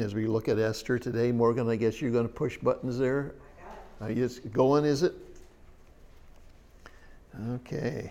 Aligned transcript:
as 0.00 0.14
we 0.14 0.26
look 0.26 0.48
at 0.48 0.58
Esther 0.58 0.98
today. 0.98 1.30
Morgan, 1.30 1.68
I 1.68 1.76
guess 1.76 2.00
you're 2.00 2.10
going 2.10 2.26
to 2.26 2.32
push 2.32 2.56
buttons 2.58 2.98
there. 2.98 3.34
Are 4.00 4.10
you 4.10 4.28
going, 4.52 4.84
is 4.84 5.02
it? 5.02 5.14
Okay. 7.50 8.10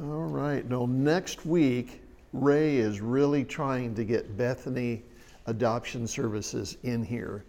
All 0.00 0.24
right. 0.24 0.68
Now, 0.68 0.86
next 0.86 1.44
week, 1.44 2.00
Ray 2.32 2.76
is 2.76 3.00
really 3.00 3.44
trying 3.44 3.94
to 3.94 4.04
get 4.04 4.36
Bethany 4.36 5.02
Adoption 5.46 6.06
Services 6.06 6.78
in 6.82 7.04
here 7.04 7.44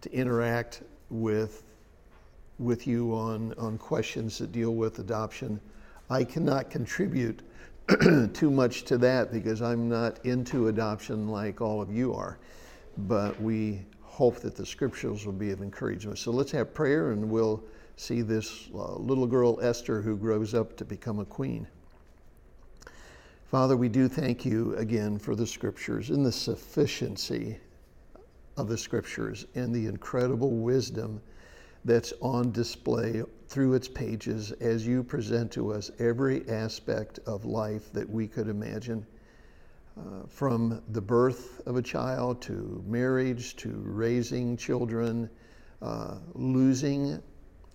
to 0.00 0.12
interact 0.12 0.82
with, 1.10 1.62
with 2.58 2.86
you 2.86 3.14
on, 3.14 3.54
on 3.58 3.76
questions 3.78 4.38
that 4.38 4.52
deal 4.52 4.74
with 4.74 4.98
adoption. 4.98 5.60
I 6.08 6.24
cannot 6.24 6.70
contribute 6.70 7.40
too 8.32 8.50
much 8.50 8.82
to 8.84 8.98
that 8.98 9.32
because 9.32 9.62
I'm 9.62 9.88
not 9.88 10.24
into 10.24 10.68
adoption 10.68 11.28
like 11.28 11.60
all 11.60 11.80
of 11.80 11.92
you 11.92 12.14
are. 12.14 12.38
But 12.98 13.40
we 13.40 13.84
hope 14.02 14.40
that 14.40 14.56
the 14.56 14.66
scriptures 14.66 15.26
will 15.26 15.32
be 15.32 15.50
of 15.50 15.62
encouragement. 15.62 16.18
So 16.18 16.30
let's 16.30 16.50
have 16.52 16.74
prayer 16.74 17.12
and 17.12 17.30
we'll 17.30 17.62
see 17.96 18.22
this 18.22 18.68
uh, 18.74 18.96
little 18.96 19.26
girl, 19.26 19.60
Esther, 19.60 20.02
who 20.02 20.16
grows 20.16 20.54
up 20.54 20.76
to 20.78 20.84
become 20.84 21.18
a 21.18 21.24
queen. 21.24 21.66
Father, 23.50 23.76
we 23.76 23.88
do 23.88 24.08
thank 24.08 24.44
you 24.44 24.74
again 24.76 25.18
for 25.18 25.36
the 25.36 25.46
scriptures 25.46 26.10
and 26.10 26.26
the 26.26 26.32
sufficiency 26.32 27.58
of 28.56 28.68
the 28.68 28.76
scriptures 28.76 29.46
and 29.54 29.74
the 29.74 29.86
incredible 29.86 30.50
wisdom 30.50 31.20
that's 31.86 32.12
on 32.20 32.50
display 32.50 33.22
through 33.46 33.74
its 33.74 33.86
pages 33.86 34.50
as 34.60 34.86
you 34.86 35.04
present 35.04 35.52
to 35.52 35.72
us 35.72 35.90
every 36.00 36.46
aspect 36.48 37.20
of 37.26 37.44
life 37.44 37.92
that 37.92 38.08
we 38.10 38.26
could 38.26 38.48
imagine. 38.48 39.06
Uh, 39.96 40.26
from 40.28 40.82
the 40.90 41.00
birth 41.00 41.62
of 41.64 41.76
a 41.76 41.82
child 41.82 42.42
to 42.42 42.84
marriage 42.86 43.56
to 43.56 43.70
raising 43.82 44.56
children, 44.56 45.30
uh, 45.80 46.16
losing 46.34 47.22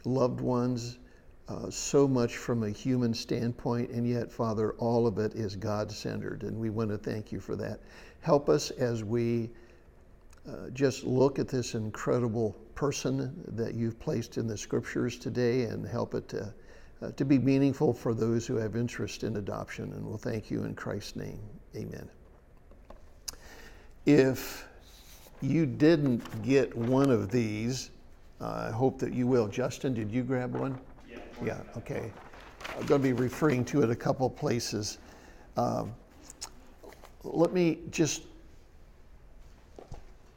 loved 0.06 0.42
ones, 0.42 1.00
uh, 1.48 1.70
so 1.70 2.08
much 2.08 2.38
from 2.38 2.64
a 2.64 2.70
human 2.70 3.14
standpoint, 3.14 3.90
and 3.90 4.08
yet, 4.08 4.32
Father, 4.32 4.74
all 4.74 5.08
of 5.08 5.18
it 5.18 5.34
is 5.34 5.56
God 5.56 5.92
centered, 5.92 6.44
and 6.44 6.60
we 6.60 6.70
want 6.70 6.92
to 6.92 6.98
thank 6.98 7.32
you 7.32 7.40
for 7.40 7.56
that. 7.56 7.80
Help 8.20 8.50
us 8.50 8.72
as 8.72 9.04
we 9.04 9.50
uh, 10.48 10.70
just 10.74 11.04
look 11.04 11.40
at 11.40 11.48
this 11.48 11.76
incredible 11.76 12.56
person 12.82 13.32
that 13.50 13.76
you've 13.76 14.00
placed 14.00 14.40
in 14.40 14.48
the 14.48 14.58
scriptures 14.58 15.16
today 15.16 15.66
and 15.66 15.88
help 15.88 16.16
it 16.16 16.28
to, 16.28 16.52
uh, 17.04 17.12
to 17.12 17.24
be 17.24 17.38
meaningful 17.38 17.94
for 17.94 18.16
those 18.16 18.48
who 18.48 18.56
have 18.56 18.76
interest 18.76 19.24
in 19.24 19.36
adoption. 19.36 19.94
And 19.94 20.04
we'll 20.04 20.18
thank 20.18 20.50
you 20.50 20.64
in 20.64 20.74
Christ's 20.74 21.16
name. 21.16 21.40
Amen. 21.76 22.10
If 24.08 24.68
you 25.42 25.68
didn't 25.68 26.24
get 26.42 26.76
one 26.76 27.12
of 27.12 27.30
these, 27.30 27.92
uh, 28.42 28.70
I 28.70 28.72
hope 28.72 28.98
that 28.98 29.14
you 29.14 29.28
will. 29.28 29.48
Justin, 29.48 29.94
did 29.94 30.10
you 30.10 30.24
grab 30.24 30.56
one? 30.56 30.76
Yeah. 31.08 31.20
Yeah, 31.46 31.62
okay. 31.78 32.12
I'm 32.76 32.88
going 32.88 33.00
to 33.00 33.08
be 33.08 33.14
referring 33.14 33.64
to 33.66 33.84
it 33.84 33.92
a 33.92 33.96
couple 33.96 34.28
places. 34.28 34.98
Um, 35.56 35.94
let 37.24 37.54
me 37.54 37.78
just 37.92 38.24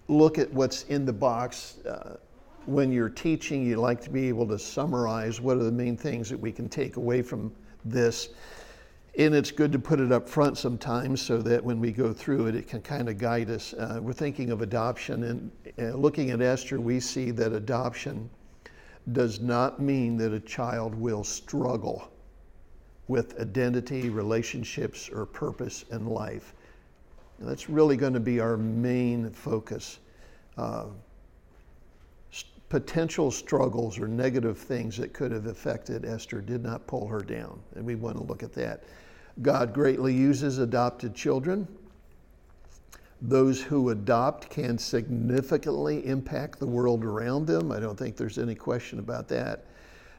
look 0.09 0.37
at 0.37 0.53
what's 0.53 0.83
in 0.83 1.07
the 1.07 1.13
box. 1.15 1.79
Uh, 1.87 2.19
when 2.67 2.93
you're 2.93 3.09
teaching, 3.09 3.65
you 3.65 3.77
like 3.77 4.01
to 4.03 4.11
be 4.11 4.29
able 4.29 4.47
to 4.49 4.59
summarize 4.59 5.41
what 5.41 5.57
are 5.57 5.65
the 5.65 5.73
main 5.73 5.97
things 5.97 6.29
that 6.31 6.39
we 6.39 6.53
can 6.53 6.69
take 6.69 6.97
away 6.97 7.23
from 7.23 7.53
this. 7.85 8.31
And 9.17 9.35
it's 9.35 9.53
good 9.53 9.71
to 9.73 9.79
put 9.79 10.01
it 10.01 10.11
up 10.11 10.29
front 10.29 10.59
sometimes 10.59 11.23
so 11.23 11.39
that 11.43 11.63
when 11.63 11.79
we 11.81 11.93
go 11.93 12.13
through 12.13 12.49
it, 12.49 12.57
it 12.57 12.67
can 12.67 12.83
kind 12.83 13.09
of 13.09 13.17
guide 13.17 13.49
us. 13.49 13.73
Uh, 13.73 14.01
we're 14.03 14.13
thinking 14.13 14.51
of 14.51 14.61
adoption, 14.61 15.25
and 15.25 15.51
uh, 15.79 15.97
looking 15.97 16.31
at 16.31 16.41
Esther, 16.41 16.81
we 16.81 16.99
see 16.99 17.31
that 17.31 17.53
adoption 17.53 18.29
does 19.13 19.41
not 19.41 19.81
mean 19.81 20.17
that 20.17 20.33
a 20.33 20.41
child 20.41 20.95
will 20.95 21.23
struggle 21.23 22.11
with 23.07 23.39
identity, 23.39 24.09
relationships, 24.09 25.11
or 25.13 25.27
purpose 25.27 25.85
in 25.93 26.07
life. 26.07 26.55
And 27.39 27.49
that's 27.49 27.69
really 27.69 27.97
going 27.97 28.15
to 28.15 28.21
be 28.21 28.41
our 28.41 28.57
main 28.57 29.31
focus. 29.31 29.99
Uh, 30.57 30.87
potential 32.69 33.31
struggles 33.31 33.99
or 33.99 34.09
negative 34.09 34.59
things 34.59 34.97
that 34.97 35.13
could 35.13 35.33
have 35.33 35.47
affected 35.47 36.05
Esther 36.05 36.41
did 36.41 36.63
not 36.63 36.87
pull 36.87 37.07
her 37.07 37.21
down, 37.21 37.61
and 37.77 37.85
we 37.85 37.95
want 37.95 38.17
to 38.17 38.23
look 38.25 38.43
at 38.43 38.53
that. 38.55 38.85
God 39.43 39.73
greatly 39.73 40.15
uses 40.15 40.59
adopted 40.59 41.15
children. 41.15 41.67
Those 43.23 43.63
who 43.63 43.91
adopt 43.91 44.51
can 44.51 44.77
significantly 44.77 46.07
impact 46.07 46.59
the 46.59 46.67
world 46.67 47.05
around 47.05 47.47
them. 47.47 47.73
I 47.73 47.81
don't 47.81 47.99
think 47.99 48.17
there's 48.17 48.39
any 48.39 48.55
question 48.55 48.99
about 48.99 49.29
that. 49.29 49.65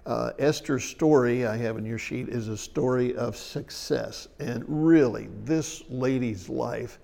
Uh, 0.06 0.32
Esther's 0.38 0.84
story, 0.84 1.46
I 1.46 1.58
have 1.58 1.78
in 1.78 1.86
your 1.86 1.98
sheet, 1.98 2.30
is 2.30 2.48
a 2.48 2.58
story 2.58 3.16
of 3.16 3.36
success. 3.36 4.28
And 4.40 4.64
really, 4.68 5.30
this 5.44 5.84
lady's 5.90 6.48
life, 6.48 7.00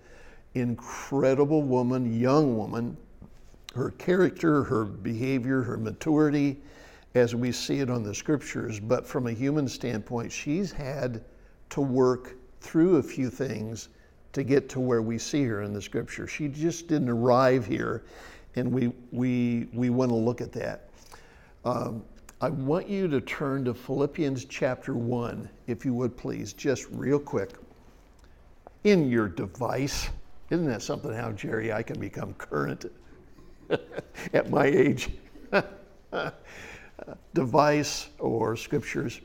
incredible 0.53 1.63
woman, 1.63 2.19
young 2.19 2.57
woman, 2.57 2.95
her 3.75 3.91
character, 3.91 4.63
her 4.63 4.85
behavior, 4.85 5.61
her 5.61 5.77
maturity, 5.77 6.61
as 7.15 7.35
we 7.35 7.51
see 7.51 7.79
it 7.79 7.89
on 7.89 8.03
the 8.03 8.13
scriptures. 8.13 8.79
But 8.79 9.05
from 9.05 9.27
a 9.27 9.31
human 9.31 9.67
standpoint, 9.67 10.31
she's 10.31 10.71
had 10.71 11.23
to 11.69 11.81
work 11.81 12.35
through 12.59 12.97
a 12.97 13.03
few 13.03 13.29
things 13.29 13.89
to 14.33 14.43
get 14.43 14.69
to 14.69 14.79
where 14.79 15.01
we 15.01 15.17
see 15.17 15.43
her 15.45 15.61
in 15.61 15.73
the 15.73 15.81
scripture. 15.81 16.27
She 16.27 16.47
just 16.47 16.87
didn't 16.87 17.09
arrive 17.09 17.65
here, 17.65 18.03
and 18.55 18.71
we, 18.71 18.91
we, 19.11 19.67
we 19.73 19.89
want 19.89 20.09
to 20.09 20.15
look 20.15 20.41
at 20.41 20.51
that. 20.53 20.89
Um, 21.65 22.03
I 22.39 22.49
want 22.49 22.89
you 22.89 23.07
to 23.07 23.21
turn 23.21 23.65
to 23.65 23.73
Philippians 23.73 24.45
chapter 24.45 24.95
1, 24.95 25.49
if 25.67 25.85
you 25.85 25.93
would 25.93 26.17
please, 26.17 26.53
just 26.53 26.87
real 26.91 27.19
quick. 27.19 27.51
In 28.83 29.09
your 29.09 29.27
device. 29.27 30.09
Isn't 30.49 30.65
that 30.65 30.81
something 30.81 31.13
how, 31.13 31.31
Jerry, 31.33 31.71
I 31.71 31.83
can 31.83 31.99
become 31.99 32.33
current 32.33 32.85
at 34.33 34.49
my 34.49 34.65
age. 34.65 35.09
Device 37.33 38.09
or 38.19 38.55
scriptures. 38.55 39.21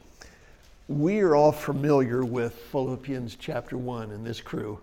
We 0.88 1.20
are 1.20 1.34
all 1.34 1.52
familiar 1.52 2.24
with 2.24 2.54
Philippians 2.54 3.36
chapter 3.36 3.76
1 3.76 4.12
in 4.12 4.22
this 4.22 4.40
crew 4.40 4.78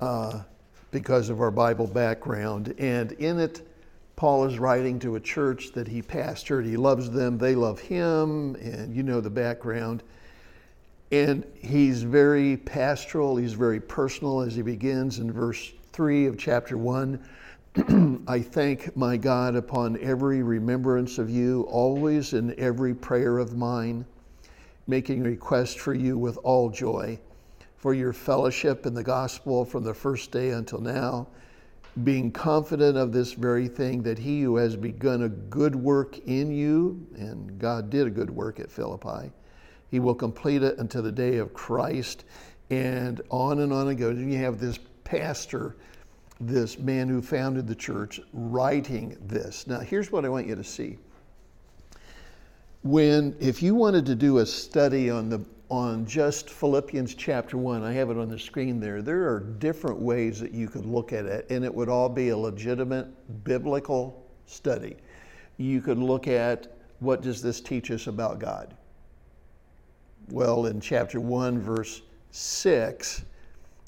uh, 0.00 0.42
because 0.90 1.30
of 1.30 1.40
our 1.40 1.50
Bible 1.50 1.86
background. 1.86 2.74
And 2.78 3.12
in 3.12 3.40
it, 3.40 3.66
Paul 4.16 4.44
is 4.44 4.58
writing 4.58 4.98
to 5.00 5.16
a 5.16 5.20
church 5.20 5.72
that 5.72 5.88
he 5.88 6.02
pastored. 6.02 6.64
He 6.66 6.76
loves 6.76 7.10
them, 7.10 7.38
they 7.38 7.54
love 7.54 7.80
him, 7.80 8.54
and 8.56 8.94
you 8.94 9.02
know 9.02 9.20
the 9.20 9.30
background. 9.30 10.02
And 11.10 11.44
he's 11.60 12.02
very 12.02 12.56
pastoral, 12.56 13.36
he's 13.36 13.54
very 13.54 13.80
personal 13.80 14.40
as 14.40 14.54
he 14.54 14.62
begins 14.62 15.18
in 15.18 15.32
verse 15.32 15.72
3 15.92 16.26
of 16.26 16.38
chapter 16.38 16.76
1. 16.76 17.18
I 18.28 18.40
thank 18.40 18.96
my 18.96 19.16
God 19.16 19.56
upon 19.56 19.98
every 20.00 20.44
remembrance 20.44 21.18
of 21.18 21.28
you, 21.28 21.62
always 21.62 22.32
in 22.32 22.56
every 22.56 22.94
prayer 22.94 23.38
of 23.38 23.56
mine, 23.56 24.04
making 24.86 25.24
request 25.24 25.80
for 25.80 25.92
you 25.92 26.16
with 26.16 26.36
all 26.44 26.70
joy, 26.70 27.18
for 27.76 27.92
your 27.92 28.12
fellowship 28.12 28.86
in 28.86 28.94
the 28.94 29.02
gospel 29.02 29.64
from 29.64 29.82
the 29.82 29.92
first 29.92 30.30
day 30.30 30.50
until 30.50 30.80
now, 30.80 31.26
being 32.04 32.30
confident 32.30 32.96
of 32.96 33.12
this 33.12 33.32
very 33.32 33.66
thing, 33.66 34.04
that 34.04 34.20
he 34.20 34.42
who 34.42 34.54
has 34.54 34.76
begun 34.76 35.24
a 35.24 35.28
good 35.28 35.74
work 35.74 36.18
in 36.26 36.52
you, 36.52 37.04
and 37.16 37.58
God 37.58 37.90
did 37.90 38.06
a 38.06 38.10
good 38.10 38.30
work 38.30 38.60
at 38.60 38.70
Philippi, 38.70 39.32
he 39.90 39.98
will 39.98 40.14
complete 40.14 40.62
it 40.62 40.78
until 40.78 41.02
the 41.02 41.10
day 41.10 41.38
of 41.38 41.52
Christ. 41.52 42.24
And 42.70 43.20
on 43.30 43.60
and 43.60 43.72
on 43.72 43.88
it 43.88 43.96
goes. 43.96 44.16
And 44.16 44.32
you 44.32 44.38
have 44.38 44.58
this 44.58 44.78
pastor 45.02 45.76
this 46.46 46.78
man 46.78 47.08
who 47.08 47.22
founded 47.22 47.66
the 47.66 47.74
church 47.74 48.20
writing 48.32 49.16
this. 49.26 49.66
Now, 49.66 49.80
here's 49.80 50.12
what 50.12 50.24
I 50.24 50.28
want 50.28 50.46
you 50.46 50.54
to 50.54 50.64
see. 50.64 50.98
When, 52.82 53.34
if 53.40 53.62
you 53.62 53.74
wanted 53.74 54.04
to 54.06 54.14
do 54.14 54.38
a 54.38 54.46
study 54.46 55.10
on 55.10 55.28
the 55.28 55.44
on 55.70 56.04
just 56.04 56.50
Philippians 56.50 57.14
chapter 57.14 57.56
1, 57.56 57.82
I 57.82 57.92
have 57.94 58.10
it 58.10 58.18
on 58.18 58.28
the 58.28 58.38
screen 58.38 58.78
there. 58.78 59.00
There 59.00 59.28
are 59.28 59.40
different 59.40 59.98
ways 59.98 60.38
that 60.40 60.52
you 60.52 60.68
could 60.68 60.84
look 60.84 61.12
at 61.12 61.24
it, 61.24 61.46
and 61.50 61.64
it 61.64 61.74
would 61.74 61.88
all 61.88 62.08
be 62.08 62.28
a 62.28 62.36
legitimate 62.36 63.08
biblical 63.44 64.24
study. 64.46 64.96
You 65.56 65.80
could 65.80 65.98
look 65.98 66.28
at 66.28 66.76
what 67.00 67.22
does 67.22 67.40
this 67.40 67.60
teach 67.60 67.90
us 67.90 68.06
about 68.06 68.38
God? 68.38 68.76
Well, 70.30 70.66
in 70.66 70.80
chapter 70.80 71.18
1, 71.18 71.58
verse 71.58 72.02
6, 72.30 73.24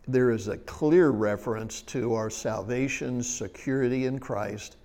there 0.08 0.30
is 0.30 0.48
a 0.48 0.56
clear 0.58 1.10
reference 1.10 1.82
to 1.82 2.14
our 2.14 2.30
salvation, 2.30 3.22
security 3.22 4.06
in 4.06 4.18
Christ, 4.18 4.76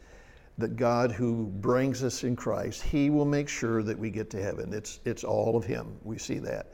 that 0.57 0.75
God 0.75 1.11
who 1.11 1.47
brings 1.47 2.03
us 2.03 2.23
in 2.23 2.35
Christ, 2.35 2.81
He 2.81 3.09
will 3.09 3.25
make 3.25 3.47
sure 3.47 3.83
that 3.83 3.97
we 3.97 4.09
get 4.09 4.29
to 4.31 4.41
heaven. 4.41 4.73
It's, 4.73 4.99
it's 5.05 5.23
all 5.23 5.55
of 5.55 5.65
Him. 5.65 5.95
We 6.03 6.17
see 6.17 6.39
that. 6.39 6.73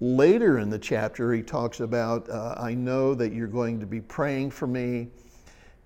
later 0.00 0.58
in 0.58 0.68
the 0.70 0.78
chapter, 0.78 1.32
he 1.32 1.42
talks 1.42 1.80
about, 1.80 2.28
uh, 2.28 2.54
I 2.58 2.74
know 2.74 3.14
that 3.14 3.32
you're 3.32 3.46
going 3.46 3.80
to 3.80 3.86
be 3.86 4.00
praying 4.00 4.50
for 4.50 4.66
me 4.66 5.08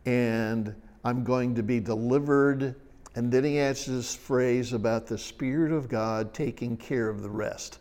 and 0.07 0.75
I'm 1.05 1.23
going 1.25 1.55
to 1.55 1.63
be 1.63 1.81
delivered. 1.81 2.75
And 3.15 3.31
then 3.31 3.45
he 3.45 3.61
adds 3.61 3.87
this 3.87 4.15
phrase 4.15 4.73
about 4.73 5.07
the 5.07 5.19
Spirit 5.19 5.73
of 5.73 5.89
God 5.89 6.33
taking 6.35 6.77
care 6.77 7.09
of 7.09 7.23
the 7.23 7.31
rest. 7.31 7.79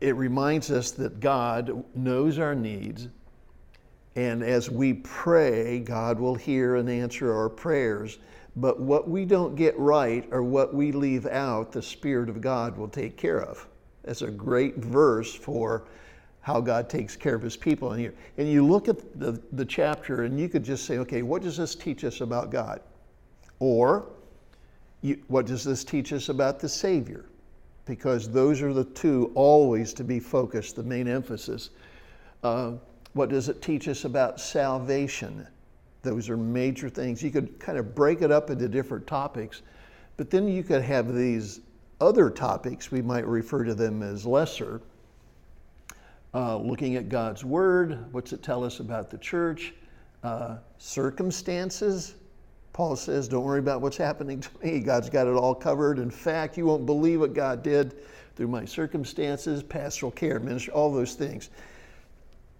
It 0.00 0.14
reminds 0.16 0.70
us 0.70 0.92
that 0.92 1.20
God 1.20 1.84
knows 1.94 2.38
our 2.38 2.54
needs, 2.54 3.08
and 4.14 4.42
as 4.42 4.70
we 4.70 4.94
pray, 4.94 5.80
God 5.80 6.18
will 6.18 6.34
hear 6.34 6.76
and 6.76 6.88
answer 6.88 7.32
our 7.32 7.48
prayers. 7.48 8.18
But 8.56 8.80
what 8.80 9.08
we 9.08 9.24
don't 9.24 9.54
get 9.54 9.78
right 9.78 10.26
or 10.32 10.42
what 10.42 10.74
we 10.74 10.90
leave 10.90 11.26
out, 11.26 11.70
the 11.70 11.82
Spirit 11.82 12.28
of 12.28 12.40
God 12.40 12.76
will 12.76 12.88
take 12.88 13.16
care 13.16 13.40
of. 13.40 13.68
That's 14.02 14.22
a 14.22 14.30
great 14.30 14.78
verse 14.78 15.32
for 15.32 15.84
how 16.40 16.60
God 16.60 16.88
takes 16.88 17.14
care 17.14 17.36
of 17.36 17.42
his 17.42 17.56
people. 17.56 17.92
And 17.92 18.02
you, 18.02 18.12
and 18.38 18.50
you 18.50 18.66
look 18.66 18.88
at 18.88 19.20
the, 19.20 19.40
the 19.52 19.64
chapter 19.64 20.24
and 20.24 20.40
you 20.40 20.48
could 20.48 20.64
just 20.64 20.86
say, 20.86 20.98
okay, 20.98 21.22
what 21.22 21.42
does 21.42 21.56
this 21.56 21.76
teach 21.76 22.02
us 22.02 22.20
about 22.20 22.50
God? 22.50 22.80
Or 23.60 24.08
you, 25.02 25.22
what 25.28 25.46
does 25.46 25.62
this 25.62 25.84
teach 25.84 26.12
us 26.12 26.28
about 26.28 26.58
the 26.58 26.68
Savior? 26.68 27.26
Because 27.88 28.30
those 28.30 28.60
are 28.60 28.74
the 28.74 28.84
two 28.84 29.32
always 29.34 29.94
to 29.94 30.04
be 30.04 30.20
focused, 30.20 30.76
the 30.76 30.82
main 30.82 31.08
emphasis. 31.08 31.70
Uh, 32.44 32.72
what 33.14 33.30
does 33.30 33.48
it 33.48 33.62
teach 33.62 33.88
us 33.88 34.04
about 34.04 34.38
salvation? 34.38 35.46
Those 36.02 36.28
are 36.28 36.36
major 36.36 36.90
things. 36.90 37.22
You 37.22 37.30
could 37.30 37.58
kind 37.58 37.78
of 37.78 37.94
break 37.94 38.20
it 38.20 38.30
up 38.30 38.50
into 38.50 38.68
different 38.68 39.06
topics, 39.06 39.62
but 40.18 40.28
then 40.28 40.46
you 40.46 40.62
could 40.62 40.82
have 40.82 41.14
these 41.14 41.60
other 41.98 42.28
topics, 42.28 42.92
we 42.92 43.00
might 43.00 43.26
refer 43.26 43.64
to 43.64 43.74
them 43.74 44.02
as 44.02 44.26
lesser, 44.26 44.82
uh, 46.34 46.58
looking 46.58 46.96
at 46.96 47.08
God's 47.08 47.42
Word, 47.42 48.12
what's 48.12 48.34
it 48.34 48.42
tell 48.42 48.64
us 48.64 48.80
about 48.80 49.10
the 49.10 49.18
church, 49.18 49.72
uh, 50.22 50.58
circumstances. 50.76 52.16
Paul 52.78 52.94
says, 52.94 53.26
Don't 53.26 53.42
worry 53.42 53.58
about 53.58 53.80
what's 53.80 53.96
happening 53.96 54.38
to 54.38 54.48
me. 54.62 54.78
God's 54.78 55.10
got 55.10 55.26
it 55.26 55.32
all 55.32 55.52
covered. 55.52 55.98
In 55.98 56.12
fact, 56.12 56.56
you 56.56 56.64
won't 56.64 56.86
believe 56.86 57.18
what 57.18 57.34
God 57.34 57.64
did 57.64 57.96
through 58.36 58.46
my 58.46 58.64
circumstances, 58.64 59.64
pastoral 59.64 60.12
care, 60.12 60.38
ministry, 60.38 60.72
all 60.72 60.92
those 60.92 61.14
things. 61.14 61.50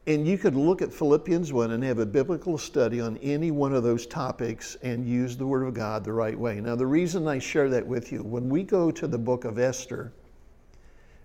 And 0.08 0.26
you 0.26 0.36
could 0.36 0.56
look 0.56 0.82
at 0.82 0.92
Philippians 0.92 1.52
1 1.52 1.70
and 1.70 1.84
have 1.84 2.00
a 2.00 2.04
biblical 2.04 2.58
study 2.58 3.00
on 3.00 3.16
any 3.18 3.52
one 3.52 3.72
of 3.72 3.84
those 3.84 4.08
topics 4.08 4.76
and 4.82 5.06
use 5.06 5.36
the 5.36 5.46
Word 5.46 5.62
of 5.62 5.74
God 5.74 6.02
the 6.02 6.12
right 6.12 6.36
way. 6.36 6.60
Now, 6.60 6.74
the 6.74 6.84
reason 6.84 7.28
I 7.28 7.38
share 7.38 7.68
that 7.68 7.86
with 7.86 8.10
you, 8.10 8.24
when 8.24 8.48
we 8.48 8.64
go 8.64 8.90
to 8.90 9.06
the 9.06 9.18
book 9.18 9.44
of 9.44 9.60
Esther, 9.60 10.12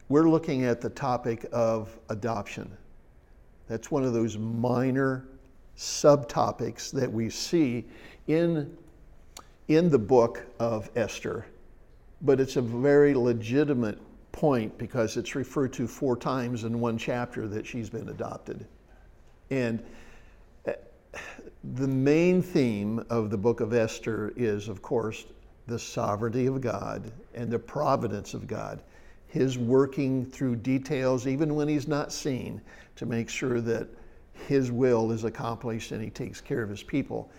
we're 0.08 0.30
looking 0.30 0.66
at 0.66 0.82
the 0.82 0.92
topic 0.92 1.48
of 1.52 1.98
adoption. 2.10 2.72
That's 3.68 3.90
one 3.90 4.04
of 4.04 4.14
those 4.14 4.38
minor 4.38 5.26
subtopics 5.76 6.92
that 6.92 7.12
we 7.12 7.32
see 7.32 7.86
in, 8.28 8.78
in 9.68 9.90
the 9.90 10.00
book 10.00 10.44
of 10.60 10.90
Esther. 10.96 11.46
But 12.22 12.40
it's 12.40 12.56
a 12.56 12.62
very 12.62 13.14
legitimate 13.14 14.00
point 14.32 14.78
because 14.78 15.18
it's 15.18 15.36
referred 15.36 15.74
to 15.74 15.88
four 15.88 16.18
times 16.18 16.64
in 16.64 16.80
one 16.80 16.98
chapter 16.98 17.48
that 17.48 17.66
she's 17.66 17.90
been 17.90 18.10
adopted. 18.10 18.66
And 19.50 19.84
uh, 20.68 20.74
the 21.76 21.88
main 21.88 22.42
theme 22.42 23.06
of 23.10 23.30
the 23.30 23.38
book 23.38 23.60
of 23.60 23.74
Esther 23.74 24.34
is, 24.36 24.68
of 24.68 24.82
course, 24.82 25.26
the 25.68 25.80
sovereignty 25.80 26.48
of 26.48 26.60
God 26.60 27.12
and 27.34 27.50
the 27.50 27.60
providence 27.60 28.34
of 28.34 28.48
God. 28.48 28.82
His 29.28 29.58
working 29.58 30.26
through 30.26 30.58
details, 30.58 31.26
even 31.26 31.56
when 31.56 31.68
he's 31.68 31.88
not 31.88 32.12
seen, 32.12 32.62
to 32.96 33.06
make 33.06 33.30
sure 33.30 33.62
that 33.62 33.88
his 34.48 34.72
will 34.72 35.12
is 35.12 35.24
accomplished 35.24 35.92
and 35.92 36.04
he 36.04 36.10
takes 36.10 36.42
care 36.42 36.62
of 36.62 36.70
his 36.70 36.84
people. 36.84 37.32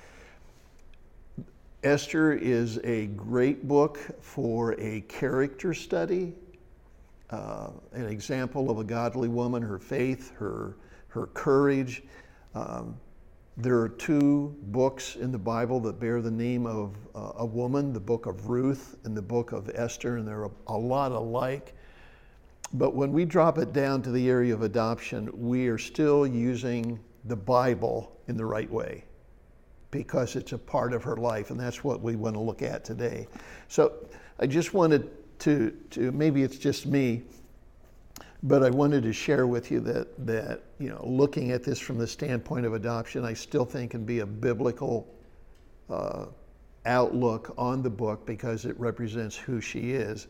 Esther 1.85 2.33
is 2.33 2.81
a 2.83 3.07
great 3.09 3.69
book 3.69 4.01
for 4.21 4.73
a 4.81 5.03
character 5.03 5.75
study 5.75 6.35
uh, 7.31 7.71
an 7.93 8.07
example 8.07 8.71
of 8.71 8.79
a 8.79 8.85
godly 8.85 9.29
woman, 9.29 9.63
her 9.63 9.79
faith, 9.79 10.33
her, 10.37 10.77
her 11.09 11.27
courage. 11.29 12.03
Um, 12.55 12.97
there 13.57 13.79
are 13.81 13.89
two 13.89 14.55
books 14.65 15.17
in 15.17 15.33
the 15.33 15.39
Bible 15.39 15.81
that 15.81 15.99
bear 15.99 16.21
the 16.21 16.31
name 16.31 16.67
of 16.67 16.97
uh, 17.15 17.33
a 17.37 17.47
woman 17.47 17.93
the 17.93 18.01
book 18.01 18.27
of 18.27 18.49
Ruth 18.49 18.97
and 19.05 19.17
the 19.17 19.23
book 19.23 19.53
of 19.53 19.71
Esther, 19.75 20.17
and 20.17 20.27
they're 20.27 20.45
a, 20.45 20.51
a 20.69 20.77
lot 20.77 21.13
alike. 21.13 21.75
But 22.73 22.95
when 22.95 23.13
we 23.13 23.25
drop 23.25 23.59
it 23.59 23.73
down 23.73 24.03
to 24.03 24.11
the 24.11 24.29
area 24.29 24.55
of 24.55 24.63
adoption, 24.63 25.31
we 25.33 25.69
are 25.69 25.79
still 25.79 26.27
using 26.27 26.99
the 27.25 27.37
Bible 27.37 28.17
in 28.29 28.37
the 28.37 28.45
right 28.45 28.71
way 28.71 29.05
because 29.95 30.35
it's 30.35 30.51
a 30.51 30.59
part 30.59 30.93
of 30.93 31.05
her 31.05 31.17
life, 31.17 31.53
and 31.53 31.61
that's 31.61 31.85
what 31.85 32.03
we 32.03 32.17
want 32.17 32.35
to 32.35 32.41
look 32.41 32.63
at 32.63 32.85
today. 32.85 33.29
So 33.69 33.93
I 34.41 34.47
just 34.49 34.75
wanted 34.75 35.09
to, 35.39 35.71
to 35.91 36.11
maybe 36.11 36.43
it's 36.43 36.59
just 36.59 36.85
me, 36.85 37.23
but 38.43 38.65
I 38.65 38.71
wanted 38.71 39.05
to 39.05 39.13
share 39.13 39.47
with 39.47 39.71
you 39.71 39.79
that, 39.83 40.27
that, 40.27 40.63
you 40.81 40.89
know, 40.89 41.01
looking 41.07 41.53
at 41.53 41.63
this 41.63 41.79
from 41.79 41.97
the 41.97 42.09
standpoint 42.09 42.67
of 42.67 42.75
adoption, 42.75 43.25
I 43.25 43.35
still 43.35 43.65
think 43.65 43.93
can 43.93 44.05
be 44.05 44.19
a 44.19 44.27
biblical 44.27 45.07
uh, 45.89 46.27
outlook 46.87 47.55
on 47.57 47.81
the 47.81 47.91
book 47.91 48.27
because 48.27 48.65
it 48.65 48.79
represents 48.81 49.37
who 49.37 49.61
she 49.61 49.93
is, 49.93 50.27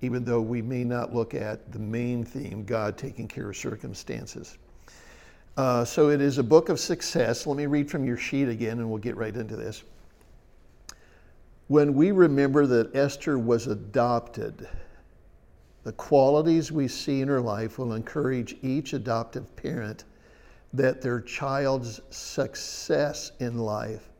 even 0.00 0.24
though 0.24 0.40
we 0.40 0.62
may 0.62 0.82
not 0.82 1.14
look 1.14 1.32
at 1.32 1.70
the 1.70 1.78
main 1.78 2.24
theme, 2.24 2.64
God 2.64 2.98
taking 2.98 3.28
care 3.28 3.50
of 3.50 3.56
circumstances. 3.56 4.58
Uh, 5.56 5.84
so 5.84 6.10
it 6.10 6.20
is 6.20 6.38
a 6.38 6.42
book 6.42 6.68
of 6.68 6.78
success. 6.78 7.46
Let 7.46 7.56
me 7.56 7.66
read 7.66 7.90
from 7.90 8.04
your 8.04 8.18
sheet 8.18 8.48
again 8.48 8.78
and 8.78 8.90
we'll 8.90 8.98
get 8.98 9.16
right 9.16 9.34
into 9.34 9.56
this. 9.56 9.84
When 11.68 11.94
we 11.94 12.10
remember 12.12 12.66
that 12.66 12.94
Esther 12.94 13.38
was 13.38 13.66
adopted, 13.66 14.68
the 15.82 15.92
qualities 15.92 16.70
we 16.70 16.88
see 16.88 17.22
in 17.22 17.28
her 17.28 17.40
life 17.40 17.78
will 17.78 17.94
encourage 17.94 18.56
each 18.62 18.92
adoptive 18.92 19.54
parent 19.56 20.04
that 20.72 21.00
their 21.00 21.20
child's 21.20 22.00
success 22.10 23.32
in 23.40 23.56
life 23.58 24.10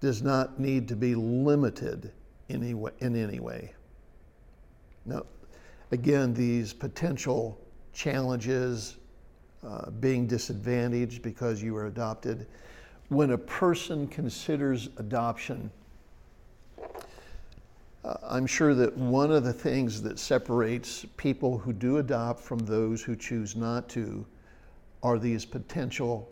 does 0.00 0.20
not 0.20 0.60
need 0.60 0.88
to 0.88 0.96
be 0.96 1.14
limited 1.14 2.12
in 2.48 2.62
any 2.62 2.74
way. 2.74 2.92
In 3.00 3.16
any 3.16 3.40
way. 3.40 3.72
Now, 5.06 5.24
again, 5.90 6.34
these 6.34 6.72
potential 6.72 7.58
challenges, 7.92 8.96
uh, 9.66 9.90
being 9.90 10.26
disadvantaged 10.26 11.22
because 11.22 11.62
you 11.62 11.74
were 11.74 11.86
adopted, 11.86 12.46
when 13.08 13.30
a 13.30 13.38
person 13.38 14.06
considers 14.08 14.88
adoption, 14.96 15.70
uh, 18.04 18.14
I'm 18.22 18.46
sure 18.46 18.74
that 18.74 18.96
one 18.96 19.30
of 19.30 19.44
the 19.44 19.52
things 19.52 20.02
that 20.02 20.18
separates 20.18 21.06
people 21.16 21.58
who 21.58 21.72
do 21.72 21.98
adopt 21.98 22.40
from 22.40 22.58
those 22.60 23.02
who 23.02 23.14
choose 23.14 23.54
not 23.54 23.88
to 23.90 24.26
are 25.02 25.18
these 25.18 25.44
potential 25.44 26.28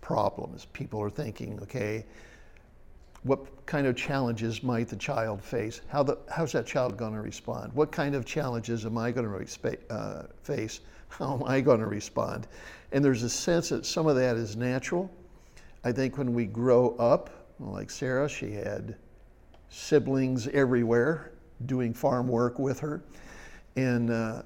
problems. 0.00 0.66
People 0.66 1.00
are 1.02 1.10
thinking, 1.10 1.58
okay, 1.62 2.04
what 3.24 3.66
kind 3.66 3.86
of 3.86 3.96
challenges 3.96 4.62
might 4.62 4.88
the 4.88 4.96
child 4.96 5.42
face? 5.42 5.80
How 5.88 6.02
the, 6.02 6.18
how's 6.30 6.52
that 6.52 6.66
child 6.66 6.96
going 6.96 7.14
to 7.14 7.20
respond? 7.20 7.72
What 7.72 7.90
kind 7.90 8.14
of 8.14 8.24
challenges 8.24 8.86
am 8.86 8.96
I 8.96 9.10
going 9.10 9.26
to 9.26 9.78
uh, 9.90 10.26
face? 10.42 10.80
How 11.18 11.34
am 11.34 11.44
I 11.44 11.60
going 11.60 11.80
to 11.80 11.86
respond? 11.86 12.46
And 12.92 13.04
there's 13.04 13.22
a 13.22 13.30
sense 13.30 13.70
that 13.70 13.84
some 13.84 14.06
of 14.06 14.16
that 14.16 14.36
is 14.36 14.56
natural. 14.56 15.10
I 15.84 15.92
think 15.92 16.18
when 16.18 16.34
we 16.34 16.46
grow 16.46 16.96
up, 16.96 17.30
like 17.60 17.90
Sarah, 17.90 18.28
she 18.28 18.52
had 18.52 18.96
siblings 19.68 20.48
everywhere 20.48 21.32
doing 21.66 21.92
farm 21.92 22.28
work 22.28 22.58
with 22.58 22.80
her. 22.80 23.02
And 23.76 24.10
uh, 24.10 24.42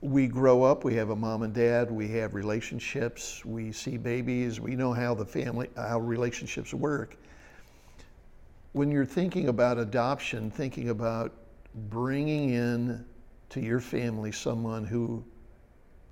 we 0.00 0.26
grow 0.26 0.62
up, 0.62 0.84
we 0.84 0.94
have 0.94 1.10
a 1.10 1.16
mom 1.16 1.42
and 1.42 1.52
dad, 1.52 1.90
we 1.90 2.08
have 2.08 2.34
relationships, 2.34 3.44
we 3.44 3.72
see 3.72 3.96
babies, 3.96 4.60
we 4.60 4.74
know 4.74 4.92
how 4.92 5.14
the 5.14 5.24
family, 5.24 5.68
how 5.76 6.00
relationships 6.00 6.72
work. 6.72 7.16
When 8.72 8.90
you're 8.90 9.04
thinking 9.04 9.48
about 9.48 9.78
adoption, 9.78 10.50
thinking 10.50 10.90
about 10.90 11.32
bringing 11.90 12.50
in 12.50 13.04
to 13.50 13.60
your 13.60 13.80
family 13.80 14.32
someone 14.32 14.84
who 14.84 15.24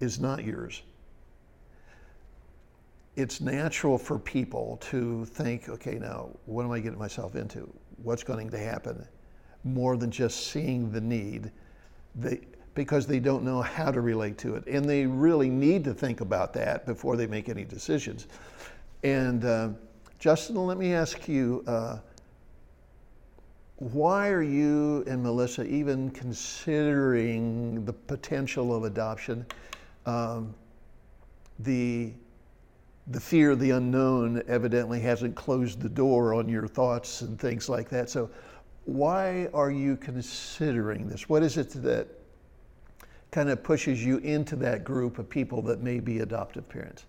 is 0.01 0.21
not 0.21 0.45
yours, 0.45 0.83
it's 3.17 3.41
natural 3.41 3.99
for 3.99 4.19
people 4.19 4.79
to 4.81 5.25
think, 5.25 5.69
okay, 5.69 5.99
now 5.99 6.29
what 6.47 6.65
am 6.65 6.71
I 6.71 6.81
getting 6.81 6.99
myself 6.99 7.35
into? 7.35 7.73
what's 8.03 8.23
going 8.23 8.51
to 8.51 8.59
happen 8.59 9.07
more 9.65 9.97
than 9.97 10.11
just 10.11 10.49
seeing 10.49 10.91
the 10.91 11.01
need 11.01 11.51
they, 12.15 12.41
because 12.75 13.07
they 13.07 13.19
don't 13.19 13.43
know 13.43 13.61
how 13.61 13.91
to 13.91 14.01
relate 14.01 14.39
to 14.39 14.55
it. 14.55 14.65
And 14.67 14.85
they 14.85 15.05
really 15.05 15.51
need 15.51 15.85
to 15.85 15.95
think 15.95 16.21
about 16.21 16.53
that 16.55 16.87
before 16.87 17.17
they 17.17 17.27
make 17.27 17.49
any 17.49 17.65
decisions. 17.65 18.29
And 19.03 19.45
uh, 19.45 19.71
Justin, 20.19 20.57
let 20.57 20.79
me 20.79 20.95
ask 20.95 21.29
you 21.29 21.65
uh, 21.67 21.99
why 23.77 24.29
are 24.29 24.43
you 24.43 25.05
and 25.07 25.23
Melissa 25.23 25.65
even 25.65 26.11
considering 26.11 27.85
the 27.85 27.93
potential 27.93 28.75
of 28.75 28.85
adoption? 28.85 29.47
Um, 30.09 30.55
the 31.59 32.13
the 33.09 33.21
fear 33.21 33.51
of 33.51 33.61
the 33.61 33.71
unknown 33.71 34.43
evidently 34.49 35.01
hasn't 35.01 35.35
closed 35.35 35.81
the 35.81 35.89
door 35.89 36.35
on 36.35 36.49
your 36.49 36.67
thoughts 36.67 37.23
and 37.23 37.39
things 37.39 37.69
like 37.69 37.89
that. 37.91 38.09
So, 38.11 38.31
why 38.85 39.49
are 39.53 39.71
you 39.71 39.97
considering 39.97 41.09
this? 41.09 41.29
What 41.29 41.43
is 41.43 41.57
it 41.59 41.71
that 41.83 42.07
kind 43.31 43.51
of 43.51 43.63
pushes 43.63 44.03
you 44.05 44.19
into 44.19 44.57
that 44.57 44.85
group 44.85 45.19
of 45.19 45.29
people 45.29 45.61
that 45.63 45.83
may 45.83 46.01
be 46.01 46.21
adoptive 46.21 46.69
parents? 46.69 47.05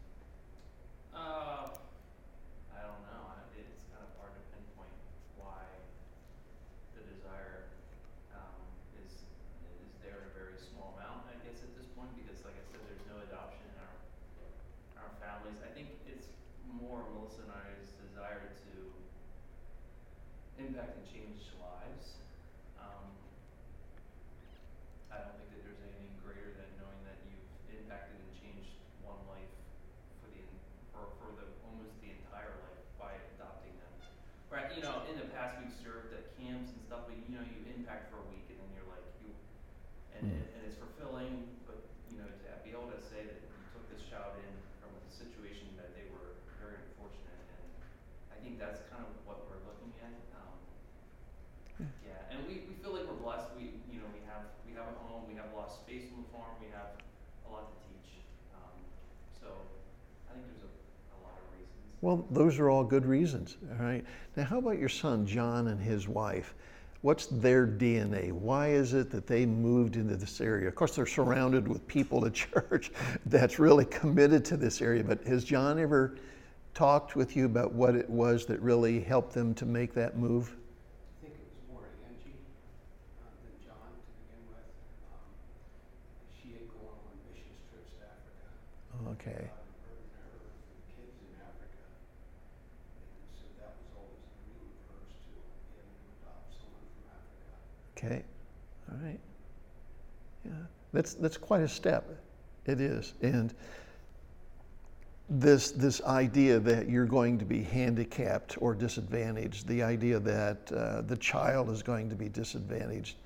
in 35.09 35.17
the 35.17 35.29
past 35.33 35.57
we've 35.57 35.73
served 35.81 36.13
at 36.13 36.29
camps 36.37 36.69
and 36.69 36.81
stuff, 36.85 37.09
but 37.09 37.17
you 37.17 37.33
know, 37.33 37.41
you 37.41 37.57
impact 37.73 38.13
for 38.13 38.21
a 38.21 38.27
week 38.29 38.45
and 38.53 38.61
then 38.61 38.69
you're 38.77 38.85
like, 38.85 39.01
you, 39.25 39.33
and, 40.13 40.29
mm. 40.29 40.53
and 40.53 40.61
it's 40.69 40.77
fulfilling, 40.77 41.49
but 41.65 41.81
you 42.13 42.21
know, 42.21 42.29
to 42.29 42.49
be 42.61 42.69
able 42.69 42.93
to 42.93 43.01
say 43.01 43.25
that 43.25 43.41
you 43.41 43.49
took 43.73 43.89
this 43.89 44.05
child 44.05 44.37
in 44.37 44.53
from 44.77 44.93
a 44.93 45.03
situation 45.09 45.73
that 45.81 45.97
they 45.97 46.05
were 46.13 46.37
very 46.61 46.77
unfortunate, 46.77 47.41
and 47.57 47.65
I 48.29 48.37
think 48.37 48.61
that's 48.61 48.85
kind 48.93 49.01
of 49.01 49.09
what 49.25 49.49
we're 49.49 49.65
looking 49.65 49.89
at. 49.97 50.13
Um, 50.37 50.57
hmm. 51.81 51.89
yeah, 52.05 52.29
and 52.29 52.45
we, 52.45 52.69
we 52.69 52.77
feel 52.77 52.93
like 52.93 53.09
we're 53.09 53.17
blessed. 53.17 53.49
We 53.57 53.81
you 53.89 54.05
know 54.05 54.09
we 54.13 54.21
have 54.29 54.53
we 54.61 54.77
have 54.77 54.93
a 54.93 54.95
home, 55.09 55.25
we 55.25 55.33
have 55.41 55.49
a 55.49 55.55
lot 55.57 55.73
of 55.73 55.75
space 55.81 56.13
on 56.13 56.21
the 56.21 56.29
farm, 56.29 56.53
we 56.61 56.69
have 56.69 57.01
a 57.45 57.49
lot 57.49 57.73
to 57.73 57.77
teach. 57.89 58.21
Um, 58.53 58.77
so 59.33 59.49
I 60.29 60.37
think 60.37 60.45
there's 60.53 60.69
a 60.69 60.73
well, 62.01 62.25
those 62.31 62.59
are 62.59 62.69
all 62.69 62.83
good 62.83 63.05
reasons. 63.05 63.57
All 63.77 63.85
right. 63.85 64.05
Now, 64.35 64.45
how 64.45 64.59
about 64.59 64.79
your 64.79 64.89
son, 64.89 65.25
John, 65.25 65.67
and 65.67 65.81
his 65.81 66.07
wife? 66.07 66.53
What's 67.01 67.27
their 67.27 67.65
DNA? 67.65 68.31
Why 68.31 68.69
is 68.69 68.93
it 68.93 69.09
that 69.11 69.25
they 69.25 69.45
moved 69.45 69.95
into 69.95 70.15
this 70.15 70.41
area? 70.41 70.67
Of 70.67 70.75
course, 70.75 70.95
they're 70.95 71.05
surrounded 71.05 71.67
with 71.67 71.85
people 71.87 72.25
at 72.25 72.33
church 72.51 72.91
that's 73.25 73.59
really 73.59 73.85
committed 73.85 74.43
to 74.45 74.57
this 74.57 74.81
area, 74.81 75.03
but 75.03 75.23
has 75.25 75.43
John 75.43 75.79
ever 75.79 76.15
talked 76.73 77.15
with 77.15 77.35
you 77.35 77.45
about 77.45 77.73
what 77.73 77.95
it 77.95 78.09
was 78.09 78.45
that 78.47 78.61
really 78.61 78.99
helped 78.99 79.33
them 79.33 79.53
to 79.55 79.65
make 79.65 79.93
that 79.93 80.17
move? 80.17 80.55
I 81.21 81.25
think 81.25 81.35
it 81.35 81.47
was 81.51 81.73
more 81.73 81.83
Angie 82.07 82.35
uh, 83.19 83.31
than 83.43 83.55
John 83.65 83.91
to 83.91 84.11
begin 84.23 84.43
with. 84.47 84.67
Um, 85.11 85.31
she 86.41 86.51
had 86.51 86.67
gone 86.67 86.95
on 86.95 87.15
missions 87.31 87.59
trips 87.71 87.91
to 87.95 88.03
Africa. 88.07 89.39
Okay. 89.39 89.49
Okay, 97.99 98.23
all 98.89 98.97
right. 99.03 99.19
Yeah, 100.45 100.51
that's, 100.93 101.15
that's 101.15 101.35
quite 101.35 101.61
a 101.61 101.67
step. 101.67 102.09
It 102.65 102.79
is. 102.79 103.13
And 103.21 103.53
this, 105.29 105.71
this 105.71 106.01
idea 106.03 106.59
that 106.59 106.89
you're 106.89 107.05
going 107.05 107.37
to 107.39 107.45
be 107.45 107.61
handicapped 107.61 108.57
or 108.61 108.73
disadvantaged, 108.73 109.67
the 109.67 109.83
idea 109.83 110.17
that 110.19 110.71
uh, 110.71 111.01
the 111.01 111.17
child 111.17 111.69
is 111.69 111.83
going 111.83 112.09
to 112.09 112.15
be 112.15 112.29
disadvantaged 112.29 113.17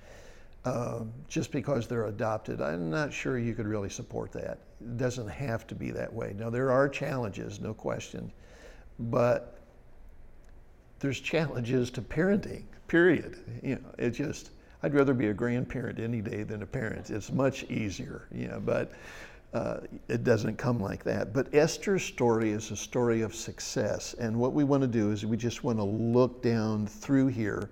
um, 0.65 1.13
just 1.27 1.51
because 1.51 1.87
they're 1.87 2.07
adopted, 2.07 2.61
I'm 2.61 2.89
not 2.89 3.13
sure 3.13 3.37
you 3.37 3.53
could 3.53 3.67
really 3.67 3.89
support 3.89 4.31
that. 4.31 4.59
It 4.81 4.97
doesn't 4.97 5.27
have 5.27 5.67
to 5.67 5.75
be 5.75 5.91
that 5.91 6.11
way. 6.11 6.33
Now, 6.35 6.49
there 6.49 6.71
are 6.71 6.89
challenges, 6.89 7.59
no 7.59 7.73
question, 7.73 8.31
but 8.97 9.59
there's 10.99 11.19
challenges 11.19 11.91
to 11.91 12.01
parenting, 12.01 12.63
period. 12.87 13.37
You 13.61 13.75
know, 13.75 13.93
it 13.97 14.11
just, 14.11 14.51
I'd 14.83 14.93
rather 14.93 15.13
be 15.13 15.27
a 15.27 15.33
grandparent 15.33 15.97
any 15.97 16.21
day 16.21 16.43
than 16.43 16.61
a 16.61 16.65
parent. 16.65 17.09
It's 17.09 17.31
much 17.31 17.63
easier, 17.63 18.27
you 18.33 18.49
know, 18.49 18.59
but 18.59 18.91
uh, 19.53 19.77
it 20.09 20.25
doesn't 20.25 20.57
come 20.57 20.79
like 20.79 21.05
that. 21.05 21.33
But 21.33 21.53
Esther's 21.55 22.03
story 22.03 22.51
is 22.51 22.69
a 22.69 22.75
story 22.75 23.21
of 23.21 23.33
success. 23.33 24.13
And 24.19 24.37
what 24.37 24.51
we 24.51 24.65
want 24.65 24.81
to 24.81 24.87
do 24.87 25.11
is 25.11 25.25
we 25.25 25.37
just 25.37 25.63
want 25.63 25.79
to 25.79 25.85
look 25.85 26.41
down 26.41 26.85
through 26.85 27.27
here. 27.27 27.69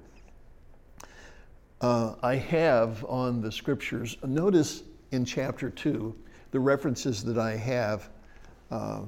Uh, 1.81 2.15
I 2.23 2.35
have 2.35 3.03
on 3.05 3.41
the 3.41 3.51
scriptures, 3.51 4.15
notice 4.23 4.83
in 5.11 5.25
chapter 5.25 5.69
2, 5.69 6.15
the 6.51 6.59
references 6.59 7.23
that 7.25 7.37
I 7.37 7.57
have 7.57 8.09
uh, 8.69 9.01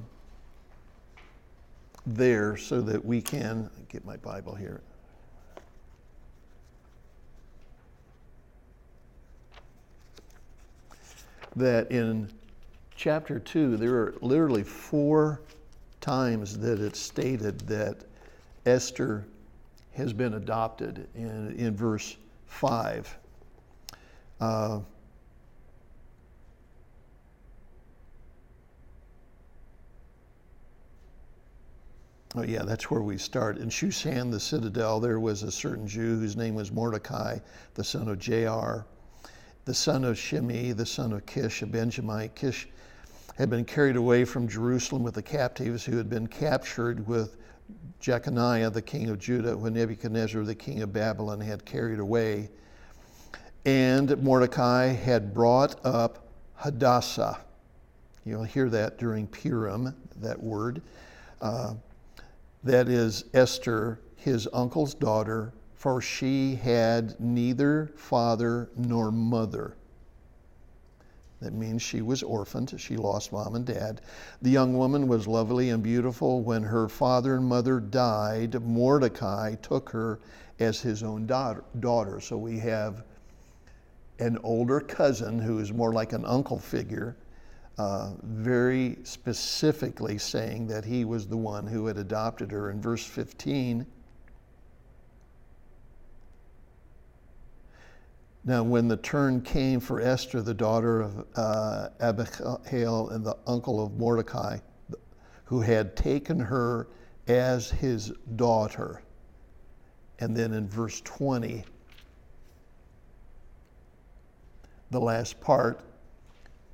there 2.05 2.57
so 2.57 2.81
that 2.81 3.03
we 3.03 3.22
can 3.22 3.69
get 3.88 4.03
my 4.03 4.17
Bible 4.17 4.55
here. 4.55 4.81
That 11.55 11.91
in 11.91 12.29
chapter 12.95 13.39
2, 13.39 13.77
there 13.77 13.95
are 13.95 14.15
literally 14.22 14.63
four 14.63 15.41
times 16.01 16.57
that 16.60 16.79
it's 16.79 17.00
stated 17.00 17.60
that 17.62 17.98
Esther 18.65 19.25
has 19.93 20.13
been 20.13 20.36
adopted 20.36 21.07
in, 21.15 21.55
in 21.57 21.75
verse 21.75 22.17
5. 22.48 23.17
Uh, 24.39 24.79
Oh, 32.36 32.41
yeah, 32.41 32.63
that's 32.63 32.89
where 32.89 33.03
we 33.03 33.19
start. 33.19 33.60
In 33.60 33.69
Shushan, 33.69 34.31
the 34.31 34.39
citadel, 34.39 35.00
there 35.00 35.19
was 35.19 35.43
a 35.43 35.51
certain 35.51 35.88
Jew 35.88 36.17
whose 36.17 36.36
name 36.36 36.55
was 36.55 36.72
Mordecai, 36.72 37.38
the 37.75 37.83
son 37.83 38.07
of 38.07 38.17
Jair 38.17 38.86
the 39.65 39.74
son 39.74 40.03
of 40.03 40.17
Shimei, 40.17 40.72
the 40.72 40.86
son 40.86 41.13
of 41.13 41.25
Kish, 41.25 41.62
a 41.62 41.65
Benjamite. 41.65 42.36
Kish 42.36 42.67
had 43.36 43.50
been 43.50 43.65
carried 43.65 43.96
away 43.96 44.25
from 44.25 44.48
Jerusalem 44.48 45.03
with 45.03 45.15
the 45.15 45.22
captives 45.22 45.86
who 45.86 45.98
had 45.98 46.10
been 46.10 46.27
captured 46.27 47.08
with 47.08 47.38
Jeconiah, 48.00 48.70
the 48.70 48.82
king 48.82 49.10
of 49.10 49.20
Judah, 49.20 49.58
when 49.58 49.74
Nebuchadnezzar, 49.74 50.43
the 50.43 50.53
king 50.53 50.82
of 50.82 50.91
Babylon, 50.91 51.39
had 51.39 51.65
carried 51.65 52.00
away. 52.00 52.50
And 53.65 54.22
Mordecai 54.22 54.88
had 54.88 55.34
brought 55.34 55.84
up 55.86 56.27
Hadassah. 56.55 57.39
You'll 58.25 58.43
hear 58.43 58.70
that 58.70 58.98
during 58.98 59.27
Purim, 59.27 59.96
that 60.17 60.41
word. 60.41 60.82
Uh, 61.41 61.75
that 62.63 62.88
is 62.88 63.25
Esther, 63.34 64.00
his 64.15 64.48
uncle's 64.53 64.93
daughter, 64.93 65.53
for 65.84 66.00
she 66.00 66.56
had 66.56 67.13
neither 67.20 67.92
father 67.98 68.70
nor 68.78 69.12
mother. 69.12 69.75
That 71.42 71.52
means 71.52 71.82
she 71.82 72.02
was 72.02 72.24
orphaned. 72.24 72.74
She 72.80 72.96
lost 72.96 73.34
mom 73.34 73.56
and 73.56 73.66
dad. 73.66 74.00
The 74.42 74.50
young 74.50 74.78
woman 74.78 75.10
was 75.10 75.28
lovely 75.28 75.72
and 75.72 75.84
beautiful. 75.84 76.42
When 76.42 76.63
her 76.63 76.88
father 76.88 77.36
and 77.36 77.46
mother 77.46 77.82
died, 77.82 78.63
Mordecai 78.63 79.56
took 79.56 79.90
her 79.90 80.22
as 80.58 80.80
his 80.80 81.04
own 81.04 81.25
daughter. 81.25 82.22
So 82.22 82.38
we 82.38 82.60
have 82.60 83.04
an 84.20 84.38
older 84.42 84.80
cousin 84.80 85.38
who 85.38 85.60
is 85.60 85.74
more 85.74 85.92
like 85.92 86.13
an 86.13 86.24
uncle 86.24 86.60
figure, 86.60 87.18
uh, 87.78 88.13
very 88.24 89.00
specifically 89.04 90.18
saying 90.18 90.66
that 90.68 90.86
he 90.86 91.04
was 91.04 91.28
the 91.28 91.36
one 91.36 91.68
who 91.68 91.88
had 91.88 91.98
adopted 91.98 92.52
her. 92.52 92.72
In 92.72 92.80
verse 92.80 93.06
15, 93.06 93.86
Now, 98.46 98.62
when 98.62 98.90
the 98.90 98.98
turn 98.98 99.42
came 99.42 99.80
for 99.80 100.02
Esther, 100.02 100.42
the 100.42 100.54
daughter 100.54 101.02
of 101.02 101.26
uh, 101.36 101.90
Abihail 102.02 103.10
and 103.10 103.26
the 103.26 103.38
uncle 103.48 103.82
of 103.82 103.94
Mordecai, 103.98 104.58
who 105.46 105.62
had 105.62 105.96
taken 105.96 106.40
her 106.40 106.88
as 107.28 107.72
his 107.72 108.12
daughter, 108.36 109.02
and 110.20 110.36
then 110.36 110.54
in 110.54 110.68
verse 110.68 111.00
20, 111.02 111.64
the 114.92 115.00
last 115.00 115.40
part, 115.40 115.80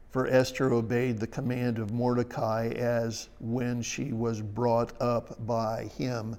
for 0.09 0.25
Esther 0.25 0.73
obeyed 0.73 1.19
the 1.19 1.27
command 1.27 1.77
of 1.77 1.91
Mordecai 1.91 2.69
as 2.75 3.29
when 3.39 3.83
she 3.83 4.11
was 4.11 4.41
brought 4.41 4.99
up 4.99 5.45
by 5.45 5.83
him. 5.83 6.35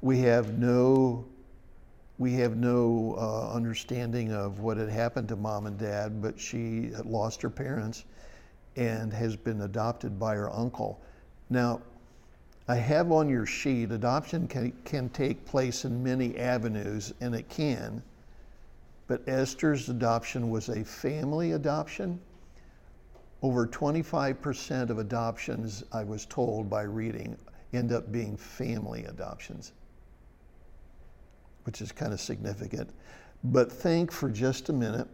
We 0.00 0.18
have 0.20 0.58
no 0.58 1.24
we 2.18 2.34
have 2.34 2.56
no 2.56 3.16
uh, 3.18 3.52
understanding 3.52 4.32
of 4.32 4.60
what 4.60 4.76
had 4.76 4.88
happened 4.88 5.28
to 5.28 5.36
mom 5.36 5.66
and 5.66 5.78
dad, 5.78 6.20
but 6.20 6.38
she 6.38 6.90
lost 7.04 7.42
her 7.42 7.50
parents 7.50 8.04
and 8.76 9.12
has 9.12 9.36
been 9.36 9.62
adopted 9.62 10.18
by 10.18 10.34
her 10.34 10.50
uncle. 10.50 11.00
Now, 11.50 11.82
I 12.68 12.76
have 12.76 13.10
on 13.10 13.28
your 13.28 13.44
sheet 13.44 13.90
adoption 13.90 14.46
can, 14.46 14.72
can 14.84 15.08
take 15.08 15.44
place 15.44 15.84
in 15.84 16.02
many 16.02 16.38
avenues, 16.38 17.12
and 17.20 17.34
it 17.34 17.48
can. 17.48 18.02
But 19.08 19.28
Esther's 19.28 19.88
adoption 19.88 20.48
was 20.48 20.68
a 20.68 20.84
family 20.84 21.52
adoption. 21.52 22.20
Over 23.42 23.66
25% 23.66 24.90
of 24.90 24.98
adoptions, 24.98 25.82
I 25.92 26.04
was 26.04 26.24
told 26.26 26.70
by 26.70 26.82
reading, 26.82 27.36
end 27.72 27.92
up 27.92 28.12
being 28.12 28.36
family 28.36 29.04
adoptions, 29.06 29.72
which 31.64 31.80
is 31.80 31.92
kind 31.92 32.12
of 32.12 32.20
significant. 32.20 32.90
But 33.44 33.70
think 33.70 34.12
for 34.12 34.28
just 34.28 34.68
a 34.68 34.72
minute 34.72 35.08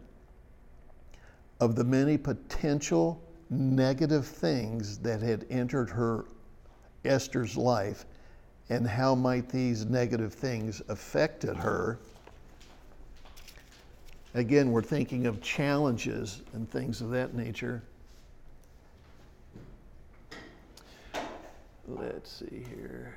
of 1.59 1.75
the 1.75 1.83
many 1.83 2.17
potential 2.17 3.21
negative 3.49 4.25
things 4.25 4.99
that 4.99 5.21
had 5.21 5.45
entered 5.49 5.89
her 5.89 6.25
Esther's 7.05 7.57
life 7.57 8.05
and 8.69 8.87
how 8.87 9.15
might 9.15 9.49
these 9.49 9.85
negative 9.85 10.33
things 10.33 10.81
affected 10.89 11.55
her. 11.55 11.97
Again, 14.35 14.71
we're 14.71 14.83
thinking 14.83 15.25
of 15.25 15.41
challenges 15.41 16.43
and 16.53 16.69
things 16.69 17.01
of 17.01 17.09
that 17.09 17.33
nature. 17.33 17.81
Let's 21.87 22.31
see 22.31 22.63
here. 22.69 23.15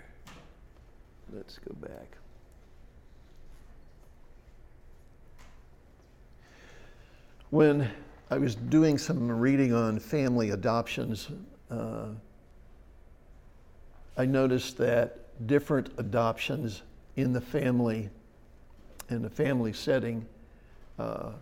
Let's 1.30 1.58
go 1.58 1.74
back. 1.86 2.21
When 7.52 7.90
I 8.30 8.38
was 8.38 8.54
doing 8.54 8.96
some 8.96 9.30
reading 9.30 9.74
on 9.74 9.98
family 9.98 10.52
adoptions, 10.52 11.28
uh, 11.70 12.06
I 14.16 14.24
noticed 14.24 14.78
that 14.78 15.46
different 15.46 15.90
adoptions 15.98 16.80
in 17.16 17.34
the 17.34 17.42
family, 17.42 18.08
in 19.10 19.20
the 19.20 19.28
family 19.28 19.74
setting, 19.74 20.24
uh, 20.98 21.32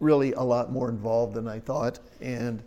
really 0.00 0.32
a 0.32 0.42
lot 0.42 0.72
more 0.72 0.88
involved 0.88 1.34
than 1.34 1.46
I 1.46 1.60
thought. 1.60 2.00
And 2.20 2.60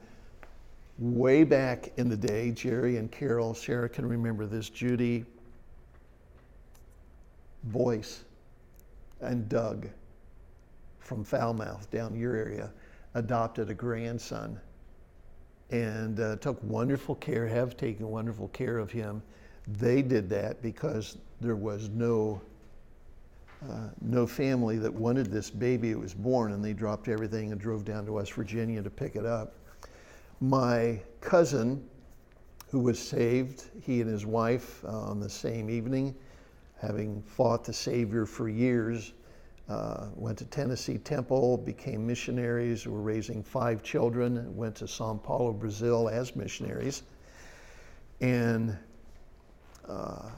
way 0.99 1.43
back 1.43 1.91
in 1.97 2.07
the 2.07 2.15
day, 2.15 2.51
Jerry 2.51 2.95
and 2.95 3.11
Carol, 3.11 3.53
Sarah 3.53 3.89
can 3.89 4.07
remember 4.07 4.45
this, 4.45 4.69
Judy, 4.69 5.25
Boyce, 7.65 8.23
and 9.19 9.49
Doug 9.49 9.89
from 11.07 11.23
Falmouth 11.23 11.89
down 11.89 12.13
your 12.19 12.35
area 12.35 12.69
adopted 13.13 13.69
a 13.69 13.73
grandson 13.73 14.59
and 15.71 16.19
uh, 16.19 16.35
took 16.35 16.61
wonderful 16.63 17.15
care, 17.15 17.47
have 17.47 17.77
taken 17.77 18.09
wonderful 18.09 18.49
care 18.49 18.77
of 18.77 18.91
him. 18.91 19.21
They 19.67 20.01
did 20.01 20.29
that 20.29 20.61
because 20.61 21.17
there 21.39 21.55
was 21.55 21.89
no 21.89 22.41
uh, 23.67 23.89
no 24.01 24.27
family 24.27 24.77
that 24.77 24.93
wanted 24.93 25.31
this 25.31 25.49
baby. 25.49 25.89
It 25.89 25.97
was 25.97 26.13
born, 26.13 26.51
and 26.51 26.63
they 26.63 26.73
dropped 26.73 27.07
everything 27.07 27.51
and 27.51 27.59
drove 27.59 27.83
down 27.85 28.05
to 28.05 28.11
West 28.13 28.33
Virginia 28.33 28.83
to 28.83 28.89
pick 28.89 29.15
it 29.15 29.25
up. 29.25 29.55
My 30.41 30.99
cousin, 31.21 31.83
who 32.69 32.79
was 32.79 32.99
saved, 32.99 33.63
he 33.81 33.99
and 34.01 34.09
his 34.09 34.27
wife 34.27 34.85
uh, 34.85 34.89
on 34.89 35.19
the 35.19 35.29
same 35.29 35.71
evening, 35.71 36.13
having 36.79 37.23
fought 37.23 37.63
the 37.63 37.73
Savior 37.73 38.27
for 38.27 38.47
years, 38.47 39.13
uh, 39.69 40.07
went 40.15 40.37
to 40.37 40.45
Tennessee 40.45 40.97
Temple, 40.97 41.57
became 41.57 42.07
missionaries, 42.07 42.87
were 42.87 43.01
raising 43.01 43.43
five 43.43 43.83
children, 43.83 44.55
went 44.55 44.75
to 44.75 44.87
Sao 44.87 45.15
Paulo, 45.15 45.51
Brazil 45.51 46.07
as 46.07 46.35
missionaries, 46.35 47.03
and 48.21 48.77
uh, 49.87 50.29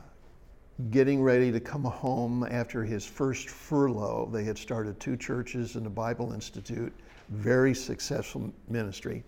getting 0.89 1.21
ready 1.21 1.51
to 1.51 1.59
come 1.59 1.83
home 1.83 2.48
after 2.50 2.83
his 2.83 3.05
first 3.05 3.50
furlough. 3.50 4.29
They 4.31 4.44
had 4.44 4.57
started 4.57 5.00
two 5.00 5.15
churches 5.15 5.75
and 5.75 5.85
a 5.85 5.89
Bible 5.89 6.33
Institute, 6.33 6.94
very 7.29 7.75
successful 7.75 8.51
ministry. 8.68 9.24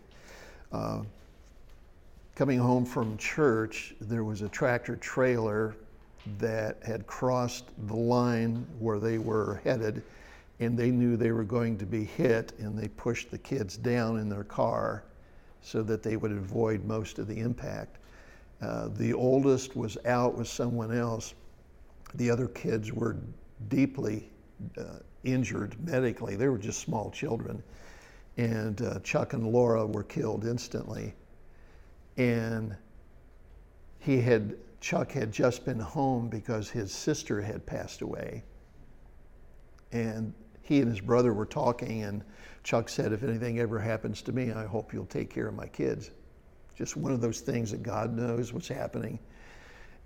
Uh, 0.71 1.03
coming 2.35 2.57
home 2.57 2.85
from 2.85 3.17
church, 3.17 3.93
there 4.01 4.23
was 4.23 4.41
a 4.41 4.49
tractor 4.49 4.95
trailer 4.95 5.75
that 6.38 6.77
had 6.84 7.07
crossed 7.07 7.65
the 7.88 7.95
line 7.95 8.65
where 8.79 8.99
they 8.99 9.17
were 9.17 9.62
headed 9.63 10.03
and 10.60 10.77
they 10.77 10.91
knew 10.91 11.17
they 11.17 11.31
were 11.31 11.43
going 11.43 11.77
to 11.77 11.86
be 11.86 12.03
hit 12.03 12.53
and 12.60 12.77
they 12.77 12.88
pushed 12.89 13.31
the 13.31 13.38
kids 13.38 13.77
down 13.77 14.19
in 14.19 14.29
their 14.29 14.43
car 14.43 15.03
so 15.62 15.81
that 15.81 16.03
they 16.03 16.17
would 16.17 16.31
avoid 16.31 16.86
most 16.86 17.17
of 17.17 17.27
the 17.27 17.39
impact. 17.39 17.97
Uh, 18.62 18.89
the 18.89 19.13
oldest 19.13 19.75
was 19.75 19.97
out 20.05 20.38
with 20.38 20.47
someone 20.47 20.95
else. 20.95 21.34
The 22.13 22.29
other 22.29 22.47
kids 22.47 22.93
were 22.93 23.17
deeply 23.69 24.29
uh, 24.77 24.99
injured 25.23 25.75
medically. 25.84 26.36
They 26.36 26.47
were 26.47 26.60
just 26.60 26.79
small 26.79 27.10
children. 27.10 27.63
And 28.38 28.81
uh, 28.81 28.99
Chuck 28.99 29.34
and 29.34 29.47
Laura 29.47 29.86
were 29.86 30.03
killed 30.03 30.45
instantly. 30.45 31.13
And 32.17 32.75
he 33.99 34.21
had 34.21 34.55
Chuck 34.81 35.11
had 35.11 35.31
just 35.31 35.63
been 35.63 35.79
home 35.79 36.27
because 36.27 36.69
his 36.69 36.91
sister 36.91 37.39
had 37.39 37.65
passed 37.65 38.01
away. 38.01 38.43
And 39.91 40.33
he 40.63 40.81
and 40.81 40.89
his 40.89 40.99
brother 40.99 41.33
were 41.33 41.45
talking, 41.45 42.03
and 42.03 42.23
Chuck 42.63 42.89
said, 42.89 43.13
If 43.13 43.23
anything 43.23 43.59
ever 43.59 43.79
happens 43.79 44.21
to 44.23 44.31
me, 44.31 44.51
I 44.51 44.65
hope 44.65 44.91
you'll 44.91 45.05
take 45.05 45.29
care 45.29 45.47
of 45.47 45.53
my 45.53 45.67
kids. 45.67 46.09
Just 46.75 46.97
one 46.97 47.11
of 47.11 47.21
those 47.21 47.41
things 47.41 47.71
that 47.71 47.83
God 47.83 48.15
knows 48.15 48.53
what's 48.53 48.67
happening. 48.67 49.19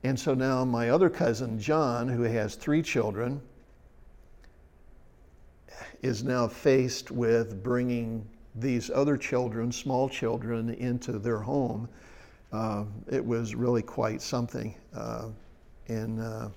And 0.03 0.19
so 0.19 0.33
now 0.33 0.65
my 0.65 0.89
other 0.89 1.09
cousin, 1.09 1.57
John, 1.57 2.07
who 2.07 2.23
has 2.23 2.55
three 2.55 2.81
children, 2.81 3.41
is 6.01 6.23
now 6.23 6.47
faced 6.47 7.11
with 7.11 7.63
bringing 7.63 8.27
these 8.55 8.89
other 8.89 9.17
children, 9.17 9.71
small 9.71 10.09
children, 10.09 10.69
into 10.69 11.13
their 11.13 11.39
home 11.39 11.87
uh, 12.55 12.85
it 13.09 13.25
was 13.25 13.53
really 13.53 13.81
quite 13.81 14.21
something. 14.21 14.73
Uh, 14.95 15.27
and 15.87 16.21
uh, 16.21 16.49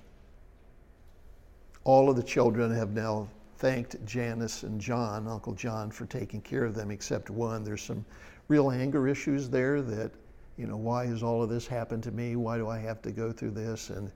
all 1.83 2.09
of 2.09 2.15
the 2.15 2.23
children 2.23 2.73
have 2.73 2.91
now 2.91 3.27
thanked 3.57 4.03
Janice 4.05 4.63
and 4.63 4.79
John, 4.79 5.27
Uncle 5.27 5.53
John, 5.53 5.91
for 5.91 6.05
taking 6.05 6.41
care 6.41 6.63
of 6.63 6.73
them, 6.73 6.89
except 6.89 7.29
one. 7.29 7.65
There's 7.65 7.81
some 7.81 8.05
real 8.47 8.71
anger 8.71 9.07
issues 9.09 9.49
there 9.49 9.81
that, 9.81 10.11
you 10.57 10.67
know, 10.67 10.77
why 10.77 11.05
has 11.05 11.21
all 11.21 11.43
of 11.43 11.49
this 11.49 11.67
happened 11.67 12.03
to 12.03 12.11
me? 12.11 12.37
Why 12.37 12.57
do 12.57 12.69
I 12.69 12.79
have 12.79 13.01
to 13.01 13.11
go 13.11 13.33
through 13.33 13.51
this? 13.51 13.89
And 13.89 14.11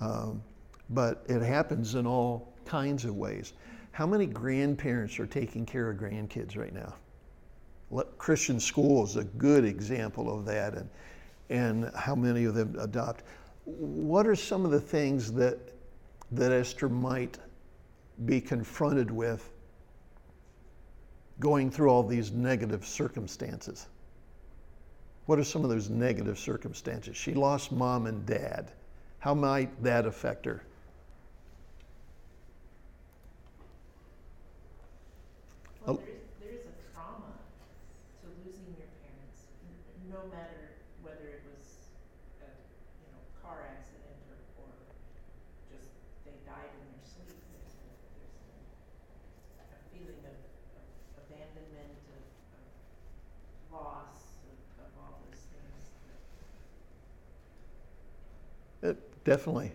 um, 0.00 0.42
but 0.90 1.24
it 1.28 1.42
happens 1.42 1.94
in 1.94 2.06
all 2.06 2.52
kinds 2.64 3.04
of 3.04 3.14
ways. 3.14 3.52
How 3.92 4.06
many 4.06 4.26
grandparents 4.26 5.20
are 5.20 5.26
taking 5.26 5.64
care 5.64 5.90
of 5.90 5.98
grandkids 5.98 6.56
right 6.56 6.74
now? 6.74 6.94
Christian 8.18 8.58
school 8.60 9.04
is 9.04 9.16
a 9.16 9.24
good 9.24 9.64
example 9.64 10.32
of 10.32 10.44
that, 10.46 10.74
and 10.74 10.88
and 11.50 11.90
how 11.94 12.14
many 12.14 12.44
of 12.44 12.54
them 12.54 12.74
adopt. 12.80 13.24
What 13.66 14.26
are 14.26 14.34
some 14.34 14.64
of 14.64 14.70
the 14.70 14.80
things 14.80 15.30
that, 15.32 15.58
that 16.32 16.52
Esther 16.52 16.88
might 16.88 17.38
be 18.24 18.40
confronted 18.40 19.10
with 19.10 19.50
going 21.38 21.70
through 21.70 21.90
all 21.90 22.02
these 22.02 22.30
negative 22.30 22.86
circumstances? 22.86 23.86
What 25.26 25.38
are 25.38 25.44
some 25.44 25.62
of 25.62 25.70
those 25.70 25.90
negative 25.90 26.38
circumstances? 26.38 27.16
She 27.16 27.34
lost 27.34 27.70
mom 27.70 28.06
and 28.06 28.24
dad. 28.24 28.72
How 29.18 29.34
might 29.34 29.82
that 29.82 30.06
affect 30.06 30.46
her? 30.46 30.62
Well, 35.86 35.96
there 35.96 36.12
is, 36.12 36.28
there 36.40 36.52
is 36.52 36.64
a 36.68 36.76
trauma 36.92 37.32
to 38.20 38.26
losing 38.44 38.68
your 38.76 38.88
parents, 39.00 39.48
no 40.12 40.28
matter 40.28 40.76
whether 41.00 41.24
it 41.24 41.40
was 41.48 41.88
a, 42.44 42.48
you 43.00 43.08
know, 43.08 43.20
car 43.40 43.64
accident 43.64 44.20
or, 44.28 44.36
or 44.60 44.72
just 45.72 45.88
they 46.28 46.36
died 46.44 46.68
in 46.68 46.84
their 46.84 47.04
sleep, 47.08 47.32
there's 47.32 47.80
a, 47.80 47.88
there's 48.20 48.36
a, 48.44 49.64
a 49.72 49.80
feeling 49.88 50.20
of, 50.20 50.36
of 50.36 50.84
abandonment, 51.24 51.96
of, 52.12 52.24
of 52.60 52.64
loss, 53.72 54.20
of, 54.52 54.84
of 54.84 54.92
all 55.00 55.16
those 55.28 55.48
things. 55.48 55.84
It, 58.84 59.00
definitely. 59.24 59.72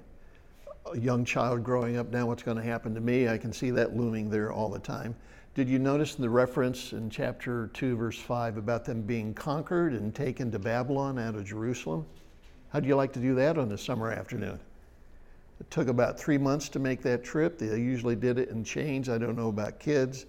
A 0.93 0.97
young 0.97 1.25
child 1.25 1.63
growing 1.63 1.97
up 1.97 2.11
now, 2.11 2.27
what's 2.27 2.43
going 2.43 2.57
to 2.57 2.63
happen 2.63 2.93
to 2.93 3.01
me? 3.01 3.27
I 3.27 3.37
can 3.37 3.51
see 3.51 3.71
that 3.71 3.95
looming 3.95 4.29
there 4.29 4.51
all 4.51 4.69
the 4.69 4.79
time. 4.79 5.15
Did 5.55 5.69
you 5.69 5.79
notice 5.79 6.15
the 6.15 6.29
reference 6.29 6.91
in 6.91 7.09
chapter 7.09 7.69
2, 7.73 7.95
verse 7.95 8.19
5 8.19 8.57
about 8.57 8.83
them 8.83 9.01
being 9.01 9.33
conquered 9.33 9.93
and 9.93 10.13
taken 10.13 10.51
to 10.51 10.59
Babylon 10.59 11.17
out 11.17 11.35
of 11.35 11.45
Jerusalem? 11.45 12.05
How'd 12.69 12.85
you 12.85 12.95
like 12.95 13.13
to 13.13 13.21
do 13.21 13.35
that 13.35 13.57
on 13.57 13.71
a 13.71 13.77
summer 13.77 14.11
afternoon? 14.11 14.59
It 15.61 15.71
took 15.71 15.87
about 15.87 16.19
three 16.19 16.37
months 16.37 16.67
to 16.69 16.79
make 16.79 17.01
that 17.03 17.23
trip. 17.23 17.57
They 17.57 17.67
usually 17.79 18.17
did 18.17 18.37
it 18.37 18.49
in 18.49 18.65
chains. 18.65 19.07
I 19.07 19.17
don't 19.17 19.37
know 19.37 19.47
about 19.47 19.79
kids. 19.79 20.25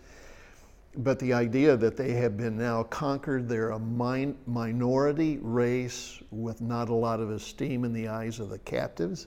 But 0.99 1.19
the 1.19 1.35
idea 1.35 1.77
that 1.77 1.97
they 1.97 2.13
have 2.13 2.39
been 2.39 2.57
now 2.57 2.83
conquered, 2.85 3.49
they're 3.49 3.71
a 3.71 3.79
min- 3.79 4.39
minority 4.47 5.39
race 5.43 6.23
with 6.31 6.63
not 6.63 6.89
a 6.89 6.95
lot 6.95 7.21
of 7.21 7.31
esteem 7.31 7.85
in 7.85 7.93
the 7.93 8.09
eyes 8.09 8.41
of 8.41 8.49
the 8.49 8.59
captives. 8.61 9.27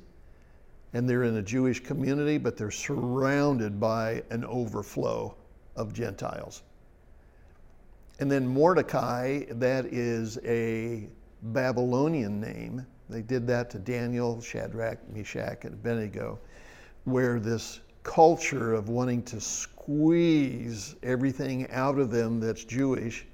And 0.93 1.08
they're 1.08 1.23
in 1.23 1.38
a 1.38 1.41
Jewish 1.43 1.84
community, 1.84 2.39
but 2.39 2.58
they're 2.58 2.71
surrounded 2.71 3.79
by 3.79 4.23
an 4.32 4.43
overflow 4.45 5.36
of 5.75 5.93
Gentiles. 5.93 6.63
And 8.19 8.32
then 8.32 8.47
Mordecai, 8.47 9.45
that 9.51 9.86
is 9.86 10.39
a 10.43 11.08
Babylonian 11.43 12.41
name. 12.41 12.86
They 13.10 13.21
did 13.21 13.45
that 13.47 13.69
to 13.71 13.79
Daniel, 13.79 14.41
Shadrach, 14.41 14.97
Meshach, 15.13 15.65
and 15.65 15.75
Abednego, 15.75 16.39
where 17.05 17.39
this 17.39 17.79
culture 18.03 18.73
of 18.73 18.89
wanting 18.89 19.21
to 19.23 19.39
squeeze 19.89 20.95
everything 21.02 21.67
out 21.71 21.97
of 21.97 22.12
them 22.12 22.39
that's 22.39 22.63
Jewish. 22.63 23.25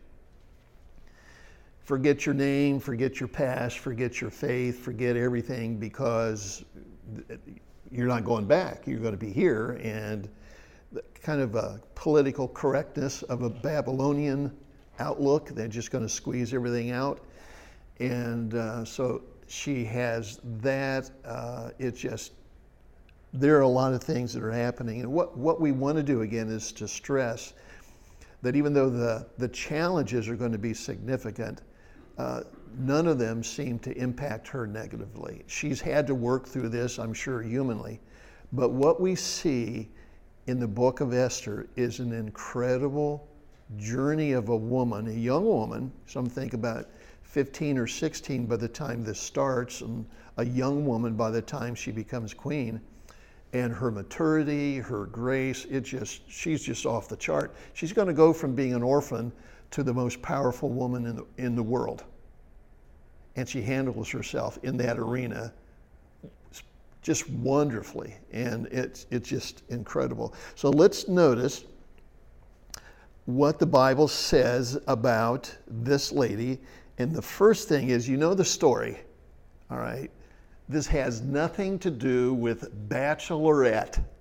Forget 1.79 2.25
your 2.25 2.33
name, 2.33 2.79
forget 2.79 3.19
your 3.19 3.27
past, 3.27 3.79
forget 3.79 4.21
your 4.21 4.29
faith, 4.29 4.79
forget 4.79 5.17
everything 5.17 5.77
because 5.77 6.63
you're 7.91 8.07
not 8.07 8.23
going 8.23 8.45
back. 8.45 8.87
You're 8.87 9.01
going 9.01 9.11
to 9.11 9.17
be 9.17 9.33
here. 9.33 9.77
And 9.83 10.29
kind 11.21 11.41
of 11.41 11.55
a 11.55 11.81
political 11.93 12.47
correctness 12.47 13.21
of 13.23 13.41
a 13.41 13.49
Babylonian 13.49 14.55
outlook. 14.99 15.49
They're 15.49 15.67
just 15.67 15.91
going 15.91 16.05
to 16.05 16.09
squeeze 16.09 16.53
everything 16.53 16.91
out. 16.91 17.19
And 17.99 18.53
uh, 18.53 18.85
so 18.85 19.23
she 19.47 19.83
has 19.85 20.39
that. 20.61 21.11
Uh, 21.25 21.71
it's 21.79 21.99
just 21.99 22.31
there 23.39 23.57
are 23.57 23.61
a 23.61 23.67
lot 23.67 23.93
of 23.93 24.01
things 24.01 24.33
that 24.33 24.43
are 24.43 24.51
happening. 24.51 25.01
And 25.01 25.11
what, 25.11 25.37
what 25.37 25.59
we 25.59 25.71
want 25.71 25.97
to 25.97 26.03
do 26.03 26.21
again 26.21 26.49
is 26.49 26.71
to 26.73 26.87
stress 26.87 27.53
that 28.41 28.55
even 28.55 28.73
though 28.73 28.89
the, 28.89 29.27
the 29.37 29.47
challenges 29.49 30.27
are 30.29 30.35
going 30.35 30.51
to 30.51 30.57
be 30.57 30.73
significant, 30.73 31.61
uh, 32.17 32.41
none 32.77 33.07
of 33.07 33.17
them 33.17 33.43
seem 33.43 33.79
to 33.79 33.97
impact 33.97 34.47
her 34.47 34.65
negatively. 34.65 35.43
She's 35.47 35.81
had 35.81 36.07
to 36.07 36.15
work 36.15 36.47
through 36.47 36.69
this, 36.69 36.97
I'm 36.97 37.13
sure, 37.13 37.41
humanly. 37.41 37.99
But 38.53 38.69
what 38.69 39.01
we 39.01 39.15
see 39.15 39.89
in 40.47 40.59
the 40.59 40.67
book 40.67 41.01
of 41.01 41.13
Esther 41.13 41.67
is 41.75 41.99
an 41.99 42.13
incredible 42.13 43.27
journey 43.77 44.33
of 44.33 44.49
a 44.49 44.55
woman, 44.55 45.07
a 45.07 45.11
young 45.11 45.45
woman. 45.45 45.91
Some 46.05 46.27
think 46.27 46.53
about 46.53 46.87
15 47.23 47.77
or 47.77 47.87
16 47.87 48.45
by 48.45 48.55
the 48.55 48.67
time 48.67 49.03
this 49.03 49.19
starts, 49.19 49.81
and 49.81 50.05
a 50.37 50.45
young 50.45 50.85
woman 50.85 51.15
by 51.15 51.31
the 51.31 51.41
time 51.41 51.75
she 51.75 51.91
becomes 51.91 52.33
queen 52.33 52.79
and 53.55 53.73
her 53.73 53.89
maturity, 53.89 54.79
her 54.79 55.05
grace, 55.05 55.63
it 55.69 55.81
just 55.81 56.29
she's 56.29 56.61
just 56.61 56.85
off 56.85 57.07
the 57.07 57.15
chart. 57.15 57.55
She's 57.73 57.93
going 57.93 58.09
to 58.09 58.13
go 58.13 58.33
from 58.33 58.53
being 58.53 58.73
an 58.73 58.83
orphan 58.83 59.31
to 59.71 59.81
the 59.81 59.93
most 59.93 60.21
powerful 60.21 60.67
woman 60.67 61.05
in 61.05 61.15
the, 61.15 61.25
in 61.37 61.55
the 61.55 61.63
world. 61.63 62.03
And 63.37 63.47
she 63.47 63.61
handles 63.61 64.09
herself 64.09 64.59
in 64.63 64.75
that 64.77 64.99
arena 64.99 65.53
just 67.01 67.29
wonderfully. 67.29 68.15
And 68.33 68.65
it's, 68.67 69.05
it's 69.09 69.29
just 69.29 69.63
incredible. 69.69 70.33
So 70.55 70.69
let's 70.69 71.07
notice 71.07 71.63
what 73.23 73.57
the 73.57 73.65
Bible 73.65 74.09
says 74.09 74.77
about 74.87 75.55
this 75.65 76.11
lady. 76.11 76.59
And 76.97 77.13
the 77.13 77.21
first 77.21 77.69
thing 77.69 77.87
is 77.87 78.05
you 78.05 78.17
know 78.17 78.33
the 78.33 78.43
story, 78.43 78.99
all 79.71 79.77
right? 79.77 80.11
This 80.67 80.87
has 80.87 81.21
nothing 81.21 81.77
to 81.79 81.91
do 81.91 82.33
with 82.33 82.89
bachelorette. 82.89 84.03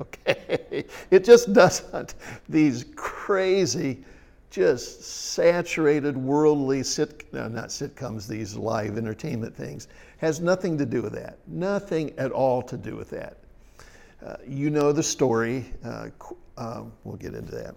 Okay? 0.00 0.86
It 1.10 1.24
just 1.24 1.52
doesn't. 1.52 2.14
These 2.48 2.86
crazy, 2.96 4.02
just 4.48 5.02
saturated 5.02 6.16
worldly 6.16 6.82
sit 6.82 7.30
no, 7.34 7.48
not 7.48 7.68
sitcoms, 7.68 8.26
these 8.26 8.56
live 8.56 8.96
entertainment 8.96 9.54
things 9.54 9.88
has 10.16 10.40
nothing 10.40 10.76
to 10.78 10.86
do 10.86 11.02
with 11.02 11.12
that. 11.12 11.38
Nothing 11.46 12.12
at 12.18 12.32
all 12.32 12.62
to 12.62 12.76
do 12.78 12.96
with 12.96 13.10
that. 13.10 13.36
Uh, 14.24 14.36
you 14.46 14.70
know 14.70 14.92
the 14.92 15.02
story. 15.02 15.66
Uh, 15.84 16.08
um, 16.58 16.92
we'll 17.04 17.16
get 17.16 17.34
into 17.34 17.52
that. 17.52 17.74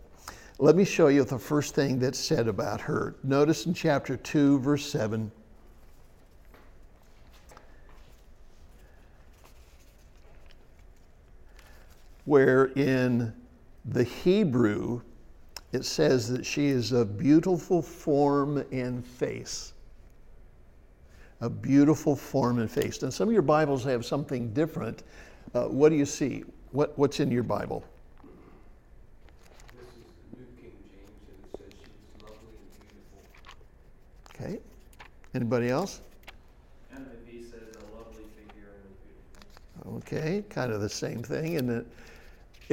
Let 0.60 0.76
me 0.76 0.86
show 0.86 1.08
you 1.08 1.24
the 1.24 1.40
first 1.40 1.74
thing 1.74 2.00
that's 2.00 2.20
said 2.20 2.48
about 2.48 2.82
her. 2.82 3.16
Notice 3.24 3.66
in 3.66 3.74
chapter 3.74 4.18
2, 4.18 4.60
verse 4.60 4.86
7. 4.86 5.32
Where 12.26 12.66
in 12.76 13.34
the 13.86 14.04
Hebrew 14.04 15.02
it 15.74 15.84
says 15.84 16.30
that 16.30 16.46
she 16.46 16.68
is 16.68 16.92
of 16.92 17.18
beautiful 17.18 17.82
form 17.82 18.64
and 18.72 19.06
face. 19.06 19.74
A 21.42 21.50
beautiful 21.50 22.16
form 22.16 22.60
and 22.60 22.70
face. 22.70 23.02
And 23.02 23.12
some 23.12 23.28
of 23.28 23.34
your 23.34 23.42
Bibles 23.42 23.84
have 23.84 24.06
something 24.06 24.54
different. 24.54 25.02
Uh, 25.54 25.64
what 25.64 25.90
do 25.90 25.96
you 25.96 26.06
see? 26.06 26.44
What, 26.72 26.98
what's 26.98 27.20
in 27.20 27.32
your 27.32 27.44
Bible? 27.44 27.84
This 29.74 29.82
is 29.90 30.04
the 30.32 30.38
New 30.40 30.46
King 30.62 30.72
James, 30.92 31.10
and 31.28 31.44
it 31.44 31.58
says 31.58 31.74
she 31.74 31.90
was 32.14 32.32
lovely 32.32 32.56
and 32.56 32.88
beautiful. 34.30 34.46
Okay. 34.46 34.60
Anybody 35.34 35.70
else? 35.70 36.02
NIV 36.96 37.50
says 37.50 37.76
a 37.76 37.98
lovely 37.98 38.26
figure 38.38 38.70
and 38.84 38.94
beautiful. 39.82 39.98
Okay, 39.98 40.44
kind 40.50 40.72
of 40.72 40.82
the 40.82 40.90
same 40.90 41.24
thing. 41.24 41.58
And 41.58 41.86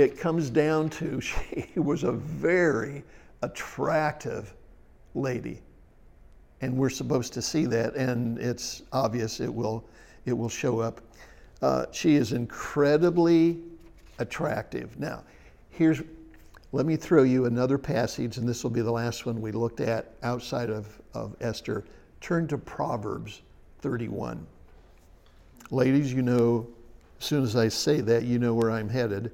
it 0.01 0.19
comes 0.19 0.51
down 0.51 0.91
to 0.91 1.21
she 1.21 1.69
was 1.77 2.05
a 2.05 2.13
very 2.13 3.05
attractive 3.43 4.55
lady. 5.15 5.61
And 6.63 6.77
we're 6.77 6.91
supposed 6.91 7.33
to 7.35 7.43
see 7.43 7.65
that, 7.67 7.95
and 7.95 8.39
it's 8.39 8.83
obvious 8.93 9.41
it 9.41 9.53
will, 9.53 9.85
it 10.27 10.33
will 10.33 10.49
show 10.49 10.81
up. 10.81 11.01
Uh, 11.63 11.87
she 11.91 12.17
is 12.17 12.33
incredibly 12.33 13.59
attractive. 14.19 14.99
Now, 14.99 15.25
here's, 15.71 16.03
let 16.73 16.85
me 16.85 16.97
throw 16.97 17.23
you 17.23 17.47
another 17.47 17.79
passage, 17.79 18.37
and 18.37 18.47
this 18.47 18.63
will 18.63 18.71
be 18.71 18.83
the 18.83 18.93
last 18.93 19.25
one 19.25 19.41
we 19.41 19.53
looked 19.53 19.81
at 19.81 20.13
outside 20.23 20.69
of, 20.69 21.01
of 21.15 21.35
Esther. 21.41 21.85
Turn 22.21 22.47
to 22.49 22.59
Proverbs 22.59 23.41
31. 23.81 24.47
Ladies, 25.71 26.13
you 26.13 26.21
know, 26.21 26.67
as 27.19 27.25
soon 27.25 27.43
as 27.43 27.57
I 27.57 27.69
say 27.69 28.03
that, 28.03 28.25
you 28.25 28.39
know 28.39 28.53
where 28.55 28.71
I'm 28.71 28.89
headed. 28.89 29.33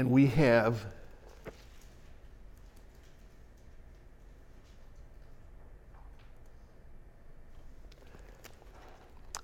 And 0.00 0.10
we 0.10 0.28
have 0.28 0.86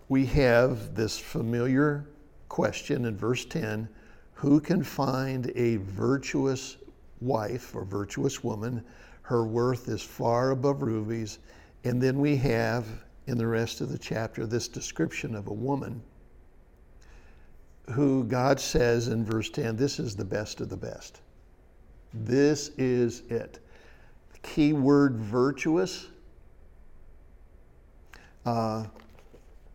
we 0.08 0.24
have 0.24 0.94
this 0.94 1.18
familiar 1.18 2.06
question 2.48 3.04
in 3.04 3.18
verse 3.18 3.44
10 3.44 3.86
who 4.32 4.58
can 4.58 4.82
find 4.82 5.52
a 5.54 5.76
virtuous 5.76 6.78
wife 7.20 7.74
or 7.74 7.84
virtuous 7.84 8.42
woman? 8.42 8.82
Her 9.20 9.44
worth 9.44 9.90
is 9.90 10.00
far 10.00 10.52
above 10.52 10.80
rubies. 10.80 11.38
And 11.84 12.02
then 12.02 12.18
we 12.18 12.34
have 12.36 12.86
in 13.26 13.36
the 13.36 13.46
rest 13.46 13.82
of 13.82 13.90
the 13.90 13.98
chapter 13.98 14.46
this 14.46 14.68
description 14.68 15.34
of 15.34 15.48
a 15.48 15.52
woman 15.52 16.00
who 17.92 18.24
God 18.24 18.58
says 18.58 19.08
in 19.08 19.24
verse 19.24 19.48
10 19.50 19.76
this 19.76 19.98
is 19.98 20.16
the 20.16 20.24
best 20.24 20.60
of 20.60 20.68
the 20.68 20.76
best. 20.76 21.20
This 22.12 22.70
is 22.78 23.20
it. 23.28 23.58
The 24.32 24.38
key 24.40 24.72
word 24.72 25.16
virtuous. 25.16 26.06
Uh, 28.44 28.84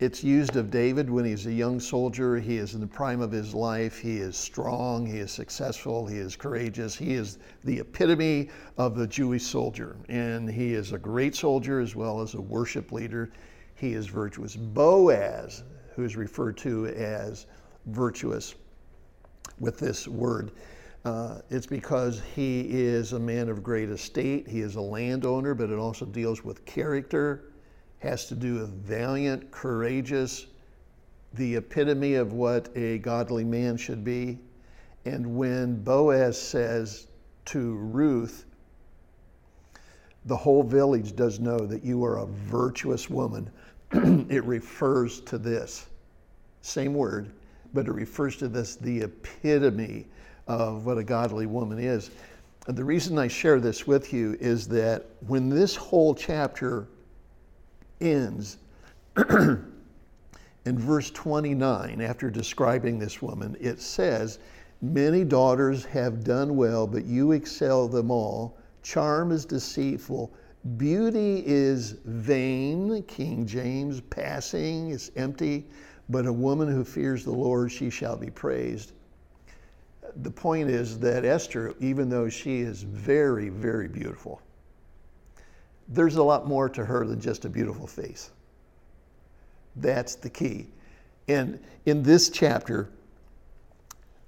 it's 0.00 0.24
used 0.24 0.56
of 0.56 0.70
David 0.70 1.08
when 1.08 1.24
he's 1.24 1.46
a 1.46 1.52
young 1.52 1.78
soldier. 1.78 2.36
He 2.36 2.56
is 2.56 2.74
in 2.74 2.80
the 2.80 2.86
prime 2.88 3.20
of 3.20 3.30
his 3.30 3.54
life. 3.54 3.98
He 3.98 4.16
is 4.16 4.36
strong. 4.36 5.06
He 5.06 5.18
is 5.18 5.30
successful. 5.30 6.06
He 6.06 6.18
is 6.18 6.34
courageous. 6.34 6.96
He 6.96 7.14
is 7.14 7.38
the 7.62 7.78
epitome 7.78 8.50
of 8.78 8.96
the 8.96 9.06
Jewish 9.06 9.44
soldier. 9.44 9.96
And 10.08 10.50
he 10.50 10.74
is 10.74 10.92
a 10.92 10.98
great 10.98 11.36
soldier 11.36 11.78
as 11.78 11.94
well 11.94 12.20
as 12.20 12.34
a 12.34 12.40
worship 12.40 12.90
leader. 12.90 13.30
He 13.76 13.92
is 13.92 14.06
virtuous. 14.06 14.56
Boaz, 14.56 15.62
who 15.94 16.02
is 16.02 16.16
referred 16.16 16.56
to 16.58 16.86
as 16.88 17.46
virtuous 17.86 18.54
with 19.60 19.78
this 19.78 20.06
word. 20.08 20.52
Uh, 21.04 21.40
it's 21.50 21.66
because 21.66 22.22
he 22.34 22.60
is 22.70 23.12
a 23.12 23.18
man 23.18 23.48
of 23.48 23.62
great 23.62 23.88
estate. 23.88 24.46
He 24.46 24.60
is 24.60 24.76
a 24.76 24.80
landowner, 24.80 25.54
but 25.54 25.70
it 25.70 25.78
also 25.78 26.04
deals 26.04 26.44
with 26.44 26.64
character, 26.64 27.52
has 27.98 28.26
to 28.26 28.34
do 28.34 28.54
with 28.54 28.70
valiant, 28.84 29.50
courageous, 29.50 30.46
the 31.34 31.56
epitome 31.56 32.14
of 32.14 32.32
what 32.32 32.68
a 32.76 32.98
godly 32.98 33.44
man 33.44 33.76
should 33.76 34.04
be. 34.04 34.38
And 35.04 35.36
when 35.36 35.82
Boaz 35.82 36.40
says 36.40 37.08
to 37.46 37.74
Ruth, 37.74 38.44
the 40.26 40.36
whole 40.36 40.62
village 40.62 41.16
does 41.16 41.40
know 41.40 41.58
that 41.58 41.84
you 41.84 42.04
are 42.04 42.18
a 42.18 42.26
virtuous 42.26 43.10
woman. 43.10 43.50
it 43.92 44.44
refers 44.44 45.20
to 45.22 45.38
this 45.38 45.86
same 46.60 46.94
word, 46.94 47.32
but 47.74 47.86
it 47.86 47.92
refers 47.92 48.36
to 48.36 48.48
this 48.48 48.76
the 48.76 49.02
epitome 49.02 50.06
of 50.46 50.84
what 50.84 50.98
a 50.98 51.04
godly 51.04 51.46
woman 51.46 51.78
is. 51.78 52.10
And 52.66 52.76
the 52.76 52.84
reason 52.84 53.18
I 53.18 53.28
share 53.28 53.58
this 53.58 53.86
with 53.86 54.12
you 54.12 54.36
is 54.40 54.68
that 54.68 55.06
when 55.26 55.48
this 55.48 55.74
whole 55.74 56.14
chapter 56.14 56.86
ends, 58.00 58.58
in 59.16 59.68
verse 60.66 61.10
29, 61.10 62.00
after 62.00 62.30
describing 62.30 62.98
this 62.98 63.20
woman, 63.20 63.56
it 63.60 63.80
says, 63.80 64.38
Many 64.80 65.24
daughters 65.24 65.84
have 65.84 66.24
done 66.24 66.56
well, 66.56 66.86
but 66.88 67.04
you 67.04 67.32
excel 67.32 67.86
them 67.86 68.10
all. 68.10 68.56
Charm 68.82 69.30
is 69.30 69.44
deceitful. 69.44 70.32
Beauty 70.76 71.42
is 71.46 71.96
vain, 72.04 73.02
King 73.04 73.46
James, 73.46 74.00
passing, 74.00 74.90
it's 74.90 75.10
empty. 75.16 75.66
But 76.12 76.26
a 76.26 76.32
woman 76.32 76.68
who 76.68 76.84
fears 76.84 77.24
the 77.24 77.32
Lord, 77.32 77.72
she 77.72 77.88
shall 77.88 78.18
be 78.18 78.28
praised. 78.28 78.92
The 80.16 80.30
point 80.30 80.68
is 80.68 80.98
that 80.98 81.24
Esther, 81.24 81.74
even 81.80 82.10
though 82.10 82.28
she 82.28 82.60
is 82.60 82.82
very, 82.82 83.48
very 83.48 83.88
beautiful, 83.88 84.42
there's 85.88 86.16
a 86.16 86.22
lot 86.22 86.46
more 86.46 86.68
to 86.68 86.84
her 86.84 87.06
than 87.06 87.18
just 87.18 87.46
a 87.46 87.48
beautiful 87.48 87.86
face. 87.86 88.30
That's 89.76 90.14
the 90.14 90.28
key. 90.28 90.66
And 91.28 91.58
in 91.86 92.02
this 92.02 92.28
chapter, 92.28 92.90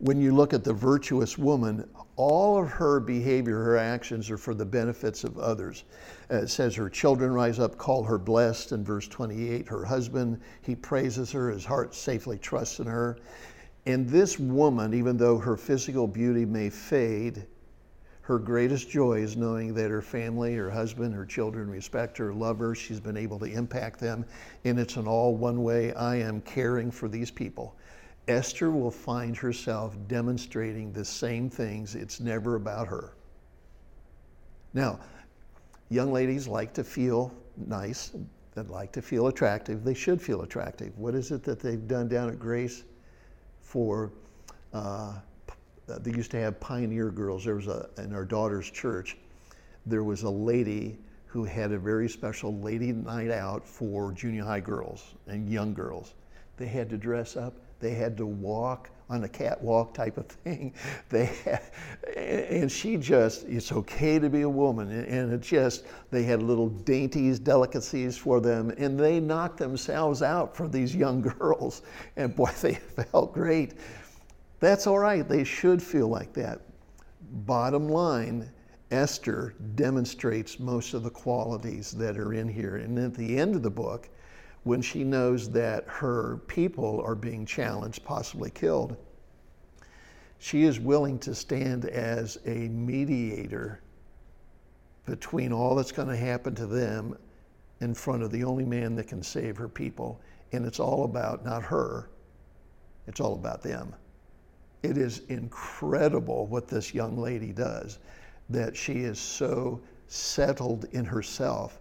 when 0.05 0.21
you 0.21 0.35
look 0.35 0.53
at 0.53 0.62
the 0.62 0.73
virtuous 0.73 1.38
woman, 1.38 1.88
all 2.17 2.62
of 2.62 2.69
her 2.69 3.01
behavior, 3.01 3.57
her 3.64 3.79
actions 3.79 4.31
are 4.31 4.37
for 4.37 4.53
the 4.53 4.64
benefits 4.64 5.25
of 5.25 5.38
others. 5.38 5.85
Uh, 6.31 6.43
it 6.43 6.49
says 6.49 6.75
her 6.75 6.90
children 6.90 7.33
rise 7.33 7.59
up, 7.59 7.79
call 7.79 8.03
her 8.03 8.19
blessed 8.19 8.73
in 8.73 8.85
verse 8.85 9.09
28. 9.09 9.67
Her 9.67 9.83
husband, 9.83 10.43
he 10.61 10.75
praises 10.75 11.33
her, 11.33 11.49
his 11.49 11.64
heart 11.64 11.95
safely 11.95 12.37
trusts 12.37 12.81
in 12.81 12.87
her. 12.87 13.17
And 13.87 14.07
this 14.07 14.38
woman, 14.38 14.93
even 14.93 15.17
though 15.17 15.38
her 15.38 15.57
physical 15.57 16.07
beauty 16.07 16.45
may 16.45 16.69
fade, 16.69 17.47
her 18.21 18.38
greatest 18.38 18.90
joy 18.90 19.23
is 19.23 19.38
knowing 19.38 19.73
that 19.73 19.90
her 19.90 20.03
family, 20.03 20.55
her 20.55 20.71
husband, 20.71 21.14
her 21.14 21.25
children 21.25 21.71
respect 21.71 22.19
her, 22.19 22.35
love 22.35 22.59
her. 22.59 22.75
She's 22.75 23.01
been 23.01 23.17
able 23.17 23.38
to 23.38 23.47
impact 23.47 24.01
them. 24.01 24.27
And 24.64 24.79
it's 24.79 24.97
an 24.97 25.07
all 25.07 25.35
one 25.35 25.62
way 25.62 25.95
I 25.95 26.17
am 26.17 26.43
caring 26.43 26.90
for 26.90 27.09
these 27.09 27.31
people. 27.31 27.75
Esther 28.27 28.71
will 28.71 28.91
find 28.91 29.37
herself 29.37 29.97
demonstrating 30.09 30.93
the 30.93 31.05
same 31.05 31.51
things. 31.51 31.95
It's 31.95 32.21
never 32.21 32.55
about 32.55 32.89
her. 32.89 33.13
Now, 34.73 34.99
young 35.91 36.13
ladies 36.13 36.49
like 36.49 36.73
to 36.75 36.85
feel 36.85 37.33
nice, 37.57 38.13
they 38.55 38.63
like 38.63 38.93
to 38.93 39.03
feel 39.03 39.27
attractive. 39.27 39.85
They 39.85 39.95
should 39.95 40.23
feel 40.23 40.43
attractive. 40.43 40.97
What 40.99 41.15
is 41.15 41.31
it 41.33 41.43
that 41.45 41.61
they've 41.61 41.87
done 41.87 42.09
down 42.09 42.31
at 42.31 42.39
Grace 42.39 42.85
for? 43.61 44.11
Uh, 44.73 45.15
they 45.87 46.13
used 46.13 46.31
to 46.31 46.39
have 46.39 46.59
pioneer 46.61 47.11
girls. 47.11 47.45
There 47.45 47.57
was 47.57 47.67
a 47.67 47.89
in 47.99 48.15
our 48.15 48.25
daughter's 48.25 48.71
church. 48.71 49.19
There 49.87 50.03
was 50.03 50.23
a 50.23 50.31
lady 50.31 50.99
who 51.27 51.45
had 51.45 51.73
a 51.73 51.79
very 51.79 52.09
special 52.09 52.59
lady 52.61 52.93
night 52.93 53.31
out 53.31 53.67
for 53.67 54.13
junior 54.13 54.45
high 54.45 54.61
girls 54.61 55.15
and 55.27 55.49
young 55.49 55.75
girls. 55.75 56.15
They 56.57 56.67
had 56.67 56.89
to 56.91 56.97
dress 56.97 57.37
up 57.37 57.55
they 57.85 57.92
had 57.94 58.16
to 58.16 58.25
walk 58.25 58.88
on 59.11 59.25
a 59.25 59.29
catwalk 59.29 59.92
type 59.92 60.16
of 60.16 60.27
thing. 60.44 60.73
They 61.11 61.27
had, 61.27 61.62
and 62.16 62.73
she 62.73 62.97
just, 62.97 63.44
it's 63.44 63.73
okay 63.73 64.18
to 64.18 64.31
be 64.31 64.40
a 64.42 64.49
woman. 64.49 64.90
And 64.90 65.33
it 65.33 65.42
just, 65.42 65.85
they 66.11 66.23
had 66.23 66.42
little 66.42 66.70
dainties, 66.70 67.38
delicacies 67.38 68.16
for 68.16 68.40
them, 68.40 68.73
and 68.79 68.99
they 68.99 69.20
knocked 69.20 69.59
themselves 69.59 70.23
out 70.23 70.57
for 70.57 70.66
these 70.66 70.97
young 70.97 71.20
girls. 71.38 71.83
And 72.16 72.35
boy, 72.35 72.51
they 72.62 72.75
felt 72.75 73.35
great. 73.35 73.75
That's 74.61 74.87
all 74.87 74.99
right. 74.99 75.29
They 75.29 75.44
should 75.44 75.83
feel 75.83 76.09
like 76.09 76.33
that. 76.33 76.62
Bottom 77.47 77.88
line, 77.88 78.51
Esther 78.90 79.55
demonstrates 79.75 80.59
most 80.59 80.94
of 80.94 81.03
the 81.03 81.11
qualities 81.11 81.90
that 81.92 82.16
are 82.16 82.33
in 82.33 82.49
here. 82.49 82.77
And 82.77 82.99
at 82.99 83.14
the 83.14 83.37
end 83.37 83.55
of 83.57 83.62
the 83.62 83.70
book, 83.70 84.09
when 84.64 84.81
she 84.81 85.05
knows 85.05 85.50
that 85.50 85.85
her 85.87 86.38
people 86.46 87.03
are 87.05 87.14
being 87.14 87.46
challenged, 87.46 88.03
possibly 88.05 88.50
killed, 88.50 88.96
she 90.38 90.64
is 90.64 90.81
willing 90.81 91.18
to 91.18 91.35
stand 91.35 91.85
as 91.87 92.38
a 92.46 92.68
mediator 92.68 93.81
between 95.07 95.53
all 95.53 95.74
that's 95.74 95.92
going 95.92 96.09
to 96.09 96.16
happen 96.16 96.55
to 96.55 96.66
them 96.66 97.16
in 97.81 97.94
front 97.94 98.22
of 98.22 98.31
the 98.31 98.42
only 98.42 98.64
man 98.64 98.94
that 98.94 99.07
can 99.07 99.22
save 99.22 99.57
her 99.57 99.68
people. 99.68 100.20
And 100.53 100.64
it's 100.64 100.81
all 100.81 101.05
about 101.05 101.44
not 101.44 101.62
her, 101.62 102.09
it's 103.07 103.20
all 103.20 103.35
about 103.35 103.62
them. 103.62 103.94
It 104.83 104.96
is 104.96 105.20
incredible 105.29 106.46
what 106.46 106.68
this 106.68 106.94
young 106.94 107.18
lady 107.18 107.53
does, 107.53 107.98
that 108.50 108.77
she 108.77 109.00
is 109.00 109.18
so 109.18 109.81
settled 110.09 110.85
in 110.92 111.05
herself 111.05 111.81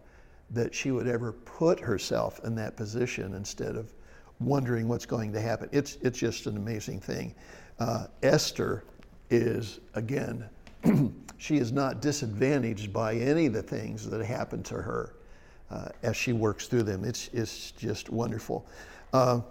that 0.51 0.73
she 0.73 0.91
would 0.91 1.07
ever 1.07 1.31
put 1.31 1.79
herself 1.79 2.39
in 2.43 2.55
that 2.55 2.75
position 2.75 3.33
instead 3.33 3.75
of 3.75 3.93
wondering 4.39 4.87
what's 4.87 5.05
going 5.05 5.33
to 5.33 5.41
happen. 5.41 5.69
It's, 5.71 5.97
it's 6.01 6.19
just 6.19 6.45
an 6.47 6.57
amazing 6.57 6.99
thing. 6.99 7.33
Uh, 7.79 8.07
Esther 8.21 8.83
is, 9.29 9.79
again, 9.95 10.47
she 11.37 11.57
is 11.57 11.71
not 11.71 12.01
disadvantaged 12.01 12.93
by 12.93 13.15
any 13.15 13.47
of 13.47 13.53
the 13.53 13.63
things 13.63 14.09
that 14.09 14.23
happen 14.25 14.63
to 14.63 14.75
her 14.75 15.15
uh, 15.71 15.89
as 16.03 16.15
she 16.15 16.33
works 16.33 16.67
through 16.67 16.83
them. 16.83 17.03
It's, 17.03 17.29
it's 17.33 17.71
just 17.71 18.09
wonderful. 18.09 18.65
Uh, 19.11 19.41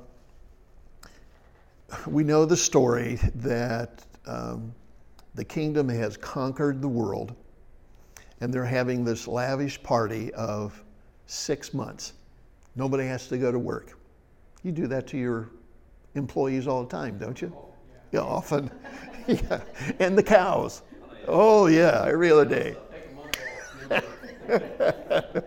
we 2.06 2.24
know 2.24 2.44
the 2.44 2.56
story 2.56 3.18
that 3.36 4.04
um, 4.26 4.72
the 5.34 5.44
kingdom 5.44 5.88
has 5.88 6.16
conquered 6.16 6.80
the 6.80 6.88
world, 6.88 7.34
and 8.42 8.52
they're 8.52 8.64
having 8.64 9.04
this 9.04 9.28
lavish 9.28 9.80
party 9.84 10.34
of 10.34 10.82
six 11.26 11.72
months. 11.72 12.14
Nobody 12.74 13.06
has 13.06 13.28
to 13.28 13.38
go 13.38 13.52
to 13.52 13.58
work. 13.58 13.96
You 14.64 14.72
do 14.72 14.88
that 14.88 15.06
to 15.08 15.16
your 15.16 15.50
employees 16.16 16.66
all 16.66 16.82
the 16.82 16.90
time, 16.90 17.18
don't 17.18 17.40
you? 17.40 17.52
Oh, 17.56 17.72
Yeah, 18.10 18.20
often. 18.20 18.68
yeah. 19.28 19.60
And 20.00 20.18
the 20.18 20.24
cows. 20.24 20.82
Oh, 21.28 21.68
yeah, 21.68 22.04
every 22.08 22.32
other 22.32 22.44
day. 22.44 22.76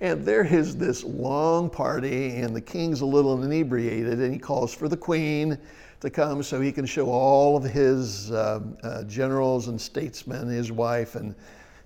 And 0.00 0.24
there 0.26 0.44
is 0.44 0.76
this 0.76 1.04
long 1.04 1.70
party, 1.70 2.36
and 2.36 2.54
the 2.54 2.60
king's 2.60 3.00
a 3.00 3.06
little 3.06 3.42
inebriated, 3.42 4.20
and 4.20 4.32
he 4.32 4.38
calls 4.38 4.74
for 4.74 4.88
the 4.88 4.96
queen 4.96 5.56
to 6.00 6.10
come 6.10 6.42
so 6.42 6.60
he 6.60 6.70
can 6.70 6.84
show 6.84 7.08
all 7.08 7.56
of 7.56 7.64
his 7.64 8.30
um, 8.32 8.76
uh, 8.82 9.04
generals 9.04 9.68
and 9.68 9.80
statesmen, 9.80 10.48
his 10.48 10.70
wife, 10.70 11.14
and 11.14 11.34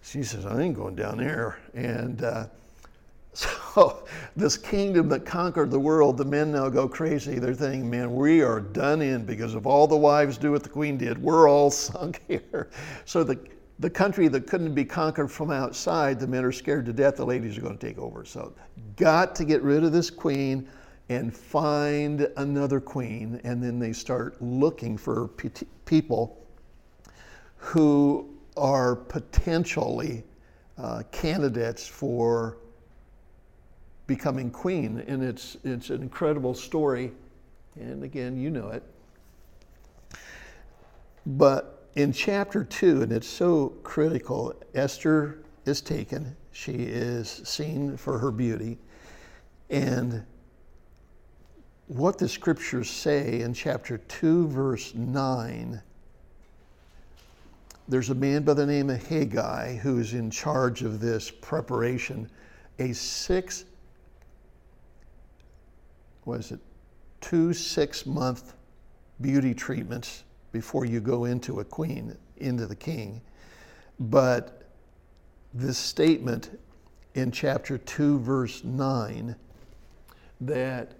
she 0.02 0.22
says, 0.22 0.46
I 0.46 0.60
ain't 0.60 0.76
going 0.76 0.94
down 0.94 1.18
there. 1.18 1.58
And 1.74 2.22
uh, 2.22 2.46
so, 3.32 4.04
this 4.34 4.56
kingdom 4.56 5.08
that 5.10 5.24
conquered 5.24 5.70
the 5.70 5.78
world, 5.78 6.16
the 6.16 6.24
men 6.24 6.52
now 6.52 6.68
go 6.68 6.88
crazy. 6.88 7.38
They're 7.38 7.54
thinking, 7.54 7.88
man, 7.88 8.14
we 8.14 8.42
are 8.42 8.60
done 8.60 9.02
in 9.02 9.24
because 9.24 9.54
if 9.54 9.66
all 9.66 9.86
the 9.86 9.96
wives 9.96 10.36
do 10.38 10.52
what 10.52 10.62
the 10.62 10.68
queen 10.68 10.96
did, 10.96 11.18
we're 11.18 11.48
all 11.48 11.70
sunk 11.70 12.22
here. 12.26 12.70
So, 13.04 13.22
the, 13.22 13.38
the 13.78 13.90
country 13.90 14.28
that 14.28 14.46
couldn't 14.46 14.74
be 14.74 14.84
conquered 14.84 15.30
from 15.30 15.50
outside, 15.50 16.18
the 16.18 16.26
men 16.26 16.44
are 16.44 16.52
scared 16.52 16.86
to 16.86 16.92
death, 16.92 17.16
the 17.16 17.24
ladies 17.24 17.56
are 17.56 17.62
going 17.62 17.78
to 17.78 17.86
take 17.86 17.98
over. 17.98 18.24
So, 18.24 18.52
got 18.96 19.34
to 19.36 19.44
get 19.44 19.62
rid 19.62 19.84
of 19.84 19.92
this 19.92 20.10
queen 20.10 20.68
and 21.08 21.34
find 21.34 22.28
another 22.36 22.80
queen. 22.80 23.40
And 23.44 23.62
then 23.62 23.78
they 23.78 23.92
start 23.92 24.40
looking 24.40 24.96
for 24.96 25.28
pe- 25.28 25.66
people 25.84 26.46
who 27.56 28.28
are 28.60 28.94
potentially 28.94 30.22
uh, 30.78 31.02
candidates 31.10 31.86
for 31.86 32.58
becoming 34.06 34.50
queen. 34.50 35.02
And 35.06 35.22
it's, 35.22 35.56
it's 35.64 35.90
an 35.90 36.02
incredible 36.02 36.54
story. 36.54 37.12
And 37.76 38.04
again, 38.04 38.36
you 38.36 38.50
know 38.50 38.68
it. 38.68 38.82
But 41.26 41.88
in 41.94 42.12
chapter 42.12 42.64
two, 42.64 43.02
and 43.02 43.12
it's 43.12 43.26
so 43.26 43.70
critical, 43.82 44.54
Esther 44.74 45.42
is 45.64 45.80
taken. 45.80 46.36
She 46.52 46.72
is 46.72 47.42
seen 47.44 47.96
for 47.96 48.18
her 48.18 48.30
beauty. 48.30 48.78
And 49.70 50.24
what 51.86 52.18
the 52.18 52.28
scriptures 52.28 52.88
say 52.90 53.40
in 53.40 53.52
chapter 53.52 53.98
2, 53.98 54.48
verse 54.48 54.94
9 54.94 55.82
there's 57.90 58.10
a 58.10 58.14
man 58.14 58.44
by 58.44 58.54
the 58.54 58.64
name 58.64 58.88
of 58.88 59.04
Haggai 59.08 59.74
who 59.74 59.98
is 59.98 60.14
in 60.14 60.30
charge 60.30 60.82
of 60.82 61.00
this 61.00 61.28
preparation. 61.28 62.30
A 62.78 62.92
six, 62.92 63.64
what 66.22 66.38
is 66.38 66.52
it, 66.52 66.60
two 67.20 67.52
six 67.52 68.06
month 68.06 68.54
beauty 69.20 69.52
treatments 69.52 70.22
before 70.52 70.84
you 70.84 71.00
go 71.00 71.24
into 71.24 71.58
a 71.58 71.64
queen, 71.64 72.16
into 72.36 72.66
the 72.68 72.76
king. 72.76 73.20
But 73.98 74.62
this 75.52 75.76
statement 75.76 76.60
in 77.14 77.32
chapter 77.32 77.76
2, 77.76 78.20
verse 78.20 78.62
9, 78.62 79.34
that 80.42 80.92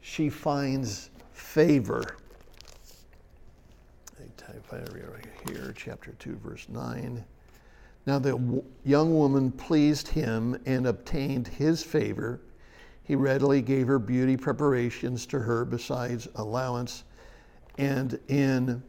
she 0.00 0.28
finds 0.28 1.10
favor. 1.32 2.16
I 4.50 4.54
type 4.54 4.88
right 4.92 5.26
here, 5.46 5.72
chapter 5.76 6.12
2, 6.18 6.40
verse 6.42 6.66
9. 6.68 7.24
Now 8.06 8.18
the 8.18 8.64
young 8.84 9.14
woman 9.14 9.52
pleased 9.52 10.08
him 10.08 10.60
and 10.66 10.88
obtained 10.88 11.46
his 11.46 11.84
favor. 11.84 12.40
He 13.04 13.14
readily 13.14 13.62
gave 13.62 13.86
her 13.86 14.00
beauty 14.00 14.36
preparations 14.36 15.24
to 15.26 15.38
her 15.38 15.64
besides 15.64 16.26
allowance. 16.34 17.04
And 17.78 18.18
in 18.26 18.82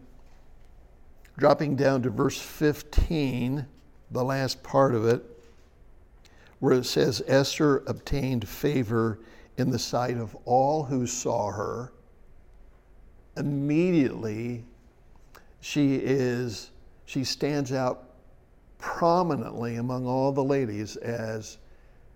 dropping 1.37 1.75
down 1.75 2.01
to 2.03 2.09
verse 2.09 2.39
15, 2.39 3.63
the 4.09 4.23
last 4.23 4.63
part 4.63 4.95
of 4.95 5.05
it, 5.05 5.23
where 6.59 6.73
it 6.73 6.85
says 6.85 7.21
Esther 7.27 7.83
obtained 7.85 8.47
favor 8.47 9.19
in 9.57 9.69
the 9.69 9.79
sight 9.79 10.17
of 10.17 10.35
all 10.45 10.83
who 10.83 11.05
saw 11.05 11.51
her, 11.51 11.93
immediately 13.37 14.65
she 15.61 15.95
is 15.95 16.71
she 17.05 17.23
stands 17.23 17.71
out 17.71 18.09
prominently 18.77 19.77
among 19.77 20.07
all 20.07 20.31
the 20.31 20.43
ladies 20.43 20.95
as 20.97 21.57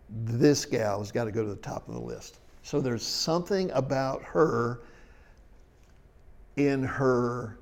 this 0.10 0.66
gal 0.66 1.00
has 1.00 1.12
got 1.12 1.26
to 1.26 1.32
go 1.32 1.44
to 1.44 1.50
the 1.50 1.56
top 1.58 1.88
of 1.88 1.94
the 1.94 2.00
list. 2.00 2.40
So 2.64 2.82
there's 2.82 3.04
something 3.04 3.70
about 3.72 4.24
her 4.24 4.82
in 6.56 6.84
her 6.84 7.60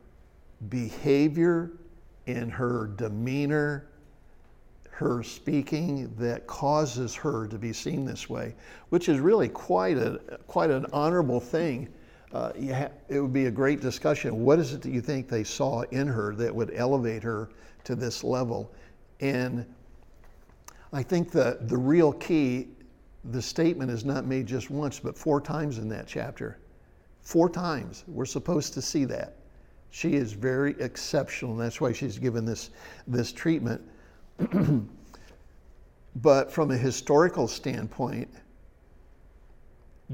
behavior, 0.70 1.72
in 2.28 2.50
her 2.50 2.88
demeanor, 2.96 3.88
her 4.92 5.24
speaking 5.24 6.14
that 6.18 6.46
causes 6.46 7.16
her 7.16 7.48
to 7.48 7.58
be 7.58 7.74
seen 7.74 8.06
this 8.06 8.30
way, 8.30 8.56
which 8.90 9.10
is 9.10 9.20
really 9.20 9.50
quite 9.50 9.98
a 9.98 10.40
quite 10.48 10.70
an 10.70 10.86
honorable 10.94 11.40
thing. 11.40 11.92
Uh, 12.34 12.52
ha- 12.74 12.90
it 13.10 13.20
would 13.20 13.32
be 13.32 13.46
a 13.46 13.52
great 13.52 13.80
discussion. 13.80 14.44
What 14.44 14.58
is 14.58 14.74
it 14.74 14.82
that 14.82 14.92
you 14.92 15.02
think 15.02 15.30
they 15.30 15.44
saw 15.44 15.82
in 15.92 16.08
her 16.08 16.34
that 16.36 16.54
would 16.54 16.72
elevate 16.74 17.22
her 17.22 17.50
to 17.84 17.96
this 17.96 18.24
level? 18.24 18.74
And 19.20 19.66
I 20.92 21.04
think 21.04 21.32
that 21.32 21.70
the 21.70 21.78
real 21.78 22.12
key, 22.14 22.70
the 23.26 23.42
statement 23.42 23.92
is 23.92 24.04
not 24.04 24.26
made 24.26 24.48
just 24.48 24.72
once, 24.72 25.00
but 25.00 25.16
four 25.16 25.40
times 25.42 25.78
in 25.78 25.88
that 25.90 26.08
chapter. 26.08 26.58
Four 27.22 27.50
times. 27.50 28.04
We're 28.08 28.26
supposed 28.26 28.74
to 28.74 28.82
see 28.82 29.06
that. 29.06 29.36
She 29.92 30.16
is 30.16 30.34
very 30.34 30.76
exceptional, 30.80 31.52
and 31.52 31.62
that's 31.62 31.80
why 31.80 31.94
she's 31.94 32.18
given 32.18 32.46
this, 32.46 32.72
this 33.06 33.32
treatment. 33.32 33.80
but 36.16 36.52
from 36.52 36.72
a 36.72 36.78
historical 36.78 37.48
standpoint, 37.48 38.28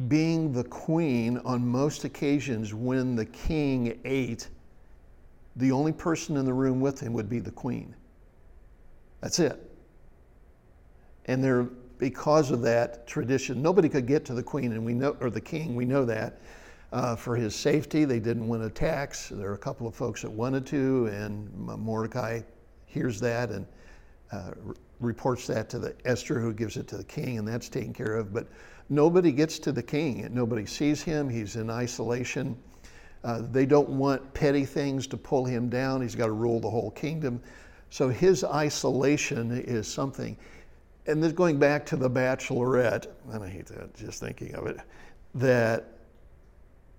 being 0.07 0.53
the 0.53 0.63
queen 0.63 1.39
on 1.39 1.65
most 1.65 2.03
occasions 2.03 2.73
when 2.73 3.15
the 3.15 3.25
king 3.25 3.99
ate, 4.05 4.49
the 5.55 5.71
only 5.71 5.91
person 5.91 6.37
in 6.37 6.45
the 6.45 6.53
room 6.53 6.79
with 6.79 6.99
him 6.99 7.13
would 7.13 7.29
be 7.29 7.39
the 7.39 7.51
queen. 7.51 7.95
That's 9.21 9.39
it. 9.39 9.59
And 11.25 11.43
there, 11.43 11.63
because 11.97 12.51
of 12.51 12.61
that 12.61 13.07
tradition, 13.07 13.61
nobody 13.61 13.89
could 13.89 14.07
get 14.07 14.25
to 14.25 14.33
the 14.33 14.43
queen, 14.43 14.71
and 14.71 14.85
we 14.85 14.93
know, 14.93 15.17
or 15.19 15.29
the 15.29 15.41
king. 15.41 15.75
We 15.75 15.85
know 15.85 16.05
that. 16.05 16.39
Uh, 16.91 17.15
for 17.15 17.35
his 17.35 17.53
safety, 17.53 18.03
they 18.03 18.19
didn't 18.19 18.47
want 18.47 18.73
tax. 18.73 19.29
There 19.29 19.49
are 19.49 19.53
a 19.53 19.59
couple 19.59 19.85
of 19.87 19.93
folks 19.93 20.23
that 20.23 20.31
wanted 20.31 20.65
to, 20.67 21.07
and 21.07 21.53
Mordecai 21.55 22.41
hears 22.87 23.19
that 23.19 23.51
and 23.51 23.67
uh, 24.31 24.51
reports 24.99 25.45
that 25.47 25.69
to 25.69 25.79
the 25.79 25.95
Esther, 26.05 26.39
who 26.39 26.51
gives 26.51 26.77
it 26.77 26.87
to 26.87 26.97
the 26.97 27.03
king, 27.03 27.37
and 27.37 27.47
that's 27.47 27.69
taken 27.69 27.93
care 27.93 28.15
of. 28.15 28.33
But 28.33 28.47
nobody 28.89 29.31
gets 29.31 29.59
to 29.59 29.71
the 29.71 29.83
king. 29.83 30.27
Nobody 30.31 30.65
sees 30.65 31.01
him. 31.01 31.29
He's 31.29 31.55
in 31.55 31.69
isolation. 31.69 32.57
Uh, 33.23 33.43
they 33.51 33.65
don't 33.65 33.89
want 33.89 34.33
petty 34.33 34.65
things 34.65 35.05
to 35.07 35.17
pull 35.17 35.45
him 35.45 35.69
down. 35.69 36.01
He's 36.01 36.15
got 36.15 36.27
to 36.27 36.31
rule 36.31 36.59
the 36.59 36.69
whole 36.69 36.91
kingdom. 36.91 37.41
So 37.89 38.09
his 38.09 38.43
isolation 38.43 39.51
is 39.51 39.87
something. 39.87 40.37
And 41.07 41.23
this 41.23 41.33
going 41.33 41.57
back 41.57 41.85
to 41.87 41.95
the 41.95 42.09
bachelorette, 42.09 43.07
and 43.31 43.43
I 43.43 43.49
hate 43.49 43.65
that 43.67 43.95
just 43.95 44.19
thinking 44.19 44.53
of 44.55 44.67
it, 44.67 44.77
that 45.35 45.85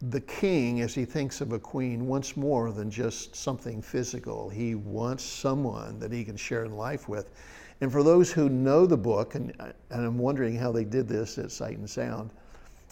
the 0.02 0.20
king, 0.20 0.80
as 0.80 0.94
he 0.94 1.04
thinks 1.04 1.40
of 1.40 1.52
a 1.52 1.58
queen, 1.58 2.06
wants 2.06 2.36
more 2.36 2.72
than 2.72 2.90
just 2.90 3.36
something 3.36 3.82
physical. 3.82 4.48
He 4.48 4.74
wants 4.74 5.22
someone 5.22 5.98
that 6.00 6.10
he 6.10 6.24
can 6.24 6.36
share 6.36 6.64
in 6.64 6.76
life 6.76 7.08
with. 7.08 7.30
And 7.80 7.90
for 7.90 8.02
those 8.02 8.30
who 8.30 8.48
know 8.48 8.86
the 8.86 8.96
book, 8.96 9.34
and, 9.34 9.52
and 9.58 9.74
I'm 10.06 10.18
wondering 10.18 10.54
how 10.56 10.70
they 10.70 10.84
did 10.84 11.08
this 11.08 11.38
at 11.38 11.50
Sight 11.50 11.78
and 11.78 11.88
Sound, 11.88 12.30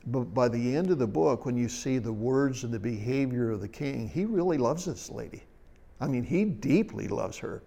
but 0.07 0.33
by 0.33 0.48
the 0.48 0.77
end 0.77 0.90
of 0.90 0.98
the 0.98 1.07
book, 1.07 1.44
when 1.44 1.57
you 1.57 1.68
see 1.68 1.98
the 1.98 2.12
words 2.12 2.64
and 2.64 2.72
the 2.72 2.79
behavior 2.79 3.51
of 3.51 3.61
the 3.61 3.68
king, 3.68 4.09
he 4.09 4.24
really 4.24 4.57
loves 4.57 4.87
this 4.87 5.11
lady. 5.11 5.42
I 6.01 6.07
mean, 6.07 6.24
he 6.24 6.44
deeply 6.44 7.09
loves 7.09 7.37
her. 7.38 7.62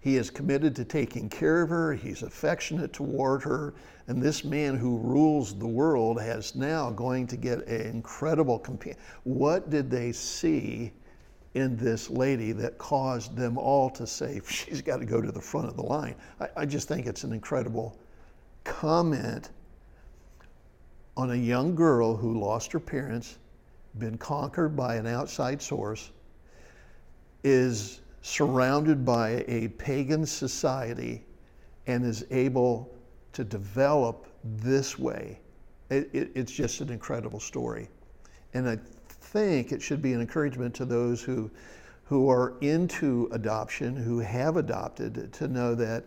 He 0.00 0.16
is 0.16 0.30
committed 0.30 0.74
to 0.76 0.84
taking 0.84 1.28
care 1.28 1.62
of 1.62 1.68
her, 1.68 1.92
he's 1.94 2.24
affectionate 2.24 2.92
toward 2.92 3.44
her, 3.44 3.74
and 4.08 4.20
this 4.20 4.42
man 4.42 4.76
who 4.76 4.98
rules 4.98 5.56
the 5.56 5.68
world 5.68 6.20
has 6.20 6.56
now 6.56 6.90
going 6.90 7.28
to 7.28 7.36
get 7.36 7.64
an 7.68 7.82
incredible 7.82 8.58
companion. 8.58 8.98
What 9.22 9.70
did 9.70 9.88
they 9.88 10.10
see 10.10 10.92
in 11.54 11.76
this 11.76 12.08
lady 12.08 12.52
that 12.52 12.78
caused 12.78 13.36
them 13.36 13.58
all 13.58 13.90
to 13.90 14.06
say, 14.06 14.40
she's 14.48 14.82
got 14.82 14.98
to 14.98 15.06
go 15.06 15.20
to 15.20 15.32
the 15.32 15.40
front 15.40 15.68
of 15.68 15.76
the 15.76 15.82
line? 15.82 16.14
I, 16.40 16.48
I 16.58 16.66
just 16.66 16.88
think 16.88 17.06
it's 17.06 17.24
an 17.24 17.32
incredible 17.32 17.98
comment 18.64 19.50
on 21.16 21.32
a 21.32 21.36
young 21.36 21.74
girl 21.74 22.16
who 22.16 22.38
lost 22.38 22.72
her 22.72 22.80
parents, 22.80 23.38
been 23.98 24.16
conquered 24.16 24.74
by 24.74 24.96
an 24.96 25.06
outside 25.06 25.60
source, 25.60 26.10
is 27.44 28.00
surrounded 28.22 29.04
by 29.04 29.44
a 29.48 29.68
pagan 29.78 30.24
society 30.24 31.24
and 31.86 32.04
is 32.04 32.24
able 32.30 32.94
to 33.32 33.44
develop 33.44 34.26
this 34.44 34.98
way. 34.98 35.38
It, 35.90 36.08
it, 36.12 36.30
it's 36.34 36.52
just 36.52 36.80
an 36.80 36.90
incredible 36.90 37.40
story. 37.40 37.88
And 38.54 38.68
I 38.68 38.78
think 39.32 39.72
it 39.72 39.80
should 39.80 40.02
be 40.02 40.12
an 40.12 40.20
encouragement 40.20 40.74
to 40.74 40.84
those 40.84 41.22
who, 41.22 41.50
who 42.04 42.28
are 42.28 42.54
into 42.60 43.30
adoption, 43.32 43.96
who 43.96 44.18
have 44.18 44.58
adopted, 44.58 45.32
to 45.32 45.48
know 45.48 45.74
that 45.74 46.04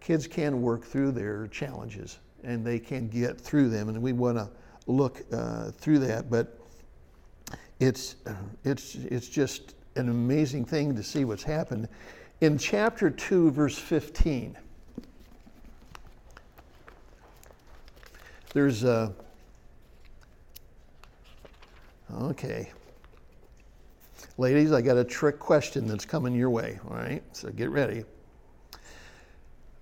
kids 0.00 0.26
can 0.26 0.60
work 0.60 0.84
through 0.84 1.12
their 1.12 1.46
challenges 1.46 2.18
and 2.42 2.66
they 2.66 2.80
can 2.80 3.08
get 3.08 3.40
through 3.40 3.68
them. 3.68 3.88
And 3.88 4.02
we 4.02 4.12
want 4.12 4.38
to 4.38 4.50
look 4.88 5.24
uh, 5.32 5.70
through 5.70 6.00
that. 6.00 6.30
But 6.30 6.58
it's, 7.78 8.16
it's, 8.64 8.96
it's 8.96 9.28
just 9.28 9.76
an 9.94 10.08
amazing 10.08 10.64
thing 10.64 10.96
to 10.96 11.02
see 11.02 11.24
what's 11.24 11.44
happened. 11.44 11.88
In 12.40 12.58
chapter 12.58 13.08
2, 13.08 13.52
verse 13.52 13.78
15, 13.78 14.56
there's 18.52 18.82
a. 18.82 19.14
Okay. 22.14 22.70
Ladies, 24.38 24.72
I 24.72 24.80
got 24.80 24.96
a 24.96 25.04
trick 25.04 25.38
question 25.38 25.86
that's 25.86 26.04
coming 26.04 26.34
your 26.34 26.50
way, 26.50 26.78
all 26.88 26.96
right? 26.96 27.22
So 27.32 27.50
get 27.50 27.70
ready. 27.70 28.04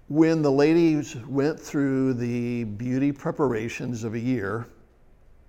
When 0.09 0.43
the 0.43 0.51
ladies 0.51 1.17
went 1.27 1.59
through 1.59 2.15
the 2.15 2.65
beauty 2.65 3.13
preparations 3.13 4.05
of 4.05 4.15
a 4.15 4.19
year, 4.19 4.67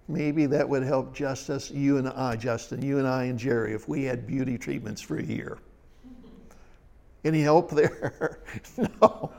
maybe 0.08 0.46
that 0.48 0.68
would 0.68 0.84
help 0.84 1.14
Justice, 1.14 1.70
you 1.72 1.98
and 1.98 2.10
I, 2.10 2.36
Justin, 2.36 2.82
you 2.82 3.00
and 3.00 3.08
I 3.08 3.26
and 3.26 3.38
Jerry, 3.38 3.74
if 3.74 3.88
we 3.88 4.04
had 4.04 4.26
beauty 4.26 4.58
treatments 4.58 5.02
for 5.02 5.18
a 5.18 5.24
year. 5.24 5.58
Any 7.24 7.42
help 7.42 7.72
there? 7.72 8.40
no, 8.78 9.32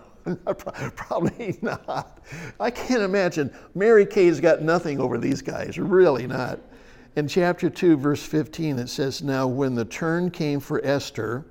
probably 0.96 1.58
not. 1.62 2.20
I 2.60 2.70
can't 2.70 3.02
imagine. 3.02 3.52
Mary 3.74 4.06
Kay's 4.06 4.40
got 4.40 4.62
nothing 4.62 5.00
over 5.00 5.18
these 5.18 5.42
guys, 5.42 5.78
really 5.78 6.26
not. 6.26 6.60
In 7.18 7.26
chapter 7.26 7.68
2, 7.68 7.96
verse 7.96 8.22
15, 8.22 8.78
it 8.78 8.88
says, 8.88 9.24
Now 9.24 9.48
when 9.48 9.74
the 9.74 9.84
turn 9.84 10.30
came 10.30 10.60
for 10.60 10.80
Esther 10.84 11.44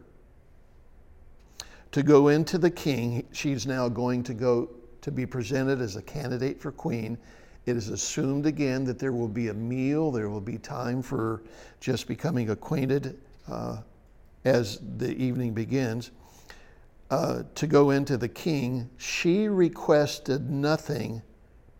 to 1.91 2.03
go 2.03 2.29
into 2.29 2.57
the 2.57 2.69
king, 2.69 3.27
she's 3.33 3.67
now 3.67 3.89
going 3.89 4.23
to 4.23 4.33
go 4.33 4.69
to 5.01 5.11
be 5.11 5.25
presented 5.25 5.81
as 5.81 5.97
a 5.97 6.01
candidate 6.01 6.61
for 6.61 6.71
queen. 6.71 7.17
It 7.65 7.75
is 7.75 7.89
assumed 7.89 8.45
again 8.45 8.85
that 8.85 8.97
there 8.97 9.11
will 9.11 9.27
be 9.27 9.49
a 9.49 9.53
meal, 9.53 10.09
there 10.09 10.29
will 10.29 10.39
be 10.39 10.57
time 10.57 11.01
for 11.01 11.43
just 11.81 12.07
becoming 12.07 12.49
acquainted 12.51 13.19
uh, 13.51 13.79
as 14.45 14.79
the 14.99 15.21
evening 15.21 15.53
begins. 15.53 16.11
Uh, 17.09 17.43
to 17.55 17.67
go 17.67 17.89
into 17.89 18.15
the 18.15 18.29
king, 18.29 18.89
she 18.95 19.49
requested 19.49 20.49
nothing 20.49 21.21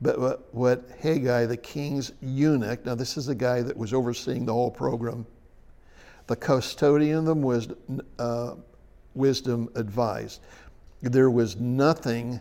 but 0.02 0.54
what, 0.54 1.02
Hegai, 1.02 1.48
the 1.48 1.58
king's 1.58 2.12
eunuch, 2.22 2.86
now 2.86 2.96
this 2.96 3.18
is 3.18 3.26
the 3.26 3.36
guy 3.36 3.62
that 3.62 3.76
was 3.76 3.94
overseeing 3.94 4.46
the 4.46 4.54
whole 4.54 4.72
program, 4.72 5.26
the 6.28 6.36
custodian 6.36 7.28
of 7.28 7.38
wisdom, 7.38 8.02
uh, 8.20 8.56
wisdom 9.16 9.70
advised. 9.76 10.42
there 11.02 11.30
was 11.30 11.56
nothing 11.58 12.40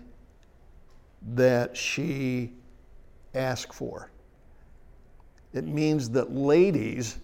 that 1.34 1.76
she 1.76 2.52
asked 3.34 3.72
for. 3.72 4.10
It 5.52 5.64
means 5.64 6.10
that 6.10 6.32
ladies, 6.32 7.18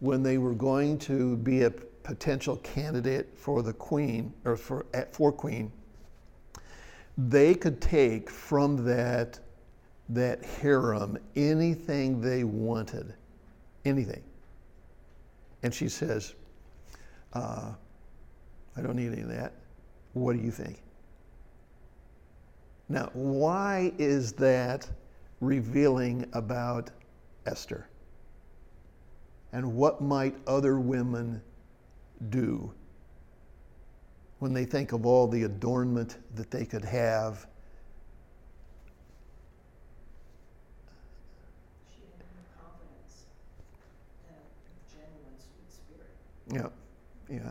when 0.00 0.22
they 0.22 0.38
were 0.38 0.54
going 0.54 0.98
to 0.98 1.36
be 1.38 1.62
a 1.62 1.70
potential 1.70 2.56
candidate 2.58 3.30
for 3.36 3.62
the 3.62 3.72
queen 3.72 4.32
or 4.44 4.56
for, 4.56 4.84
for 5.12 5.32
queen, 5.32 5.72
they 7.16 7.54
could 7.54 7.80
take 7.80 8.28
from 8.28 8.84
that, 8.84 9.38
that 10.08 10.44
harem 10.44 11.18
anything 11.36 12.20
they 12.20 12.44
wanted, 12.44 13.14
anything. 13.84 14.22
And 15.62 15.72
she 15.72 15.88
says, 15.88 16.34
uh, 17.32 17.72
I 18.76 18.80
don't 18.80 18.96
need 18.96 19.12
any 19.12 19.22
of 19.22 19.28
that. 19.28 19.52
What 20.12 20.36
do 20.36 20.42
you 20.42 20.50
think? 20.50 20.82
Now, 22.88 23.10
why 23.14 23.92
is 23.98 24.32
that 24.34 24.88
revealing 25.40 26.26
about 26.34 26.90
Esther? 27.46 27.88
And 29.52 29.74
what 29.74 30.00
might 30.00 30.34
other 30.46 30.78
women 30.78 31.40
do 32.30 32.72
when 34.38 34.52
they 34.52 34.64
think 34.64 34.92
of 34.92 35.06
all 35.06 35.28
the 35.28 35.44
adornment 35.44 36.18
that 36.34 36.50
they 36.50 36.64
could 36.64 36.84
have? 36.84 37.46
She 41.90 42.00
had 42.00 42.24
more 42.34 42.44
confidence 42.58 43.24
and 44.28 44.36
a 44.36 44.94
genuine 44.94 45.38
sweet 45.38 45.70
spirit. 45.70 46.10
Yeah, 46.52 46.68
yeah. 47.30 47.50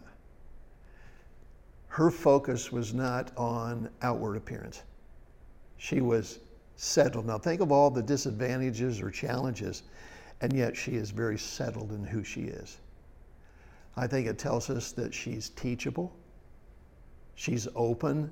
Her 1.88 2.12
focus 2.12 2.72
was 2.72 2.94
not 2.94 3.32
on 3.36 3.90
outward 4.02 4.38
appearance. 4.38 4.84
She 5.78 6.00
was 6.00 6.40
settled. 6.76 7.26
Now, 7.26 7.38
think 7.38 7.62
of 7.62 7.72
all 7.72 7.90
the 7.90 8.04
disadvantages 8.04 9.02
or 9.02 9.10
challenges, 9.10 9.84
and 10.40 10.54
yet 10.54 10.78
she 10.78 10.92
is 10.92 11.12
very 11.12 11.38
settled 11.38 11.92
in 11.92 12.04
who 12.04 12.24
she 12.24 12.42
is. 12.42 12.78
I 13.98 14.08
think 14.08 14.28
it 14.28 14.38
tells 14.38 14.70
us 14.70 14.92
that 14.94 15.14
she's 15.14 15.50
teachable, 15.50 16.14
she's 17.36 17.68
open 17.76 18.32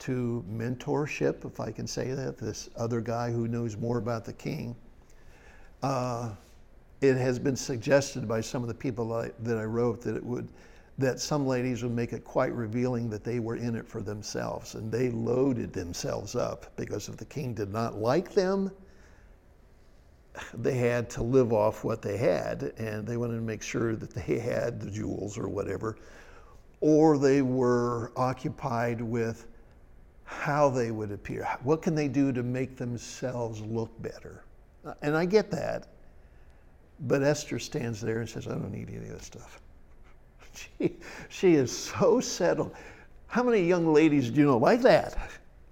to 0.00 0.44
mentorship, 0.50 1.44
if 1.44 1.60
I 1.60 1.70
can 1.70 1.86
say 1.86 2.12
that, 2.12 2.38
this 2.38 2.68
other 2.76 3.00
guy 3.00 3.30
who 3.30 3.48
knows 3.48 3.76
more 3.76 3.98
about 3.98 4.24
the 4.24 4.32
king. 4.32 4.74
Uh, 5.82 6.30
it 7.00 7.16
has 7.16 7.38
been 7.38 7.56
suggested 7.56 8.26
by 8.26 8.40
some 8.40 8.62
of 8.62 8.68
the 8.68 8.74
people 8.74 9.08
that 9.08 9.14
I, 9.14 9.42
that 9.44 9.58
I 9.58 9.64
wrote 9.64 10.02
that 10.02 10.16
it 10.16 10.24
would 10.24 10.48
that 10.98 11.20
some 11.20 11.46
ladies 11.46 11.84
would 11.84 11.92
make 11.92 12.12
it 12.12 12.24
quite 12.24 12.52
revealing 12.52 13.08
that 13.10 13.22
they 13.22 13.38
were 13.38 13.54
in 13.54 13.76
it 13.76 13.86
for 13.86 14.00
themselves 14.00 14.74
and 14.74 14.90
they 14.90 15.10
loaded 15.10 15.72
themselves 15.72 16.34
up 16.34 16.66
because 16.76 17.08
if 17.08 17.16
the 17.16 17.24
king 17.24 17.54
did 17.54 17.72
not 17.72 17.96
like 17.96 18.32
them 18.32 18.70
they 20.54 20.74
had 20.74 21.08
to 21.10 21.22
live 21.22 21.52
off 21.52 21.84
what 21.84 22.02
they 22.02 22.16
had 22.16 22.72
and 22.78 23.06
they 23.06 23.16
wanted 23.16 23.36
to 23.36 23.42
make 23.42 23.62
sure 23.62 23.94
that 23.94 24.10
they 24.10 24.38
had 24.38 24.80
the 24.80 24.90
jewels 24.90 25.38
or 25.38 25.48
whatever 25.48 25.96
or 26.80 27.18
they 27.18 27.42
were 27.42 28.12
occupied 28.16 29.00
with 29.00 29.46
how 30.24 30.68
they 30.68 30.90
would 30.90 31.10
appear. 31.10 31.48
What 31.62 31.82
can 31.82 31.94
they 31.94 32.06
do 32.06 32.32
to 32.32 32.42
make 32.42 32.76
themselves 32.76 33.60
look 33.62 33.90
better? 34.02 34.44
And 35.02 35.16
i 35.16 35.24
get 35.24 35.50
that 35.50 35.88
but 37.00 37.22
esther 37.22 37.58
stands 37.58 38.00
there 38.00 38.20
and 38.20 38.28
says 38.28 38.46
i 38.46 38.50
don't 38.50 38.72
need 38.72 38.88
any 38.88 38.98
of 39.08 39.12
this 39.12 39.24
stuff 39.24 39.60
she, 40.78 40.96
she 41.28 41.54
is 41.54 41.76
so 41.76 42.20
settled. 42.20 42.74
How 43.26 43.42
many 43.42 43.62
young 43.62 43.92
ladies 43.92 44.30
do 44.30 44.40
you 44.40 44.46
know 44.46 44.58
like 44.58 44.82
that? 44.82 45.16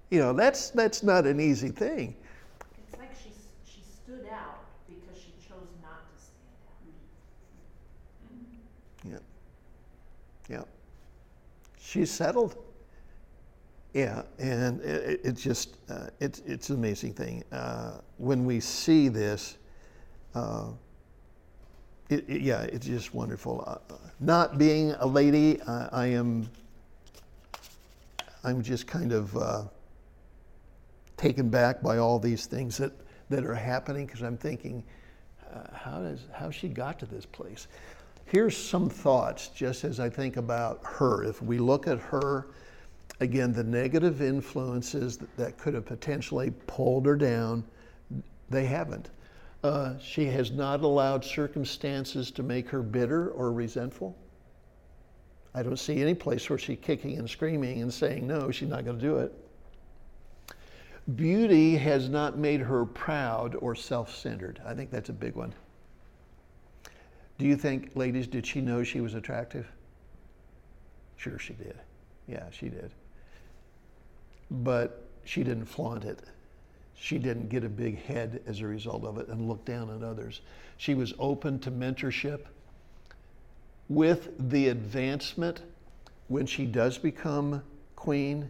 You 0.09 0.19
know, 0.19 0.33
that's, 0.33 0.69
that's 0.69 1.03
not 1.03 1.25
an 1.25 1.39
easy 1.39 1.69
thing. 1.69 2.15
It's 2.87 2.97
like 2.97 3.11
she, 3.15 3.31
she 3.65 3.81
stood 3.81 4.27
out 4.31 4.59
because 4.87 5.21
she 5.21 5.31
chose 5.47 5.67
not 5.81 6.05
to 6.15 6.23
stand 6.23 6.39
out. 9.11 9.21
Yeah. 10.49 10.57
Yeah. 10.57 10.63
She's 11.79 12.11
settled. 12.11 12.55
Yeah, 13.93 14.21
and 14.37 14.79
it, 14.81 15.21
it 15.23 15.31
just, 15.33 15.77
uh, 15.89 16.07
it's, 16.19 16.39
it's 16.45 16.69
an 16.69 16.75
amazing 16.75 17.13
thing. 17.13 17.43
Uh, 17.51 17.99
when 18.17 18.45
we 18.45 18.59
see 18.59 19.07
this, 19.07 19.57
uh, 20.35 20.67
it, 22.09 22.25
it, 22.27 22.41
yeah, 22.41 22.61
it's 22.61 22.87
just 22.87 23.13
wonderful. 23.13 23.63
Uh, 23.67 23.95
not 24.19 24.57
being 24.57 24.91
a 24.99 25.05
lady, 25.05 25.61
uh, 25.61 25.89
I 25.91 26.07
am. 26.07 26.49
I'm 28.43 28.61
just 28.61 28.87
kind 28.87 29.11
of 29.11 29.35
uh, 29.35 29.63
taken 31.17 31.49
back 31.49 31.81
by 31.81 31.97
all 31.97 32.17
these 32.17 32.45
things 32.45 32.77
that, 32.77 32.93
that 33.29 33.43
are 33.43 33.55
happening 33.55 34.05
because 34.05 34.21
I'm 34.21 34.37
thinking, 34.37 34.83
uh, 35.53 35.63
how 35.73 35.99
does 35.99 36.21
how 36.31 36.49
she 36.49 36.69
got 36.69 36.97
to 36.99 37.05
this 37.05 37.25
place? 37.25 37.67
Here's 38.25 38.55
some 38.55 38.89
thoughts, 38.89 39.49
just 39.49 39.83
as 39.83 39.99
I 39.99 40.09
think 40.09 40.37
about 40.37 40.81
her. 40.83 41.23
If 41.23 41.41
we 41.41 41.59
look 41.59 41.87
at 41.87 41.99
her, 41.99 42.47
again, 43.19 43.53
the 43.53 43.63
negative 43.63 44.21
influences 44.21 45.17
that, 45.17 45.37
that 45.37 45.57
could 45.57 45.73
have 45.73 45.85
potentially 45.85 46.51
pulled 46.67 47.05
her 47.05 47.15
down, 47.15 47.63
they 48.49 48.65
haven't. 48.65 49.09
Uh, 49.63 49.97
she 49.99 50.25
has 50.25 50.51
not 50.51 50.81
allowed 50.81 51.25
circumstances 51.25 52.31
to 52.31 52.43
make 52.43 52.69
her 52.69 52.81
bitter 52.81 53.29
or 53.29 53.51
resentful. 53.51 54.15
I 55.53 55.63
don't 55.63 55.77
see 55.77 56.01
any 56.01 56.13
place 56.13 56.49
where 56.49 56.59
she's 56.59 56.77
kicking 56.81 57.17
and 57.17 57.27
screaming 57.27 57.81
and 57.81 57.91
saying, 57.91 58.27
no, 58.27 58.51
she's 58.51 58.69
not 58.69 58.85
going 58.85 58.99
to 58.99 59.03
do 59.03 59.17
it. 59.17 59.33
Beauty 61.15 61.75
has 61.77 62.09
not 62.09 62.37
made 62.37 62.59
her 62.59 62.85
proud 62.85 63.55
or 63.55 63.73
self 63.73 64.13
centered. 64.15 64.61
I 64.65 64.73
think 64.73 64.91
that's 64.91 65.09
a 65.09 65.13
big 65.13 65.35
one. 65.35 65.53
Do 67.37 67.45
you 67.45 67.55
think, 67.55 67.91
ladies, 67.95 68.27
did 68.27 68.45
she 68.45 68.61
know 68.61 68.83
she 68.83 68.99
was 68.99 69.13
attractive? 69.13 69.67
Sure, 71.15 71.39
she 71.39 71.53
did. 71.53 71.77
Yeah, 72.27 72.43
she 72.51 72.69
did. 72.69 72.91
But 74.51 75.07
she 75.23 75.43
didn't 75.43 75.65
flaunt 75.65 76.03
it. 76.03 76.19
She 76.99 77.19
didn't 77.19 77.49
get 77.49 77.63
a 77.63 77.69
big 77.69 78.03
head 78.03 78.41
as 78.47 78.59
a 78.59 78.67
result 78.67 79.05
of 79.05 79.17
it 79.17 79.27
and 79.27 79.47
look 79.47 79.63
down 79.65 79.89
on 79.89 80.03
others. 80.03 80.41
She 80.77 80.95
was 80.95 81.13
open 81.19 81.59
to 81.59 81.71
mentorship. 81.71 82.45
With 83.87 84.49
the 84.49 84.69
advancement, 84.69 85.61
when 86.27 86.45
she 86.45 86.65
does 86.65 86.97
become 86.97 87.61
queen, 87.95 88.49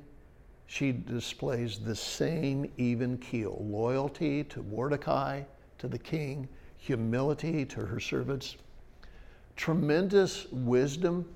she 0.65 0.91
displays 0.91 1.79
the 1.79 1.95
same 1.95 2.71
even 2.77 3.17
keel 3.17 3.63
loyalty 3.67 4.43
to 4.45 4.63
Mordecai, 4.63 5.43
to 5.77 5.87
the 5.87 5.99
king, 5.99 6.47
humility 6.77 7.65
to 7.65 7.85
her 7.85 7.99
servants, 7.99 8.55
tremendous 9.55 10.47
wisdom. 10.51 11.29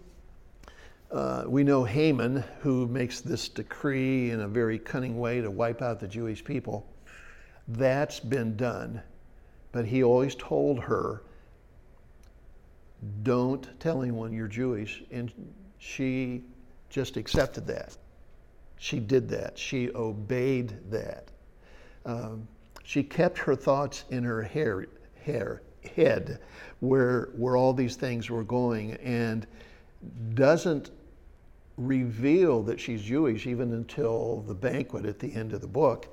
Uh, 1.12 1.44
we 1.46 1.64
know 1.64 1.84
Haman, 1.84 2.44
who 2.62 2.88
makes 2.88 3.22
this 3.22 3.48
decree 3.50 4.32
in 4.32 4.42
a 4.42 4.48
very 4.48 4.80
cunning 4.80 5.20
way 5.20 5.42
to 5.42 5.52
wipe 5.52 5.82
out 5.82 6.00
the 6.00 6.08
Jewish 6.08 6.44
people. 6.44 6.88
That's 7.74 8.20
been 8.20 8.56
done. 8.56 9.02
But 9.72 9.86
he 9.86 10.04
always 10.04 10.36
told 10.36 10.80
her, 10.80 11.24
don't 13.24 13.68
tell 13.80 14.02
anyone 14.02 14.34
you're 14.34 14.48
Jewish. 14.48 15.04
And 15.12 15.32
she 15.78 16.44
just 16.90 17.18
accepted 17.18 17.66
that. 17.68 17.98
She 18.78 19.00
did 19.00 19.30
that. 19.30 19.58
She 19.58 19.90
obeyed 19.94 20.78
that. 20.92 21.30
Um, 22.06 22.48
she 22.84 23.04
kept 23.04 23.38
her 23.38 23.56
thoughts 23.56 24.04
in 24.10 24.24
her 24.24 24.42
hair, 24.42 24.88
hair, 25.24 25.62
head, 25.96 26.40
where, 26.80 27.30
where 27.36 27.56
all 27.56 27.74
these 27.74 27.96
things 27.96 28.30
were 28.30 28.44
going, 28.44 28.94
and 28.96 29.46
doesn't 30.34 30.92
reveal 31.78 32.64
that 32.64 32.80
she's 32.80 33.02
Jewish 33.02 33.48
even 33.48 33.74
until 33.74 34.42
the 34.48 34.56
banquet 34.56 35.06
at 35.06 35.20
the 35.20 35.34
end 35.34 35.54
of 35.54 35.62
the 35.62 35.68
book. 35.68 36.08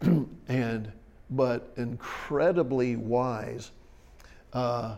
and 0.48 0.92
but 1.30 1.72
incredibly 1.76 2.96
wise, 2.96 3.70
uh, 4.52 4.96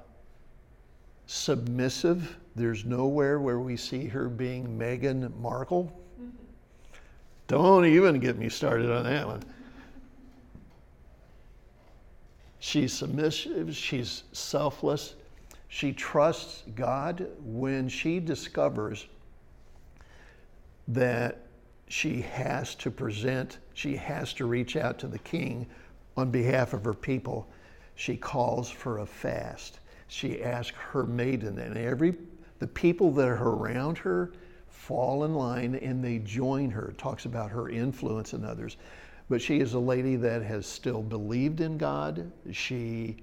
submissive. 1.26 2.36
There's 2.56 2.84
nowhere 2.84 3.40
where 3.40 3.60
we 3.60 3.76
see 3.76 4.06
her 4.06 4.28
being 4.28 4.78
Meghan 4.78 5.34
Markle. 5.38 5.92
Don't 7.48 7.84
even 7.84 8.18
get 8.18 8.38
me 8.38 8.48
started 8.48 8.90
on 8.90 9.04
that 9.04 9.26
one. 9.26 9.42
She's 12.60 12.92
submissive, 12.92 13.74
she's 13.74 14.22
selfless, 14.32 15.14
she 15.68 15.92
trusts 15.92 16.62
God 16.74 17.26
when 17.42 17.88
she 17.88 18.20
discovers 18.20 19.06
that 20.88 21.38
she 21.88 22.20
has 22.22 22.74
to 22.76 22.90
present, 22.90 23.58
she 23.74 23.96
has 23.96 24.32
to 24.34 24.46
reach 24.46 24.76
out 24.76 24.98
to 25.00 25.06
the 25.06 25.18
king 25.18 25.66
on 26.16 26.30
behalf 26.30 26.72
of 26.72 26.84
her 26.84 26.94
people. 26.94 27.48
She 27.94 28.16
calls 28.16 28.70
for 28.70 28.98
a 28.98 29.06
fast. 29.06 29.80
She 30.08 30.42
asks 30.42 30.76
her 30.76 31.04
maiden 31.04 31.58
and 31.58 31.76
every 31.76 32.14
the 32.58 32.66
people 32.68 33.10
that 33.10 33.28
are 33.28 33.48
around 33.48 33.98
her 33.98 34.32
fall 34.68 35.24
in 35.24 35.34
line 35.34 35.74
and 35.74 36.04
they 36.04 36.18
join 36.18 36.70
her. 36.70 36.90
It 36.90 36.98
talks 36.98 37.24
about 37.24 37.50
her 37.50 37.68
influence 37.68 38.34
in 38.34 38.44
others. 38.44 38.76
But 39.28 39.42
she 39.42 39.60
is 39.60 39.74
a 39.74 39.78
lady 39.78 40.16
that 40.16 40.42
has 40.42 40.66
still 40.66 41.02
believed 41.02 41.60
in 41.60 41.78
God. 41.78 42.30
She 42.52 43.16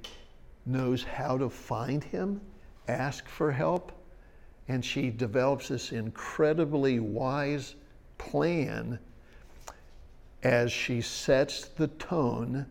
knows 0.65 1.03
how 1.03 1.37
to 1.37 1.49
find 1.49 2.03
Him, 2.03 2.41
ask 2.87 3.27
for 3.27 3.51
help, 3.51 3.91
and 4.67 4.83
she 4.83 5.09
develops 5.09 5.67
this 5.67 5.91
incredibly 5.91 6.99
wise 6.99 7.75
plan 8.17 8.99
as 10.43 10.71
she 10.71 11.01
sets 11.01 11.69
the 11.69 11.87
tone 11.87 12.65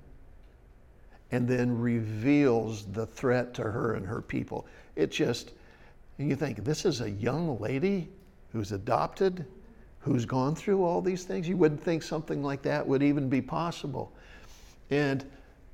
and 1.30 1.46
then 1.46 1.78
reveals 1.78 2.86
the 2.86 3.06
threat 3.06 3.52
to 3.54 3.62
her 3.62 3.94
and 3.94 4.06
her 4.06 4.22
people. 4.22 4.66
It 4.96 5.10
just, 5.10 5.52
you 6.16 6.36
think, 6.36 6.64
this 6.64 6.84
is 6.84 7.00
a 7.00 7.10
young 7.10 7.58
lady 7.58 8.08
who's 8.52 8.72
adopted, 8.72 9.44
who's 10.00 10.24
gone 10.24 10.54
through 10.54 10.84
all 10.84 11.02
these 11.02 11.24
things. 11.24 11.48
You 11.48 11.56
wouldn't 11.56 11.82
think 11.82 12.02
something 12.02 12.42
like 12.42 12.62
that 12.62 12.86
would 12.86 13.02
even 13.02 13.28
be 13.28 13.42
possible. 13.42 14.12
And 14.90 15.24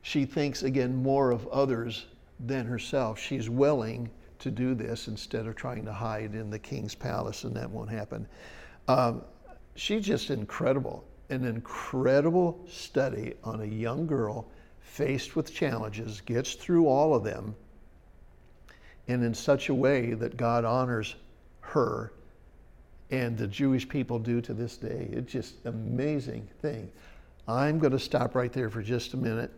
she 0.02 0.24
thinks, 0.24 0.64
again, 0.64 0.94
more 0.94 1.30
of 1.30 1.46
others 1.48 2.07
than 2.40 2.66
herself. 2.66 3.18
She's 3.18 3.48
willing 3.48 4.11
to 4.40 4.50
do 4.50 4.74
this 4.74 5.09
instead 5.09 5.46
of 5.46 5.55
trying 5.55 5.84
to 5.84 5.92
hide 5.92 6.34
in 6.34 6.50
the 6.50 6.59
king's 6.59 6.94
palace, 6.94 7.44
and 7.44 7.55
that 7.57 7.70
won't 7.70 7.88
happen. 7.88 8.26
Um, 8.88 9.22
she's 9.76 10.05
just 10.05 10.30
incredible. 10.30 11.05
An 11.30 11.44
incredible 11.44 12.61
study 12.68 13.34
on 13.44 13.62
a 13.62 13.66
young 13.66 14.07
girl 14.07 14.48
faced 14.95 15.34
with 15.34 15.53
challenges, 15.53 16.20
gets 16.20 16.55
through 16.55 16.86
all 16.86 17.16
of 17.16 17.24
them, 17.24 17.53
and 19.09 19.24
in 19.24 19.34
such 19.34 19.68
a 19.68 19.74
way 19.74 20.14
that 20.14 20.36
God 20.36 20.64
honors 20.64 21.16
her 21.62 22.12
and 23.11 23.36
the 23.36 23.49
Jewish 23.49 23.88
people 23.88 24.20
do 24.20 24.40
to 24.40 24.55
this 24.55 24.76
day. 24.76 25.09
It's 25.11 25.32
just 25.32 25.66
amazing 25.66 26.49
thing. 26.62 26.92
I'm 27.49 27.80
going 27.80 27.90
to 27.90 27.99
stop 27.99 28.36
right 28.36 28.53
there 28.53 28.70
for 28.70 28.82
just 28.82 29.14
a 29.14 29.16
minute. 29.16 29.51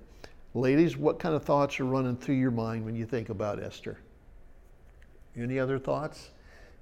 Ladies, 0.54 0.96
what 0.96 1.18
kind 1.18 1.34
of 1.34 1.44
thoughts 1.44 1.78
are 1.80 1.84
running 1.84 2.16
through 2.16 2.36
your 2.36 2.50
mind 2.50 2.86
when 2.86 2.96
you 2.96 3.04
think 3.04 3.28
about 3.28 3.62
Esther? 3.62 3.98
Any 5.36 5.58
other 5.58 5.78
thoughts? 5.78 6.30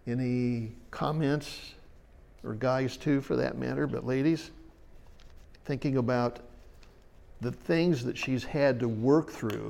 Any 0.07 0.77
comments? 0.93 1.75
Or 2.45 2.55
guys, 2.55 2.97
too, 2.97 3.21
for 3.21 3.35
that 3.35 3.59
matter, 3.59 3.89
but 3.89 4.07
ladies, 4.07 4.53
thinking 5.65 5.97
about 5.97 6.39
the 7.45 7.53
things 7.53 8.03
that 8.05 8.17
she's 8.17 8.43
had 8.43 8.81
to 8.81 8.89
work 8.89 9.31
through 9.31 9.69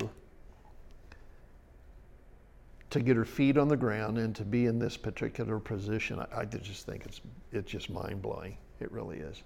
to 2.91 3.01
get 3.01 3.17
her 3.17 3.25
feet 3.25 3.59
on 3.59 3.67
the 3.67 3.77
ground 3.77 4.17
and 4.17 4.37
to 4.37 4.45
be 4.45 4.67
in 4.67 4.79
this 4.79 4.97
particular 4.97 5.59
position, 5.59 6.21
I, 6.21 6.43
I 6.43 6.45
just 6.45 6.87
think 6.87 7.05
it's 7.05 7.21
it's 7.51 7.71
just 7.71 7.91
mind 7.91 8.23
blowing. 8.23 8.57
It 8.79 8.93
really 8.93 9.19
is. 9.19 9.43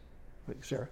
Sarah. 0.60 0.88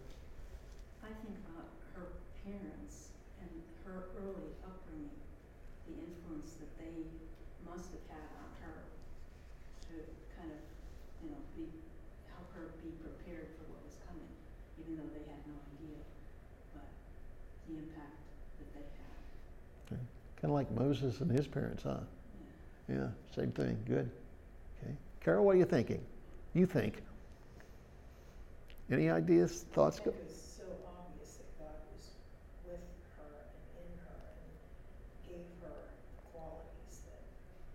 I 1.05 1.09
think 1.21 1.37
about 1.49 1.69
her 1.93 2.09
parents 2.45 3.13
and 3.41 3.49
her 3.85 4.09
early 4.25 4.53
upbringing, 4.65 5.17
the 5.85 5.97
influence 5.97 6.57
that 6.57 6.73
they 6.81 6.93
must 7.69 7.93
have 7.93 8.05
had 8.09 8.29
on 8.41 8.49
her 8.65 8.77
to 9.89 9.95
kind 10.41 10.49
of, 10.53 10.61
you 11.21 11.33
know, 11.33 11.41
be, 11.57 11.69
help 12.33 12.49
her 12.57 12.73
be 12.81 12.93
prepared 13.01 13.53
for 13.61 13.69
what 13.73 13.81
was 13.85 13.97
coming, 14.09 14.29
even 14.81 14.97
though 14.97 15.09
they 15.13 15.25
had 15.29 15.41
no 15.49 15.57
idea, 15.77 16.01
the 17.69 17.79
impact 17.79 18.17
that 18.59 18.75
they 18.75 18.81
had. 18.81 19.99
Kind 20.41 20.51
of 20.51 20.51
like 20.51 20.71
Moses 20.71 21.21
and 21.21 21.31
his 21.31 21.47
parents, 21.47 21.83
huh? 21.83 21.99
Yeah. 22.89 22.97
Yeah, 22.97 23.09
same 23.35 23.53
thing. 23.53 23.79
Good. 23.87 24.11
Okay. 24.83 24.95
Carol, 25.25 25.45
what 25.45 25.55
are 25.57 25.59
you 25.59 25.65
thinking? 25.65 26.03
You 26.55 26.67
think. 26.67 27.03
Any 28.91 29.11
ideas, 29.11 29.65
thoughts? 29.75 29.99
Go? 29.99 30.11
It 30.11 30.17
was 30.23 30.39
so 30.63 30.63
obvious 30.87 31.43
that 31.43 31.51
God 31.59 31.75
was 31.91 32.07
with 32.63 32.87
her 33.19 33.35
and 33.51 33.83
in 33.83 33.91
her 34.07 34.23
and 34.39 34.51
gave 35.27 35.43
her 35.67 35.91
qualities 36.31 37.03
that, 37.11 37.27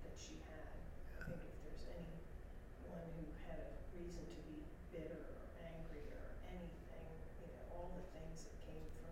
that 0.08 0.16
she 0.16 0.40
had. 0.48 0.72
I 1.20 1.28
think 1.28 1.44
if 1.44 1.58
there's 1.68 1.84
anyone 1.92 3.04
who 3.20 3.28
had 3.44 3.60
a 3.60 3.72
reason 4.00 4.24
to 4.24 4.38
be 4.48 4.64
bitter 4.96 5.20
or 5.20 5.46
angry 5.60 6.08
or 6.16 6.32
anything, 6.48 7.08
you 7.44 7.52
know, 7.52 7.76
all 7.76 7.92
the 8.00 8.08
things 8.16 8.48
that 8.48 8.56
came 8.64 8.88
from 9.04 9.12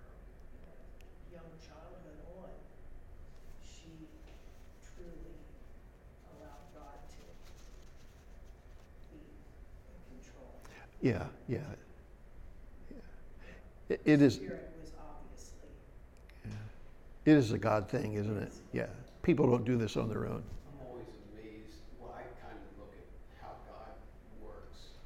her, 0.00 0.16
you 0.56 0.60
know, 0.64 0.80
young 1.28 1.50
childhood 1.60 2.24
on, 2.40 2.48
she 3.60 3.92
truly 4.96 5.36
allowed 6.32 6.64
God 6.72 7.04
to 7.04 7.22
be 9.12 9.20
in 9.20 10.00
control. 10.08 10.56
Yeah, 11.00 11.24
yeah. 11.48 11.58
yeah. 12.90 12.96
It, 13.88 14.00
it 14.04 14.22
is. 14.22 14.36
Obviously. 14.36 15.68
It 17.24 17.32
is 17.36 17.52
a 17.52 17.58
God 17.58 17.88
thing, 17.88 18.14
isn't 18.14 18.36
it? 18.36 18.52
Yeah. 18.72 18.86
People 19.22 19.46
don't 19.46 19.64
do 19.64 19.76
this 19.76 19.96
on 19.96 20.08
their 20.08 20.26
own. 20.26 20.42
I'm 20.68 20.86
always 20.88 21.08
amazed, 21.32 21.80
well, 22.00 22.12
I 22.16 22.24
kind 22.40 22.56
of 22.56 22.68
look 22.80 22.92
at 22.96 23.04
how 23.40 23.52
God 23.68 23.92
works. 24.40 24.96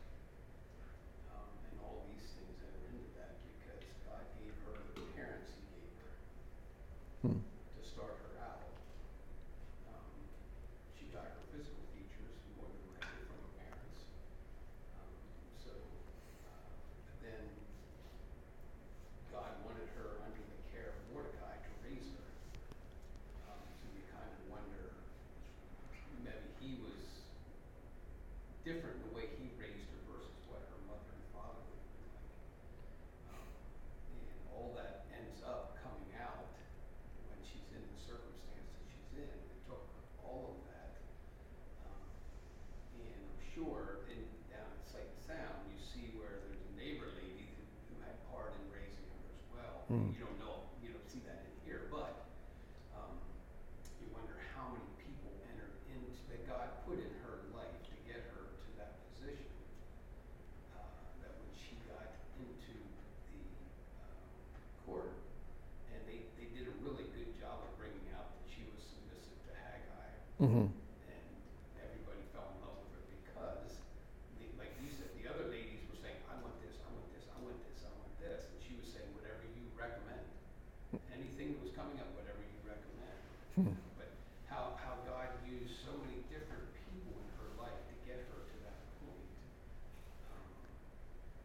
Um, 1.34 1.51
and 1.70 1.74
all 1.82 2.07
these 2.11 2.26
things 2.38 2.55
that 2.62 2.70
are 2.70 2.86
into 2.90 3.11
that 3.18 3.34
because 3.59 3.82
God 4.07 4.22
gave 4.38 4.55
her 4.66 4.74
the 4.95 5.03
parents 5.18 5.51
he 5.59 5.62
gave 5.74 5.90
her 5.99 6.14
Hmm. 7.26 7.38
to 7.42 7.82
start 7.82 8.14
her 8.14 8.32
out. 8.47 8.62
Um, 9.90 10.07
she 10.95 11.11
got 11.11 11.26
her 11.26 11.42
physical 11.51 11.82
features 11.99 12.38
more 12.55 12.70
than 12.70 12.95
likely 12.95 13.26
from 13.26 13.38
her 13.42 13.53
parents. 13.59 14.01
Um, 15.03 15.11
so, 15.66 15.74
uh, 16.47 16.62
then 17.26 17.42
God 19.34 19.51
wanted 19.66 19.90
her 19.99 20.22
under 20.22 20.38
the 20.47 20.62
care 20.70 20.95
of 20.95 20.99
Mordecai 21.11 21.59
to 21.59 21.70
raise 21.82 22.07
her. 22.14 22.26
Um, 23.51 23.61
so 23.82 23.84
you 23.90 24.03
kind 24.14 24.30
of 24.30 24.40
wonder, 24.47 24.95
maybe 26.22 26.47
he 26.62 26.78
was 26.84 27.03
different 28.62 28.97
in 29.01 29.03
the 29.11 29.14
way 29.16 29.26
he 29.40 29.51
raised 29.61 29.84
her 29.90 30.01
versus 30.09 30.38
what 30.49 30.62
her 30.70 30.80
mother 30.88 31.11
and 31.12 31.24
father 31.34 31.61
would 31.68 31.80
have 31.82 31.92
been 31.99 32.11
like. 32.14 32.32
Um, 33.34 33.49
and 34.14 34.38
all 34.55 34.72
that 34.78 35.05
ends 35.12 35.42
up 35.45 35.76
coming 35.82 36.11
out 36.16 36.49
when 37.28 37.38
she's 37.45 37.66
in 37.74 37.82
the 37.84 38.01
circumstances 38.01 38.80
she's 38.88 39.12
in. 39.20 39.28
It 39.28 39.61
took 39.68 39.84
all 40.24 40.57
of 40.57 40.59
that. 40.72 40.95
Um, 41.90 42.07
and 43.03 43.20
I'm 43.28 43.42
sure 43.53 44.07
in, 44.09 44.22
down 44.49 44.64
at 44.64 44.82
Sight 44.88 45.05
and 45.11 45.20
Sound, 45.20 45.59
you 45.68 45.76
see 45.78 46.14
where 46.16 46.40
there's 46.49 46.62
a 46.64 46.72
neighbor 46.80 47.12
lady 47.20 47.53
who, 47.53 47.62
who 47.92 47.95
had 48.01 48.16
part 48.32 48.57
in 48.57 48.64
raising 48.72 49.05
her 49.12 49.20
as 49.85 49.91
well. 49.91 50.01
Hmm. 50.01 50.12
You 50.16 50.20
don't 50.24 50.39
know, 50.41 50.57
you 50.82 50.91
don't 50.97 51.09
see 51.09 51.20
that 51.28 51.45
in 51.45 51.55
here, 51.68 51.87
but, 51.93 52.24
um, 52.97 53.14
you 54.01 54.09
wonder 54.16 54.35
how 54.57 54.72
many 54.72 54.89
people 55.01 55.28
entered 55.53 55.76
into, 55.93 56.16
that 56.32 56.41
God 56.49 56.68
put 56.89 56.97
in 57.01 57.12
her 57.28 57.45
life 57.53 57.76
to 57.93 57.95
get 58.09 58.24
her 58.32 58.45
to 58.49 58.68
that 58.80 58.97
position. 59.12 59.49
Uh, 60.72 60.80
that 61.20 61.32
when 61.37 61.53
she 61.53 61.76
got 61.89 62.09
into 62.41 62.74
the, 63.28 63.41
uh, 64.01 64.09
court, 64.89 65.12
and 65.93 66.01
they, 66.09 66.24
they 66.41 66.49
did 66.57 66.64
a 66.68 66.74
really 66.80 67.05
good 67.12 67.30
job 67.37 67.61
of 67.64 67.70
bringing 67.76 68.09
out 68.16 68.32
that 68.41 68.47
she 68.49 68.64
was 68.72 68.80
submissive 68.80 69.37
to 69.49 69.53
Haggai 69.53 70.11
Mm-hmm. 70.43 70.66
and 70.66 71.24
everybody 71.78 72.20
fell 72.35 72.51
in 72.53 72.59
love 72.66 72.74
with 72.82 72.91
her 72.99 73.05
because, 73.22 73.78
the, 74.43 74.51
like 74.59 74.74
you 74.82 74.91
said, 74.91 75.07
the 75.14 75.30
other 75.30 75.47
ladies 75.47 75.87
were 75.87 75.97
saying, 76.01 76.18
I 76.26 76.35
want 76.43 76.59
this, 76.59 76.74
I 76.82 76.91
want 76.91 77.07
this, 77.14 77.24
I 77.30 77.39
want 77.39 77.55
this, 77.62 77.80
I 77.87 77.93
want 77.95 78.12
this, 78.18 78.51
and 78.51 78.59
she 78.59 78.74
was 78.76 78.91
saying, 78.91 79.07
whatever 79.14 79.47
you 79.55 79.62
recommend. 79.78 80.26
Anything 81.14 81.55
that 81.55 81.62
was 81.62 81.70
coming 81.78 82.03
up, 82.03 82.11
whatever 82.18 82.43
you 82.43 82.59
recommend. 82.66 83.18
Hmm. 83.55 83.78
But 83.95 84.11
how, 84.51 84.74
how 84.82 84.99
God 85.07 85.30
used 85.47 85.78
so 85.87 85.95
many 86.03 86.18
different 86.26 86.66
people 86.82 87.14
in 87.14 87.28
her 87.39 87.51
life 87.55 87.78
to 87.89 87.95
get 88.03 88.26
her 88.26 88.39
to 88.43 88.57
that 88.66 88.78
point. 89.07 89.30
Um, 90.35 90.51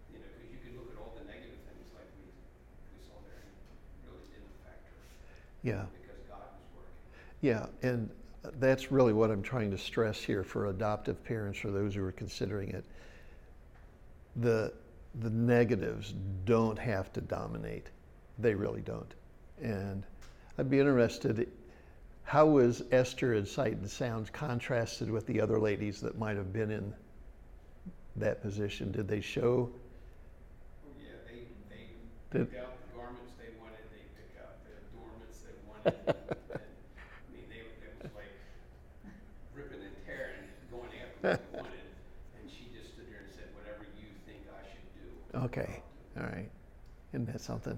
You 0.10 0.18
know, 0.18 0.28
because 0.34 0.50
you 0.50 0.60
could 0.66 0.74
look 0.82 0.90
at 0.90 0.98
all 0.98 1.14
the 1.14 1.30
negative 1.30 1.62
things 1.70 1.88
like 1.94 2.10
we, 2.18 2.26
we 2.26 3.00
saw 3.06 3.22
there, 3.30 3.38
and 3.38 3.54
it 3.54 4.10
really 4.10 4.26
didn't 4.34 4.50
affect 4.66 4.82
her 4.90 4.98
Yeah. 5.62 5.86
because 5.94 6.20
God 6.26 6.50
was 6.58 6.66
working. 6.74 7.06
Yeah, 7.46 7.70
and 7.86 8.10
that's 8.80 8.94
really 8.94 9.12
what 9.12 9.30
I'm 9.30 9.42
trying 9.42 9.72
to 9.72 9.78
stress 9.78 10.24
here 10.24 10.42
for 10.42 10.68
adoptive 10.68 11.22
parents, 11.26 11.60
for 11.60 11.70
those 11.70 11.96
who 11.96 12.04
are 12.06 12.14
considering 12.14 12.70
it. 12.70 12.86
The, 14.38 14.72
the 15.20 15.30
negatives 15.30 16.14
don't 16.46 16.80
have 16.80 17.12
to 17.12 17.20
dominate. 17.20 17.88
They 18.38 18.56
really 18.56 18.80
don't. 18.80 19.14
And 19.62 20.06
I'd 20.58 20.70
be 20.70 20.80
interested, 20.80 21.52
how 22.24 22.46
was 22.46 22.84
Esther 22.94 23.34
in 23.34 23.46
Sight 23.46 23.74
and 23.74 23.90
Sounds 23.90 24.30
contrasted 24.30 25.12
with 25.12 25.28
the 25.28 25.42
other 25.42 25.60
ladies 25.60 26.00
that 26.00 26.18
might 26.18 26.38
have 26.38 26.54
been 26.54 26.72
in 26.72 26.94
that 28.16 28.42
position? 28.42 28.94
Did 28.94 29.10
they 29.10 29.20
show? 29.20 29.70
Yeah, 30.98 31.10
they, 31.28 31.40
they 31.70 31.84
Did- 32.32 32.50
picked 32.50 32.64
out 32.64 32.78
the 32.94 32.98
garments 32.98 33.34
they 33.38 33.50
wanted, 33.60 33.80
they 33.92 34.06
picked 34.16 34.40
out 34.40 34.56
the 34.64 34.72
adornments 34.96 35.40
they 35.42 36.08
wanted. 36.08 36.16
And 41.24 42.48
she 42.48 42.72
just 42.72 42.96
stood 42.96 43.12
there 43.12 43.28
and 43.28 43.32
said, 43.34 43.52
whatever 43.52 43.84
you 44.00 44.08
think 44.24 44.48
I 44.48 44.64
should 44.64 44.88
do. 44.96 45.08
Okay. 45.52 45.84
All 46.18 46.24
right. 46.24 46.50
Isn't 47.14 47.28
that 47.28 47.42
something? 47.42 47.78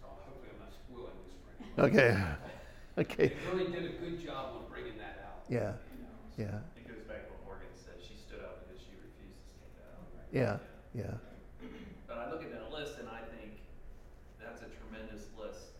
So 0.00 0.06
hopefully 0.06 0.52
I'm 0.52 0.60
not 0.60 0.72
spoiling 0.76 1.16
this 1.24 1.36
for 1.40 1.82
Okay. 1.88 2.12
okay. 2.98 3.28
They 3.32 3.48
really 3.48 3.72
did 3.72 3.84
a 3.84 3.94
good 3.96 4.20
job 4.20 4.60
of 4.60 4.68
bringing 4.68 4.98
that 4.98 5.24
out. 5.24 5.44
Yeah. 5.48 5.72
You 5.88 6.04
know, 6.04 6.12
so. 6.36 6.42
Yeah. 6.42 6.60
It 6.76 6.84
goes 6.84 7.04
back 7.08 7.24
to 7.24 7.32
what 7.32 7.56
Morgan 7.56 7.72
said. 7.72 7.96
She 7.96 8.16
stood 8.20 8.44
up 8.44 8.68
because 8.68 8.82
she 8.84 8.92
refused 9.00 9.40
to 9.40 9.48
stand 9.56 9.72
down. 9.80 10.04
Right? 10.12 10.28
Yeah. 10.36 10.60
Yeah. 10.92 11.16
yeah. 11.16 11.68
But 12.04 12.18
I 12.18 12.24
look 12.28 12.44
at 12.44 12.52
that 12.52 12.68
list 12.68 13.00
and 13.00 13.08
I 13.08 13.24
think 13.32 13.64
that's 14.36 14.60
a 14.60 14.68
tremendous 14.68 15.32
list 15.32 15.75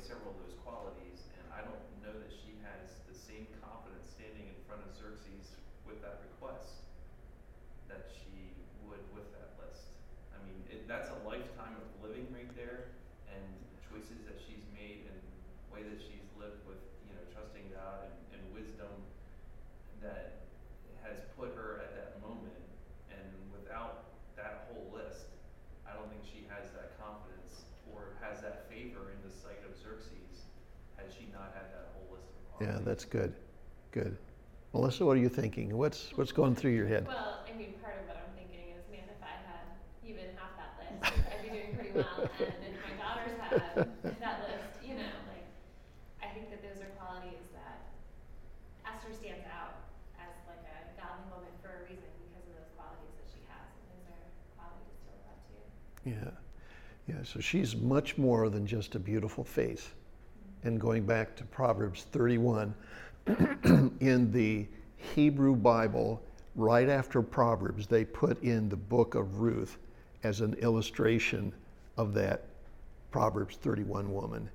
several 0.00 0.32
of 0.32 0.40
those 0.40 0.56
qualities 0.64 1.28
and 1.36 1.44
I 1.52 1.60
don't 1.60 1.84
know 2.00 2.16
that 2.16 2.32
she 2.32 2.56
has 2.64 3.04
the 3.04 3.12
same 3.12 3.44
confidence 3.60 4.08
standing 4.08 4.48
in 4.48 4.56
front 4.64 4.80
of 4.80 4.88
Xerxes 4.96 5.52
with 5.84 6.00
that 6.00 6.24
request 6.24 6.88
that 7.92 8.08
she 8.08 8.56
would 8.88 9.04
with 9.12 9.28
that 9.36 9.60
list. 9.60 9.92
I 10.32 10.40
mean, 10.48 10.56
it, 10.72 10.88
that's 10.88 11.12
a 11.12 11.20
lifetime 11.28 11.76
of 11.76 11.84
living 12.00 12.24
right 12.32 12.48
there 12.56 12.96
and 13.28 13.44
the 13.76 13.80
choices 13.92 14.24
that 14.24 14.40
she's 14.40 14.64
made 14.72 15.04
and 15.04 15.20
way 15.68 15.84
that 15.84 16.00
she's 16.00 16.24
lived 16.40 16.64
with, 16.64 16.80
you 17.04 17.12
know, 17.12 17.24
trusting 17.36 17.68
God 17.68 18.08
and, 18.08 18.40
and 18.40 18.42
wisdom 18.56 18.88
that 20.00 20.48
has 21.04 21.20
put 21.36 21.52
her 21.52 21.84
at 21.84 21.92
that 21.92 22.16
moment. 22.24 22.56
And 23.12 23.28
without 23.52 24.16
that 24.40 24.64
whole 24.72 24.88
list, 24.96 25.28
I 25.84 25.92
don't 25.92 26.08
think 26.08 26.24
she 26.24 26.48
has 26.48 26.72
that 26.72 26.96
confidence 26.96 27.68
or 27.94 28.16
has 28.20 28.40
that 28.42 28.68
favor 28.70 29.10
in 29.14 29.18
the 29.28 29.32
sight 29.34 29.60
of 29.68 29.76
Xerxes 29.76 30.48
had 30.96 31.06
she 31.10 31.28
not 31.32 31.52
had 31.54 31.72
that 31.72 31.92
whole 31.94 32.16
list 32.16 32.30
of 32.30 32.58
qualities. 32.58 32.80
Yeah, 32.80 32.84
that's 32.84 33.04
good, 33.04 33.34
good. 33.92 34.16
Melissa, 34.72 35.04
what 35.04 35.16
are 35.16 35.20
you 35.20 35.28
thinking? 35.28 35.76
What's, 35.76 36.14
what's 36.14 36.30
going 36.30 36.54
through 36.54 36.78
your 36.78 36.86
head? 36.86 37.06
Well, 37.06 37.42
I 37.42 37.56
mean, 37.58 37.74
part 37.82 37.98
of 37.98 38.06
what 38.06 38.22
I'm 38.22 38.30
thinking 38.38 38.70
is, 38.70 38.86
man, 38.86 39.02
if 39.10 39.18
I 39.18 39.34
had 39.42 39.66
even 40.06 40.30
half 40.38 40.54
that 40.54 40.78
list, 40.78 40.94
I'd 41.26 41.42
be 41.42 41.50
doing 41.50 41.74
pretty 41.74 41.90
well. 41.90 42.30
And 42.38 42.70
if 42.70 42.78
my 42.86 42.94
daughters 42.94 43.34
had 43.42 44.22
that 44.22 44.46
list, 44.46 44.70
you 44.86 44.94
know, 44.94 45.10
like, 45.26 45.42
I 46.22 46.30
think 46.30 46.54
that 46.54 46.62
those 46.62 46.78
are 46.78 46.90
qualities 46.94 47.42
that 47.50 47.82
Esther 48.86 49.10
stands 49.10 49.42
out 49.50 49.90
as 50.22 50.30
like 50.46 50.62
a 50.70 50.78
godly 50.94 51.26
woman 51.34 51.50
for 51.58 51.74
a 51.74 51.90
reason 51.90 52.06
because 52.30 52.46
of 52.46 52.54
those 52.54 52.70
qualities 52.78 53.10
that 53.18 53.26
she 53.26 53.42
has. 53.50 53.66
And 53.74 53.90
those 53.90 54.06
are 54.06 54.30
qualities 54.54 54.94
to 55.02 55.06
live 55.10 55.26
up 55.34 55.40
to. 55.50 55.58
Yeah, 56.06 56.30
yeah. 57.09 57.09
So 57.24 57.40
she's 57.40 57.76
much 57.76 58.16
more 58.18 58.48
than 58.48 58.66
just 58.66 58.94
a 58.94 58.98
beautiful 58.98 59.44
face. 59.44 59.88
And 60.64 60.80
going 60.80 61.04
back 61.04 61.36
to 61.36 61.44
Proverbs 61.44 62.04
31, 62.12 62.74
in 64.00 64.30
the 64.32 64.66
Hebrew 64.96 65.56
Bible, 65.56 66.22
right 66.54 66.88
after 66.88 67.22
Proverbs, 67.22 67.86
they 67.86 68.04
put 68.04 68.42
in 68.42 68.68
the 68.68 68.76
book 68.76 69.14
of 69.14 69.40
Ruth 69.40 69.78
as 70.22 70.40
an 70.40 70.54
illustration 70.54 71.52
of 71.96 72.14
that 72.14 72.44
Proverbs 73.10 73.56
31 73.56 74.12
woman. 74.12 74.48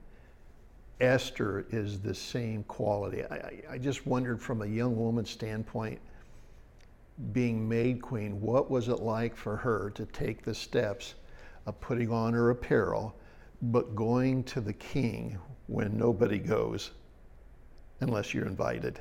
Esther 1.02 1.66
is 1.72 2.00
the 2.00 2.14
same 2.14 2.64
quality. 2.64 3.24
I, 3.26 3.62
I, 3.72 3.78
just 3.78 4.08
wondered 4.08 4.42
from 4.42 4.62
a 4.62 4.66
young 4.66 4.96
woman's 4.96 5.30
standpoint, 5.30 6.00
being 7.34 7.68
made 7.68 8.02
queen, 8.02 8.40
what 8.40 8.72
was 8.72 8.88
it 8.88 9.02
like 9.02 9.36
for 9.36 9.58
her 9.58 9.92
to 9.96 10.06
take 10.06 10.44
the 10.44 10.56
steps 10.56 11.16
putting 11.72 12.12
on 12.12 12.34
her 12.34 12.50
apparel, 12.50 13.16
but 13.62 13.96
going 13.96 14.44
to 14.44 14.62
the 14.62 14.74
king 14.74 15.38
when 15.68 15.98
nobody 15.98 16.38
goes 16.38 16.92
unless 18.02 18.34
you're 18.34 18.46
invited? 18.46 19.00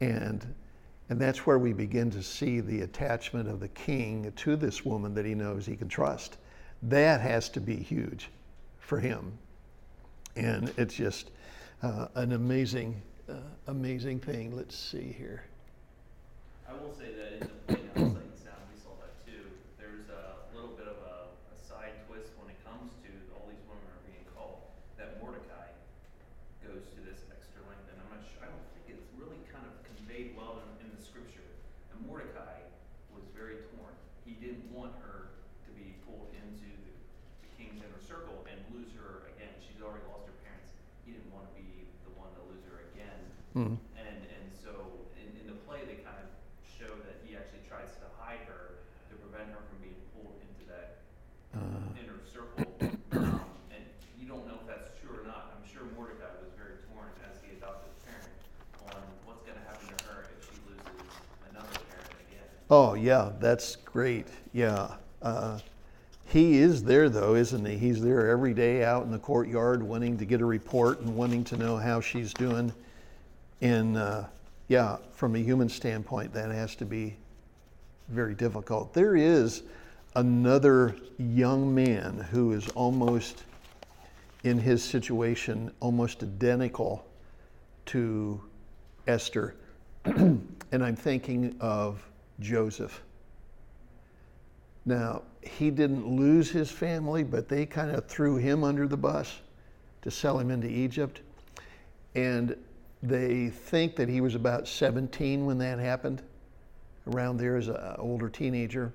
And, 0.00 0.54
and 1.08 1.18
that's 1.18 1.46
where 1.46 1.58
we 1.58 1.72
begin 1.72 2.10
to 2.10 2.22
see 2.22 2.60
the 2.60 2.82
attachment 2.82 3.48
of 3.48 3.60
the 3.60 3.68
king 3.68 4.32
to 4.36 4.56
this 4.56 4.84
woman 4.84 5.14
that 5.14 5.24
he 5.24 5.34
knows 5.34 5.64
he 5.64 5.76
can 5.76 5.88
trust. 5.88 6.36
That 6.82 7.22
has 7.22 7.48
to 7.50 7.60
be 7.60 7.76
huge 7.76 8.28
for 8.78 9.00
him. 9.00 9.32
And 10.36 10.70
it's 10.76 10.94
just 10.94 11.30
uh, 11.82 12.08
an 12.14 12.32
amazing, 12.32 13.00
uh, 13.26 13.36
amazing 13.68 14.20
thing. 14.20 14.54
Let's 14.54 14.76
see 14.76 15.14
here. 15.16 15.44
I 16.68 16.72
will 16.74 16.92
say 16.92 17.14
that 17.16 17.32
in 17.32 17.40
the 17.40 17.46
play 17.72 17.80
now, 17.96 18.12
Sight 18.12 18.20
and 18.20 18.36
Sound, 18.36 18.60
we 18.68 18.76
saw 18.76 18.92
that 19.00 19.16
too. 19.24 19.48
There's 19.80 20.10
a 20.12 20.36
little 20.52 20.76
bit 20.76 20.92
of 20.92 20.98
a, 21.00 21.32
a 21.32 21.56
side 21.56 21.96
twist 22.04 22.36
when 22.36 22.52
it 22.52 22.60
comes 22.68 22.92
to 23.06 23.10
all 23.32 23.48
these 23.48 23.64
women 23.64 23.86
are 23.88 24.02
being 24.04 24.26
called. 24.36 24.60
That 25.00 25.16
Mordecai 25.22 25.72
goes 26.60 26.84
to 26.92 27.00
this 27.00 27.24
extra 27.32 27.64
length, 27.64 27.88
and 27.88 27.96
I'm 28.02 28.20
not 28.20 28.22
sure, 28.28 28.44
I 28.44 28.52
don't 28.52 28.68
think 28.76 28.98
it's 28.98 29.08
really 29.16 29.40
kind 29.48 29.64
of 29.64 29.72
conveyed 29.88 30.36
well 30.36 30.60
in, 30.60 30.68
in 30.84 30.88
the 30.92 31.00
scripture. 31.00 31.48
And 31.94 32.04
Mordecai 32.04 32.60
was 33.14 33.24
very 33.32 33.64
torn. 33.72 33.94
He 34.28 34.36
didn't 34.36 34.68
want 34.68 34.92
her 35.00 35.32
to 35.64 35.70
be 35.72 35.96
pulled 36.04 36.34
into 36.34 36.66
the, 36.66 36.94
the 37.46 37.50
king's 37.56 37.78
inner 37.78 38.02
circle 38.02 38.42
and 38.50 38.58
lose 38.74 38.90
her 38.98 39.30
again. 39.38 39.54
She's 39.62 39.78
already 39.78 40.02
lost 40.10 40.26
her 40.26 40.36
parents. 40.42 40.74
He 41.06 41.14
didn't 41.14 41.30
want 41.30 41.46
to 41.46 41.54
be 41.54 41.86
the 42.02 42.12
one 42.18 42.34
to 42.34 42.42
lose 42.50 42.66
her 42.66 42.90
again. 42.90 43.20
Mm. 43.54 43.78
And 43.96 44.18
and 44.26 44.46
so 44.50 44.74
in, 45.16 45.30
in 45.38 45.46
the 45.46 45.58
play, 45.64 45.86
they 45.86 46.02
kind 46.04 46.18
of 46.18 46.28
show 46.66 46.92
that 47.08 47.22
he 47.24 47.38
actually 47.38 47.64
tries 47.64 47.88
to 48.02 48.06
hide 48.20 48.44
her 48.50 48.82
to 49.08 49.14
prevent 49.16 49.48
her 49.54 49.62
from 49.64 49.78
being 49.80 49.96
pulled 50.12 50.36
into 50.44 50.64
that 50.68 51.00
Uh, 51.56 51.88
inner 51.96 52.20
circle. 52.28 52.68
Um, 53.16 53.40
and 53.72 53.84
you 54.20 54.28
don't 54.28 54.44
know 54.44 54.60
if 54.60 54.66
that's 54.68 54.92
true 55.00 55.16
or 55.16 55.24
not. 55.24 55.56
I'm 55.56 55.64
sure 55.64 55.88
Mordecai 55.96 56.28
was 56.44 56.52
very 56.52 56.76
torn 56.92 57.08
as 57.24 57.40
the 57.40 57.56
adoptive 57.56 57.96
parent 58.04 58.36
on 58.92 59.00
what's 59.24 59.40
going 59.48 59.56
to 59.56 59.64
happen 59.64 59.88
to 59.88 59.98
her 60.04 60.28
if 60.36 60.44
she 60.44 60.60
loses 60.68 60.84
another 61.48 61.80
parent 61.88 62.12
again. 62.28 62.50
Oh, 62.68 62.94
yeah, 62.94 63.30
that's 63.38 63.76
great. 63.76 64.26
Yeah. 64.52 64.94
Uh, 65.22 65.58
he 66.26 66.58
is 66.58 66.82
there, 66.82 67.08
though, 67.08 67.36
isn't 67.36 67.64
he? 67.64 67.78
He's 67.78 68.02
there 68.02 68.28
every 68.28 68.52
day 68.52 68.82
out 68.82 69.04
in 69.04 69.12
the 69.12 69.18
courtyard 69.18 69.82
wanting 69.82 70.18
to 70.18 70.24
get 70.24 70.40
a 70.40 70.44
report 70.44 71.00
and 71.00 71.14
wanting 71.16 71.44
to 71.44 71.56
know 71.56 71.76
how 71.76 72.00
she's 72.00 72.34
doing. 72.34 72.72
And 73.60 73.96
uh, 73.96 74.24
yeah, 74.66 74.96
from 75.12 75.36
a 75.36 75.38
human 75.38 75.68
standpoint, 75.68 76.32
that 76.32 76.50
has 76.50 76.74
to 76.76 76.84
be 76.84 77.16
very 78.08 78.34
difficult. 78.34 78.92
There 78.92 79.14
is 79.14 79.62
another 80.16 80.96
young 81.18 81.72
man 81.72 82.26
who 82.30 82.52
is 82.52 82.68
almost 82.70 83.44
in 84.42 84.58
his 84.58 84.82
situation, 84.82 85.70
almost 85.78 86.24
identical 86.24 87.06
to 87.86 88.40
Esther. 89.06 89.54
and 90.04 90.44
I'm 90.72 90.96
thinking 90.96 91.56
of 91.60 92.04
Joseph. 92.40 93.02
Now, 94.84 95.22
he 95.42 95.70
didn't 95.70 96.06
lose 96.06 96.50
his 96.50 96.70
family, 96.70 97.24
but 97.24 97.48
they 97.48 97.66
kind 97.66 97.90
of 97.90 98.06
threw 98.06 98.36
him 98.36 98.62
under 98.62 98.86
the 98.86 98.96
bus 98.96 99.40
to 100.02 100.10
sell 100.10 100.38
him 100.38 100.50
into 100.50 100.68
Egypt. 100.68 101.20
And 102.14 102.56
they 103.02 103.50
think 103.50 103.96
that 103.96 104.08
he 104.08 104.20
was 104.20 104.34
about 104.34 104.68
17 104.68 105.44
when 105.44 105.58
that 105.58 105.78
happened, 105.78 106.22
around 107.08 107.38
there 107.38 107.56
as 107.56 107.68
an 107.68 107.96
older 107.98 108.28
teenager. 108.28 108.92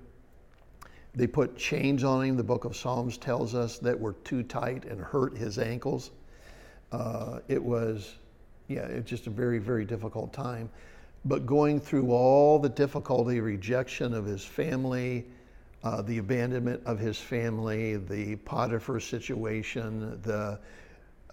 They 1.14 1.28
put 1.28 1.58
chains 1.58 2.06
on 2.06 2.24
him, 2.24 2.38
the 2.38 2.44
book 2.44 2.64
of 2.64 2.76
Psalms 2.76 3.18
tells 3.18 3.54
us, 3.54 3.78
that 3.80 4.00
were 4.00 4.14
too 4.24 4.44
tight 4.44 4.86
and 4.86 5.02
hurt 5.02 5.38
his 5.38 5.60
ankles. 5.60 6.12
Uh, 6.92 7.40
it 7.50 7.62
was, 7.62 8.16
yeah, 8.70 8.86
it's 8.86 9.10
just 9.10 9.28
a 9.28 9.30
very, 9.30 9.60
very 9.60 9.84
difficult 9.84 10.32
time. 10.32 10.70
But 11.26 11.46
going 11.46 11.80
through 11.80 12.12
all 12.12 12.58
the 12.58 12.70
difficulty, 12.70 13.40
rejection 13.40 14.14
of 14.14 14.26
his 14.26 14.44
family, 14.44 15.26
uh, 15.84 16.02
the 16.02 16.18
abandonment 16.18 16.82
of 16.86 17.00
his 17.00 17.18
family, 17.20 17.98
the 17.98 18.36
Potiphar 18.38 19.00
situation, 19.00 20.20
the, 20.24 20.60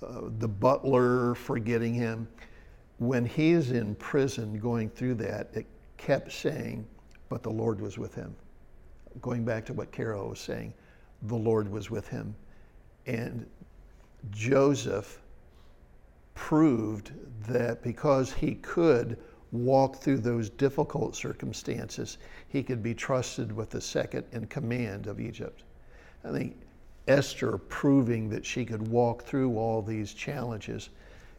uh, 0.03 0.20
the 0.39 0.49
butler 0.49 1.34
forgetting 1.34 1.95
him, 1.95 2.28
when 2.99 3.24
he 3.24 3.53
is 3.53 3.70
in 3.70 3.95
prison 3.95 4.59
going 4.59 4.91
through 4.91 5.14
that, 5.14 5.51
it 5.55 5.66
kept 5.97 6.32
saying, 6.32 6.86
but 7.28 7.43
the 7.43 7.51
Lord 7.51 7.80
was 7.80 7.99
with 7.99 8.14
him. 8.14 8.34
Going 9.22 9.45
back 9.45 9.64
to 9.66 9.72
what 9.72 9.93
Carol 9.93 10.30
was 10.30 10.41
saying, 10.41 10.74
the 11.22 11.36
Lord 11.36 11.70
was 11.70 11.91
with 11.91 12.09
him. 12.09 12.34
And 13.07 13.47
Joseph 14.30 15.20
proved 16.34 17.12
that 17.47 17.82
because 17.82 18.32
he 18.32 18.55
could 18.57 19.18
walk 19.53 19.97
through 19.97 20.19
those 20.19 20.51
difficult 20.51 21.17
circumstances, 21.17 22.19
he 22.49 22.63
could 22.63 22.83
be 22.83 22.95
trusted 22.95 23.51
with 23.53 23.71
the 23.71 23.81
second 23.81 24.25
in 24.33 24.47
command 24.47 25.07
of 25.07 25.21
Egypt. 25.21 25.65
I 26.25 26.31
think 26.33 26.57
Esther 27.07 27.57
proving 27.57 28.29
that 28.29 28.45
she 28.45 28.65
could 28.65 28.87
walk 28.87 29.23
through 29.23 29.57
all 29.57 29.81
these 29.81 30.13
challenges. 30.13 30.91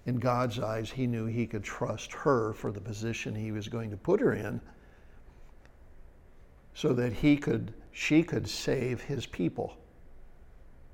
In 0.05 0.17
God's 0.17 0.59
eyes, 0.59 0.89
he 0.89 1.05
knew 1.05 1.25
he 1.25 1.45
could 1.45 1.63
trust 1.63 2.11
her 2.13 2.53
for 2.53 2.71
the 2.71 2.81
position 2.81 3.35
he 3.35 3.51
was 3.51 3.67
going 3.67 3.91
to 3.91 3.97
put 3.97 4.19
her 4.19 4.33
in 4.33 4.59
so 6.73 6.93
that 6.93 7.13
he 7.13 7.37
could 7.37 7.73
she 7.91 8.23
could 8.23 8.47
save 8.47 9.01
his 9.01 9.25
people. 9.25 9.75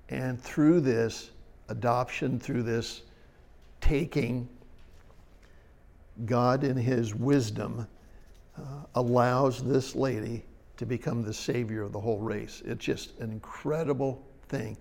And 0.09 0.41
through 0.41 0.81
this 0.81 1.31
adoption, 1.69 2.39
through 2.39 2.63
this 2.63 3.03
taking, 3.81 4.49
God 6.25 6.63
in 6.63 6.77
his 6.77 7.13
wisdom 7.13 7.87
uh, 8.57 8.61
allows 8.95 9.63
this 9.63 9.95
lady 9.95 10.45
to 10.77 10.85
become 10.85 11.23
the 11.23 11.33
savior 11.33 11.81
of 11.81 11.91
the 11.91 11.99
whole 11.99 12.19
race. 12.19 12.61
It's 12.65 12.83
just 12.83 13.19
an 13.19 13.31
incredible 13.31 14.25
thing. 14.47 14.77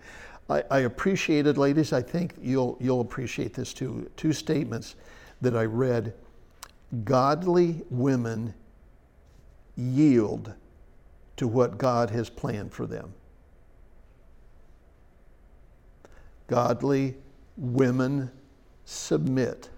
I, 0.49 0.62
I 0.70 0.78
appreciate 0.80 1.47
it, 1.47 1.57
ladies. 1.57 1.93
I 1.93 2.03
think 2.03 2.35
you'll, 2.41 2.76
you'll 2.80 3.01
appreciate 3.01 3.55
this 3.55 3.72
too. 3.72 4.11
Two 4.16 4.32
statements 4.32 4.95
that 5.41 5.57
I 5.57 5.64
read 5.64 6.14
Godly 7.05 7.82
women 7.91 8.55
yield 9.76 10.53
to 11.37 11.49
what 11.49 11.78
God 11.78 12.11
has 12.11 12.30
planned 12.30 12.72
for 12.72 12.87
them. 12.87 13.12
Godly 16.47 17.16
women 17.57 18.30
submit 18.85 19.70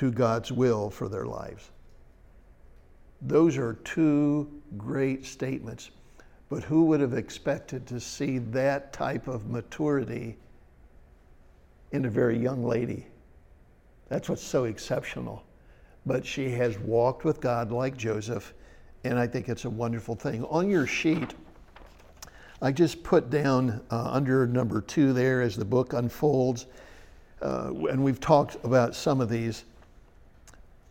to 0.00 0.10
God's 0.10 0.50
will 0.50 0.88
for 0.88 1.10
their 1.10 1.26
lives. 1.26 1.72
Those 3.20 3.58
are 3.58 3.74
two 3.84 4.50
great 4.78 5.26
statements. 5.26 5.90
But 6.48 6.62
who 6.62 6.86
would 6.86 7.00
have 7.00 7.12
expected 7.12 7.86
to 7.88 8.00
see 8.00 8.38
that 8.38 8.94
type 8.94 9.28
of 9.28 9.50
maturity 9.50 10.38
in 11.92 12.06
a 12.06 12.08
very 12.08 12.38
young 12.38 12.64
lady? 12.64 13.08
That's 14.08 14.30
what's 14.30 14.42
so 14.42 14.64
exceptional. 14.64 15.44
But 16.06 16.24
she 16.24 16.48
has 16.52 16.78
walked 16.78 17.26
with 17.26 17.42
God 17.42 17.70
like 17.70 17.94
Joseph, 17.94 18.54
and 19.04 19.18
I 19.18 19.26
think 19.26 19.50
it's 19.50 19.66
a 19.66 19.70
wonderful 19.70 20.14
thing. 20.14 20.44
On 20.46 20.70
your 20.70 20.86
sheet, 20.86 21.34
I 22.62 22.72
just 22.72 23.02
put 23.02 23.28
down 23.28 23.82
uh, 23.90 24.08
under 24.10 24.46
number 24.46 24.80
two 24.80 25.12
there 25.12 25.42
as 25.42 25.56
the 25.56 25.64
book 25.66 25.92
unfolds, 25.92 26.64
uh, 27.42 27.70
and 27.90 28.02
we've 28.02 28.18
talked 28.18 28.56
about 28.64 28.94
some 28.96 29.20
of 29.20 29.28
these, 29.28 29.64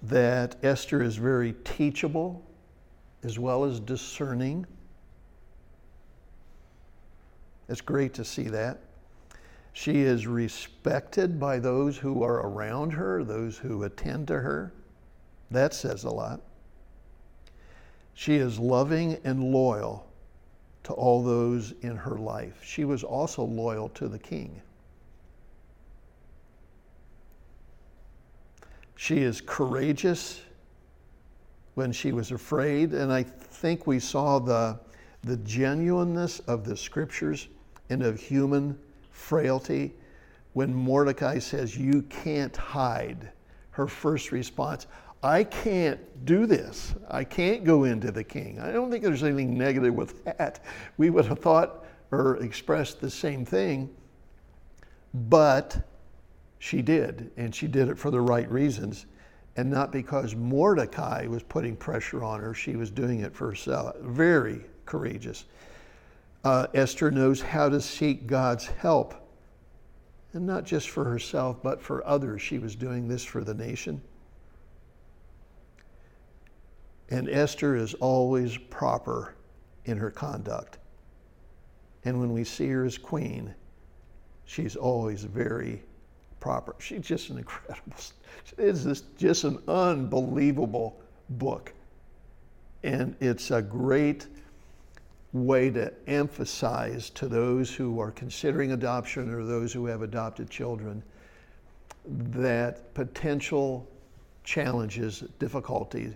that 0.03 0.55
Esther 0.63 1.01
is 1.01 1.15
very 1.17 1.53
teachable 1.63 2.45
as 3.23 3.37
well 3.37 3.65
as 3.65 3.79
discerning. 3.79 4.65
It's 7.67 7.81
great 7.81 8.13
to 8.15 8.23
see 8.23 8.43
that. 8.49 8.79
She 9.73 10.01
is 10.01 10.25
respected 10.25 11.39
by 11.39 11.59
those 11.59 11.97
who 11.97 12.23
are 12.23 12.47
around 12.47 12.91
her, 12.91 13.23
those 13.23 13.57
who 13.57 13.83
attend 13.83 14.27
to 14.27 14.39
her. 14.39 14.73
That 15.51 15.73
says 15.73 16.03
a 16.03 16.09
lot. 16.09 16.41
She 18.13 18.35
is 18.35 18.59
loving 18.59 19.17
and 19.23 19.51
loyal 19.51 20.05
to 20.83 20.93
all 20.93 21.23
those 21.23 21.73
in 21.81 21.95
her 21.95 22.17
life. 22.17 22.59
She 22.63 22.83
was 22.83 23.03
also 23.03 23.43
loyal 23.43 23.89
to 23.89 24.07
the 24.07 24.19
king. 24.19 24.61
She 29.01 29.19
is 29.19 29.39
courageous 29.39 30.41
when 31.75 31.93
she 31.93 32.11
was 32.11 32.33
afraid, 32.33 32.93
and 32.93 33.13
I 33.13 33.23
think 33.23 33.87
we 33.87 33.97
saw 33.97 34.39
the, 34.39 34.77
the 35.21 35.37
genuineness 35.37 36.39
of 36.39 36.65
the 36.65 36.75
scriptures 36.75 37.47
and 37.89 38.03
of 38.03 38.19
human 38.19 38.77
frailty 39.09 39.93
when 40.51 40.73
Mordecai 40.75 41.39
says, 41.39 41.77
You 41.77 42.01
can't 42.09 42.53
hide. 42.53 43.31
Her 43.71 43.87
first 43.87 44.33
response, 44.33 44.85
I 45.23 45.45
can't 45.45 46.25
do 46.25 46.45
this. 46.45 46.93
I 47.09 47.23
can't 47.23 47.63
go 47.63 47.85
into 47.85 48.11
the 48.11 48.25
king. 48.25 48.59
I 48.59 48.73
don't 48.73 48.91
think 48.91 49.05
there's 49.05 49.23
anything 49.23 49.57
negative 49.57 49.93
with 49.93 50.25
that. 50.25 50.59
We 50.97 51.09
would 51.09 51.25
have 51.27 51.39
thought 51.39 51.85
or 52.11 52.35
expressed 52.43 52.99
the 52.99 53.09
same 53.09 53.45
thing, 53.45 53.95
but 55.13 55.88
she 56.59 56.81
did, 56.81 57.31
and 57.37 57.55
she 57.55 57.67
did 57.67 57.87
it 57.87 57.97
for 57.97 58.11
the 58.11 58.19
right 58.19 58.49
reasons, 58.51 59.05
and 59.55 59.69
not 59.69 59.91
because 59.91 60.35
Mordecai 60.35 61.25
was 61.25 61.41
putting 61.43 61.75
pressure 61.75 62.23
on 62.23 62.41
her. 62.41 62.53
She 62.53 62.75
was 62.75 62.91
doing 62.91 63.21
it 63.21 63.33
for 63.33 63.47
herself. 63.47 63.95
Very 64.01 64.65
courageous. 64.85 65.45
Uh, 66.43 66.67
Esther 66.73 67.11
knows 67.11 67.41
how 67.41 67.69
to 67.69 67.81
seek 67.81 68.27
God's 68.27 68.67
help, 68.67 69.15
and 70.33 70.45
not 70.45 70.65
just 70.65 70.89
for 70.89 71.05
herself, 71.05 71.63
but 71.63 71.81
for 71.81 72.05
others. 72.05 72.41
She 72.41 72.59
was 72.59 72.75
doing 72.75 73.07
this 73.07 73.23
for 73.23 73.43
the 73.43 73.53
nation. 73.53 74.01
And 77.09 77.29
Esther 77.29 77.75
is 77.75 77.93
always 77.95 78.57
proper 78.57 79.33
in 79.85 79.97
her 79.97 80.11
conduct. 80.11 80.77
And 82.05 82.19
when 82.19 82.31
we 82.33 82.43
see 82.43 82.69
her 82.69 82.85
as 82.85 82.97
queen, 82.97 83.55
she's 84.45 84.75
always 84.75 85.23
very 85.23 85.83
proper. 86.39 86.75
She's 86.79 87.01
just 87.01 87.29
an 87.29 87.37
incredible, 87.37 87.93
it's 88.57 88.83
just, 88.83 89.17
just 89.17 89.43
an 89.43 89.61
unbelievable 89.67 90.99
book. 91.29 91.73
And 92.83 93.15
it's 93.19 93.51
a 93.51 93.61
great 93.61 94.27
way 95.33 95.69
to 95.69 95.93
emphasize 96.07 97.09
to 97.11 97.27
those 97.27 97.73
who 97.73 97.99
are 97.99 98.11
considering 98.11 98.71
adoption 98.71 99.33
or 99.33 99.43
those 99.43 99.71
who 99.71 99.85
have 99.85 100.01
adopted 100.01 100.49
children 100.49 101.03
that 102.05 102.93
potential 102.93 103.87
challenges, 104.43 105.23
difficulties 105.37 106.13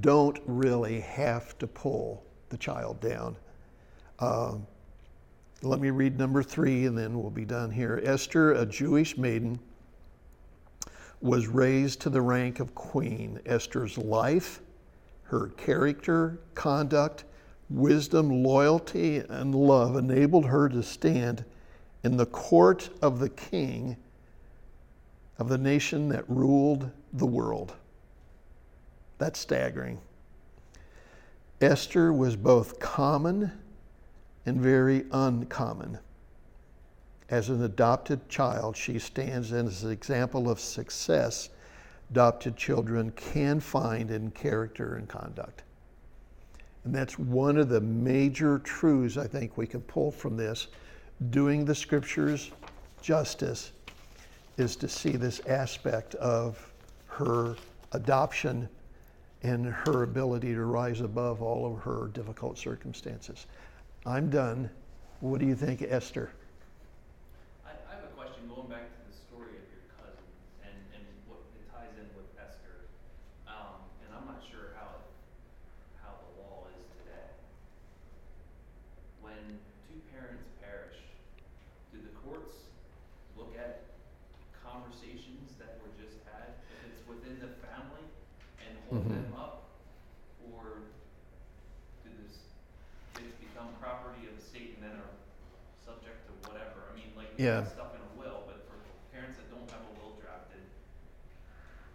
don't 0.00 0.40
really 0.46 1.00
have 1.00 1.56
to 1.58 1.66
pull 1.66 2.24
the 2.48 2.56
child 2.56 3.00
down. 3.00 3.36
Um, 4.18 4.66
let 5.62 5.80
me 5.80 5.90
read 5.90 6.18
number 6.18 6.42
three 6.42 6.86
and 6.86 6.96
then 6.96 7.18
we'll 7.18 7.30
be 7.30 7.44
done 7.44 7.70
here. 7.70 8.00
Esther, 8.04 8.52
a 8.52 8.66
Jewish 8.66 9.16
maiden, 9.16 9.58
was 11.20 11.46
raised 11.46 12.00
to 12.02 12.10
the 12.10 12.20
rank 12.20 12.60
of 12.60 12.74
queen. 12.74 13.40
Esther's 13.46 13.96
life, 13.96 14.60
her 15.24 15.48
character, 15.56 16.38
conduct, 16.54 17.24
wisdom, 17.70 18.42
loyalty, 18.42 19.18
and 19.28 19.54
love 19.54 19.96
enabled 19.96 20.46
her 20.46 20.68
to 20.68 20.82
stand 20.82 21.44
in 22.04 22.16
the 22.16 22.26
court 22.26 22.90
of 23.02 23.18
the 23.18 23.30
king 23.30 23.96
of 25.38 25.48
the 25.48 25.58
nation 25.58 26.08
that 26.10 26.28
ruled 26.28 26.90
the 27.12 27.26
world. 27.26 27.74
That's 29.18 29.40
staggering. 29.40 29.98
Esther 31.60 32.12
was 32.12 32.36
both 32.36 32.78
common 32.78 33.50
and 34.46 34.60
very 34.60 35.04
uncommon. 35.12 35.98
As 37.28 37.48
an 37.48 37.64
adopted 37.64 38.28
child, 38.28 38.76
she 38.76 38.98
stands 38.98 39.52
as 39.52 39.82
an 39.82 39.90
example 39.90 40.48
of 40.48 40.60
success 40.60 41.50
adopted 42.10 42.56
children 42.56 43.10
can 43.12 43.58
find 43.58 44.10
in 44.10 44.30
character 44.30 44.94
and 44.94 45.08
conduct. 45.08 45.64
And 46.84 46.94
that's 46.94 47.18
one 47.18 47.56
of 47.56 47.68
the 47.68 47.80
major 47.80 48.60
truths 48.60 49.16
I 49.16 49.26
think 49.26 49.56
we 49.56 49.66
can 49.66 49.80
pull 49.82 50.12
from 50.12 50.36
this. 50.36 50.68
Doing 51.30 51.64
the 51.64 51.74
scriptures 51.74 52.52
justice 53.02 53.72
is 54.56 54.76
to 54.76 54.88
see 54.88 55.10
this 55.10 55.40
aspect 55.46 56.14
of 56.16 56.72
her 57.06 57.56
adoption 57.92 58.68
and 59.42 59.66
her 59.66 60.04
ability 60.04 60.54
to 60.54 60.64
rise 60.64 61.00
above 61.00 61.42
all 61.42 61.72
of 61.72 61.82
her 61.82 62.08
difficult 62.12 62.56
circumstances. 62.56 63.46
I'm 64.06 64.30
done. 64.30 64.70
What 65.20 65.40
do 65.40 65.46
you 65.46 65.56
think, 65.56 65.82
Esther? 65.82 66.30
I, 67.66 67.70
I 67.90 67.94
have 67.98 68.04
a 68.04 68.14
question 68.14 68.46
going 68.46 68.68
back 68.70 68.86
to 68.94 69.00
the 69.10 69.16
story 69.16 69.58
of 69.58 69.66
your 69.66 69.82
cousin 69.98 70.22
and, 70.62 70.76
and 70.94 71.02
what 71.26 71.42
it 71.58 71.66
ties 71.74 71.90
in 71.98 72.06
with 72.14 72.30
Esther. 72.38 72.86
Um, 73.50 73.82
and 74.06 74.14
I'm 74.14 74.22
not 74.30 74.46
sure 74.46 74.78
how 74.78 74.94
it, 75.02 75.04
how 75.98 76.14
the 76.22 76.30
law 76.38 76.70
is 76.78 76.86
today. 77.02 77.26
When 79.18 79.58
two 79.90 79.98
parents 80.14 80.46
perish, 80.62 81.02
do 81.90 81.98
the 81.98 82.14
courts 82.22 82.54
look 83.34 83.58
at 83.58 83.90
conversations 84.62 85.58
that 85.58 85.82
were 85.82 85.90
just 85.98 86.22
had, 86.30 86.54
if 86.70 86.94
it's 86.94 87.02
within 87.10 87.42
the 87.42 87.50
family, 87.58 88.06
and 88.62 88.70
hold 88.86 89.02
Mhm. 89.10 89.18
them 89.26 89.34
up? 89.34 89.66
Or 90.54 90.86
do 92.06 92.10
this, 92.22 92.38
kids 93.18 93.34
become 93.42 93.74
property 93.80 94.26
of 94.30 94.36
the 94.38 94.42
state 94.44 94.74
and 94.78 94.82
then 94.82 94.94
are 94.98 95.14
subject 95.84 96.26
to 96.26 96.32
whatever? 96.48 96.86
I 96.90 96.96
mean, 96.96 97.10
like, 97.16 97.25
you 97.38 97.44
Yeah. 97.44 97.60
have 97.60 97.68
stuff 97.68 97.92
in 97.94 98.00
a 98.00 98.12
will, 98.16 98.44
but 98.48 98.64
for 98.68 98.76
parents 99.12 99.36
that 99.36 99.48
don't 99.52 99.68
have 99.70 99.84
a 99.84 99.92
will 100.00 100.16
drafted, 100.20 100.64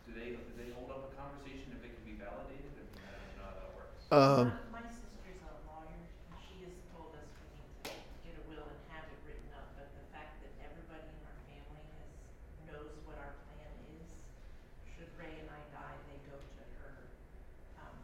do 0.06 0.14
they, 0.14 0.38
do 0.38 0.54
they 0.58 0.70
hold 0.78 0.90
up 0.94 1.10
a 1.10 1.12
conversation 1.18 1.74
if 1.74 1.82
it 1.82 1.98
can 1.98 2.06
be 2.06 2.14
validated? 2.22 2.70
I 2.78 2.82
mean, 2.86 3.02
I 3.02 3.14
don't 3.18 3.36
know 3.42 3.46
how 3.50 3.56
that 3.58 3.72
works. 3.74 4.02
Um, 4.14 4.54
My, 4.72 4.82
my 4.82 4.86
sister's 4.86 5.42
a 5.42 5.54
lawyer, 5.66 5.98
and 5.98 6.38
she 6.46 6.62
has 6.66 6.74
told 6.94 7.18
us 7.18 7.26
we 7.42 7.48
need 7.58 7.74
to 7.90 7.94
get 8.22 8.34
a 8.38 8.44
will 8.46 8.70
and 8.70 8.82
have 8.94 9.10
it 9.10 9.18
written 9.26 9.50
up, 9.58 9.66
but 9.74 9.90
the 9.98 10.06
fact 10.14 10.38
that 10.46 10.54
everybody 10.62 11.10
in 11.10 11.22
our 11.26 11.40
family 11.50 11.82
has, 11.98 12.12
knows 12.70 12.94
what 13.10 13.18
our 13.18 13.34
plan 13.50 13.74
is, 13.98 14.14
should 14.94 15.10
Ray 15.18 15.42
and 15.42 15.50
I 15.50 15.62
die, 15.74 15.98
they 16.06 16.22
go 16.30 16.38
to 16.38 16.64
her. 16.86 16.94
Um, 17.82 17.98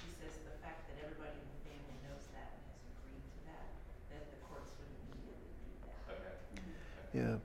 she 0.00 0.08
says 0.16 0.32
the 0.48 0.56
fact 0.64 0.88
that 0.88 0.96
everybody 1.04 1.36
in 1.36 1.44
the 1.44 1.60
family 1.68 1.96
knows 2.08 2.24
that 2.32 2.56
and 2.56 2.64
has 2.72 2.80
agreed 2.88 3.20
to 3.20 3.38
that, 3.52 3.68
that 4.16 4.22
the 4.32 4.38
courts 4.48 4.72
would 4.80 4.88
immediately 4.96 5.52
do 5.60 5.72
that. 5.84 6.00
Okay. 6.08 6.32
Yeah. 7.12 7.36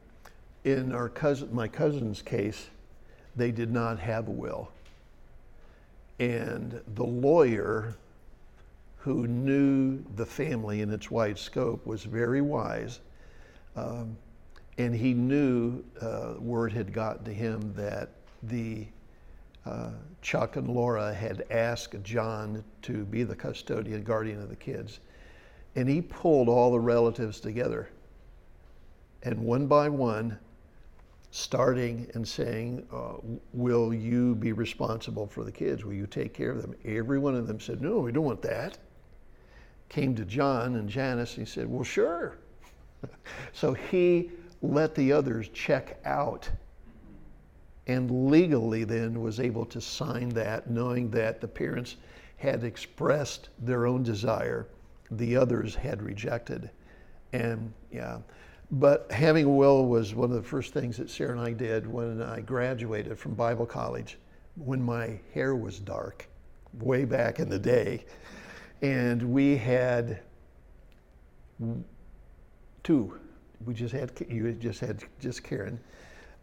In 0.63 0.90
our 1.01 1.09
cousin, 1.09 1.49
my 1.51 1.67
cousin's 1.67 2.21
case, 2.21 2.69
they 3.35 3.51
did 3.51 3.71
not 3.71 3.97
have 3.97 4.27
a 4.27 4.31
will. 4.31 4.71
And 6.19 6.79
the 6.93 7.03
lawyer 7.03 7.95
who 8.97 9.25
knew 9.25 10.03
the 10.15 10.25
family 10.25 10.81
in 10.81 10.93
its 10.93 11.09
wide 11.09 11.39
scope, 11.39 11.83
was 11.87 12.03
very 12.03 12.39
wise. 12.39 12.99
Um, 13.75 14.15
and 14.77 14.93
he 14.93 15.15
knew 15.15 15.83
uh, 15.99 16.35
word 16.39 16.71
had 16.71 16.93
gotten 16.93 17.25
to 17.25 17.33
him 17.33 17.73
that 17.75 18.09
the 18.43 18.85
uh, 19.65 19.89
Chuck 20.21 20.55
and 20.55 20.67
Laura 20.67 21.11
had 21.11 21.45
asked 21.49 21.95
John 22.03 22.63
to 22.83 23.05
be 23.05 23.23
the 23.23 23.35
custodian, 23.35 24.03
guardian 24.03 24.39
of 24.39 24.49
the 24.49 24.55
kids. 24.55 24.99
And 25.75 25.89
he 25.89 26.03
pulled 26.03 26.47
all 26.47 26.71
the 26.71 26.79
relatives 26.79 27.39
together. 27.39 27.89
And 29.23 29.39
one 29.39 29.65
by 29.65 29.89
one, 29.89 30.37
starting 31.31 32.09
and 32.13 32.27
saying, 32.27 32.85
uh, 32.93 33.13
Will 33.53 33.93
you 33.93 34.35
be 34.35 34.51
responsible 34.51 35.27
for 35.27 35.43
the 35.43 35.51
kids? 35.51 35.83
Will 35.83 35.93
you 35.93 36.07
take 36.07 36.33
care 36.33 36.51
of 36.51 36.61
them? 36.61 36.75
Every 36.85 37.19
one 37.19 37.35
of 37.35 37.47
them 37.47 37.59
said, 37.59 37.81
No, 37.81 37.99
we 37.99 38.11
don't 38.11 38.25
want 38.25 38.41
that. 38.43 38.77
Came 39.89 40.15
to 40.15 40.25
John 40.25 40.75
and 40.75 40.87
Janice, 40.87 41.37
and 41.37 41.47
he 41.47 41.51
said, 41.51 41.67
Well, 41.67 41.83
sure. 41.83 42.37
so 43.53 43.73
he 43.73 44.31
let 44.61 44.93
the 44.93 45.11
others 45.11 45.49
check 45.49 45.99
out 46.05 46.49
and 47.87 48.29
legally 48.29 48.83
then 48.83 49.21
was 49.21 49.39
able 49.39 49.65
to 49.65 49.81
sign 49.81 50.29
that, 50.29 50.69
knowing 50.69 51.09
that 51.11 51.41
the 51.41 51.47
parents 51.47 51.95
had 52.37 52.63
expressed 52.63 53.49
their 53.59 53.85
own 53.85 54.03
desire, 54.03 54.67
the 55.09 55.35
others 55.35 55.75
had 55.75 56.01
rejected. 56.01 56.69
And 57.33 57.73
yeah, 57.91 58.19
but 58.71 59.11
having 59.11 59.45
a 59.45 59.49
will 59.49 59.85
was 59.85 60.15
one 60.15 60.29
of 60.29 60.35
the 60.35 60.47
first 60.47 60.73
things 60.73 60.97
that 60.97 61.09
Sarah 61.09 61.31
and 61.31 61.41
I 61.41 61.51
did 61.51 61.85
when 61.85 62.21
I 62.21 62.39
graduated 62.39 63.19
from 63.19 63.33
Bible 63.33 63.65
college, 63.65 64.17
when 64.55 64.81
my 64.81 65.19
hair 65.33 65.55
was 65.55 65.79
dark, 65.79 66.27
way 66.79 67.03
back 67.03 67.39
in 67.39 67.49
the 67.49 67.59
day. 67.59 68.05
And 68.81 69.21
we 69.21 69.57
had 69.57 70.21
two. 72.83 73.19
We 73.65 73.73
just 73.73 73.93
had, 73.93 74.11
you 74.29 74.53
just 74.53 74.79
had 74.79 75.03
just 75.19 75.43
Karen. 75.43 75.79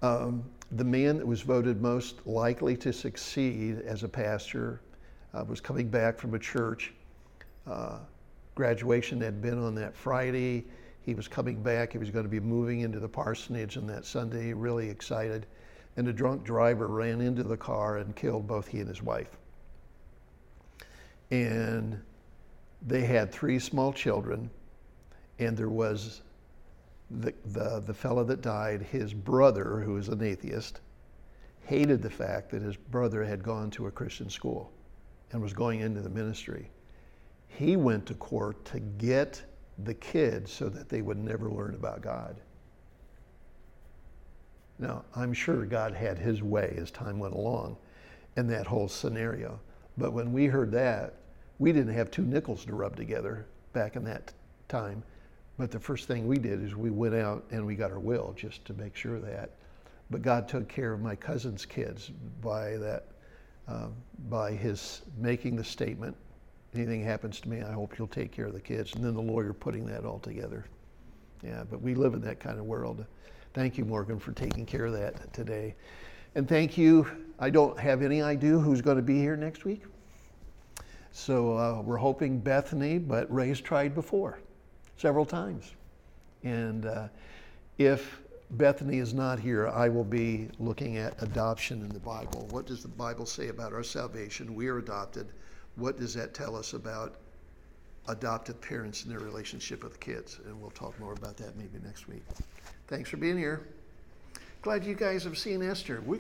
Um, 0.03 0.45
the 0.73 0.85
man 0.85 1.17
that 1.17 1.27
was 1.27 1.41
voted 1.41 1.81
most 1.81 2.27
likely 2.27 2.77
to 2.77 2.93
succeed 2.93 3.81
as 3.81 4.03
a 4.03 4.09
pastor 4.09 4.83
uh, 5.33 5.45
was 5.45 5.61
coming 5.61 5.89
back 5.89 6.19
from 6.19 6.35
a 6.35 6.39
church. 6.39 6.93
Uh, 7.67 7.99
graduation 8.55 9.21
had 9.21 9.41
been 9.41 9.59
on 9.59 9.75
that 9.77 9.97
Friday. 9.97 10.67
He 11.09 11.15
was 11.15 11.27
coming 11.27 11.63
back. 11.63 11.93
He 11.93 11.97
was 11.97 12.11
going 12.11 12.27
to 12.27 12.31
be 12.31 12.39
moving 12.39 12.81
into 12.81 13.01
the 13.01 13.09
parsonage 13.09 13.79
on 13.79 13.87
that 13.87 14.05
Sunday, 14.05 14.53
really 14.53 14.91
excited. 14.91 15.47
And 15.97 16.07
a 16.07 16.13
drunk 16.13 16.45
driver 16.45 16.87
ran 16.87 17.23
into 17.23 17.43
the 17.43 17.57
car 17.57 17.97
and 17.97 18.15
killed 18.15 18.47
both 18.47 18.69
he 18.69 18.81
and 18.81 18.89
his 18.89 19.03
wife. 19.03 19.39
And 21.31 21.99
they 22.87 23.07
had 23.07 23.33
three 23.33 23.59
small 23.59 23.91
children, 23.91 24.51
and 25.39 25.57
there 25.57 25.71
was 25.71 26.21
the, 27.11 27.33
the, 27.47 27.81
the 27.87 27.95
fellow 27.95 28.23
that 28.25 28.43
died, 28.43 28.83
his 28.83 29.15
brother, 29.15 29.81
who 29.81 29.97
is 29.97 30.09
an 30.09 30.23
atheist, 30.23 30.83
hated 31.65 32.03
the 32.03 32.11
fact 32.11 32.51
that 32.51 32.61
his 32.61 32.77
brother 32.77 33.25
had 33.25 33.43
gone 33.43 33.71
to 33.71 33.87
a 33.87 33.91
Christian 33.91 34.29
school 34.29 34.71
and 35.33 35.41
was 35.41 35.55
going 35.55 35.81
into 35.81 36.03
the 36.03 36.11
ministry. 36.11 36.69
He 37.47 37.77
went 37.77 38.05
to 38.09 38.15
court 38.15 38.63
to 38.67 38.81
get 38.81 39.43
the 39.85 39.95
kids 39.95 40.53
so 40.53 40.69
that 40.69 40.89
they 40.89 41.03
would 41.03 41.19
never 41.19 41.51
learn 41.51 41.75
about 41.75 42.03
God. 42.03 42.37
Now, 44.79 45.05
I'm 45.17 45.33
sure 45.33 45.65
God 45.65 45.95
had 45.95 46.19
his 46.19 46.43
way 46.43 46.77
as 46.81 46.91
time 46.91 47.19
went 47.19 47.35
along 47.35 47.77
in 48.37 48.47
that 48.49 48.67
whole 48.67 48.89
scenario. 48.89 49.59
But 49.97 50.13
when 50.13 50.33
we 50.33 50.47
heard 50.47 50.71
that, 50.73 51.15
we 51.59 51.73
didn't 51.73 51.95
have 51.95 52.11
two 52.11 52.23
nickels 52.23 52.65
to 52.67 52.75
rub 52.75 52.97
together 52.97 53.47
back 53.73 53.97
in 53.97 54.05
that 54.05 54.33
time. 54.69 55.03
But 55.59 55.73
the 55.73 55.81
first 55.81 56.07
thing 56.07 56.29
we 56.29 56.39
did 56.39 56.63
is 56.63 56.77
we 56.77 56.91
went 56.91 57.17
out 57.17 57.45
and 57.51 57.67
we 57.67 57.75
got 57.75 57.91
our 57.91 57.99
will 57.99 58.33
just 58.37 58.65
to 58.67 58.75
make 58.75 58.95
sure 58.95 59.19
that. 59.19 59.51
But 60.11 60.23
God 60.23 60.49
took 60.49 60.69
care 60.69 60.93
of 60.93 61.01
my 61.01 61.17
cousin's 61.17 61.67
kids 61.67 62.11
by 62.41 62.77
that, 62.77 63.07
um, 63.67 63.95
by 64.29 64.53
his 64.53 65.03
making 65.19 65.57
the 65.57 65.65
statement. 65.65 66.17
Anything 66.75 67.03
happens 67.03 67.41
to 67.41 67.49
me, 67.49 67.63
I 67.63 67.73
hope 67.73 67.99
you'll 67.99 68.09
take 68.09 68.31
care 68.31 68.47
of 68.47 68.53
the 68.53 68.61
kids. 68.61 68.95
And 68.95 69.05
then 69.05 69.15
the 69.15 69.23
lawyer 69.23 69.53
putting 69.53 69.87
that 69.87 70.05
all 70.05 70.19
together. 70.19 70.67
Yeah, 71.43 71.65
but 71.69 71.81
we 71.81 71.95
live 71.95 72.15
in 72.15 72.21
that 72.23 72.41
kind 72.41 72.59
of 72.59 72.65
world. 72.67 73.05
Thank 73.55 73.79
you, 73.79 73.85
Morgan, 73.85 74.19
for 74.19 74.33
taking 74.33 74.67
care 74.67 74.87
of 74.87 74.93
that 74.93 75.33
today. 75.33 75.75
And 76.35 76.49
thank 76.49 76.77
you. 76.77 77.07
I 77.39 77.51
don't 77.51 77.79
have 77.79 78.03
any 78.03 78.21
idea 78.23 78.59
who's 78.59 78.83
going 78.83 78.97
to 78.97 79.03
be 79.03 79.19
here 79.19 79.37
next 79.37 79.65
week. 79.65 79.83
So 81.11 81.57
uh, 81.57 81.83
we're 81.83 81.97
hoping 81.97 82.39
Bethany, 82.39 82.99
but 82.99 83.33
Ray's 83.33 83.61
tried 83.61 83.95
before 83.95 84.39
several 84.97 85.25
times. 85.25 85.73
And 86.45 86.87
uh, 86.87 87.09
if 87.79 88.21
Bethany 88.51 88.99
is 88.99 89.15
not 89.15 89.39
here, 89.39 89.69
I 89.69 89.89
will 89.89 90.05
be 90.05 90.49
looking 90.59 90.97
at 90.97 91.21
adoption 91.23 91.83
in 91.83 91.89
the 91.89 92.01
Bible. 92.01 92.47
What 92.51 92.67
does 92.67 92.83
the 92.83 92.89
Bible 92.89 93.27
say 93.27 93.49
about 93.49 93.73
our 93.73 93.83
salvation? 93.83 94.55
We 94.55 94.69
are 94.69 94.79
adopted. 94.79 95.33
What 95.79 95.97
does 95.97 96.13
that 96.15 96.35
tell 96.35 96.57
us 96.57 96.73
about 96.73 97.15
adopted 98.09 98.61
parents 98.61 99.05
and 99.05 99.13
their 99.13 99.21
relationship 99.21 99.85
with 99.85 100.01
kids? 100.01 100.41
And 100.45 100.61
we'll 100.61 100.71
talk 100.71 100.99
more 100.99 101.13
about 101.13 101.37
that 101.37 101.57
maybe 101.57 101.79
next 101.85 102.09
week. 102.09 102.23
Thanks 102.89 103.09
for 103.09 103.17
being 103.17 103.39
here. 103.39 103.69
Glad 104.61 104.85
you 104.85 104.97
guys 104.97 105.23
have 105.23 105.39
seen 105.39 105.63
Esther. 105.63 106.03
We, 106.05 106.17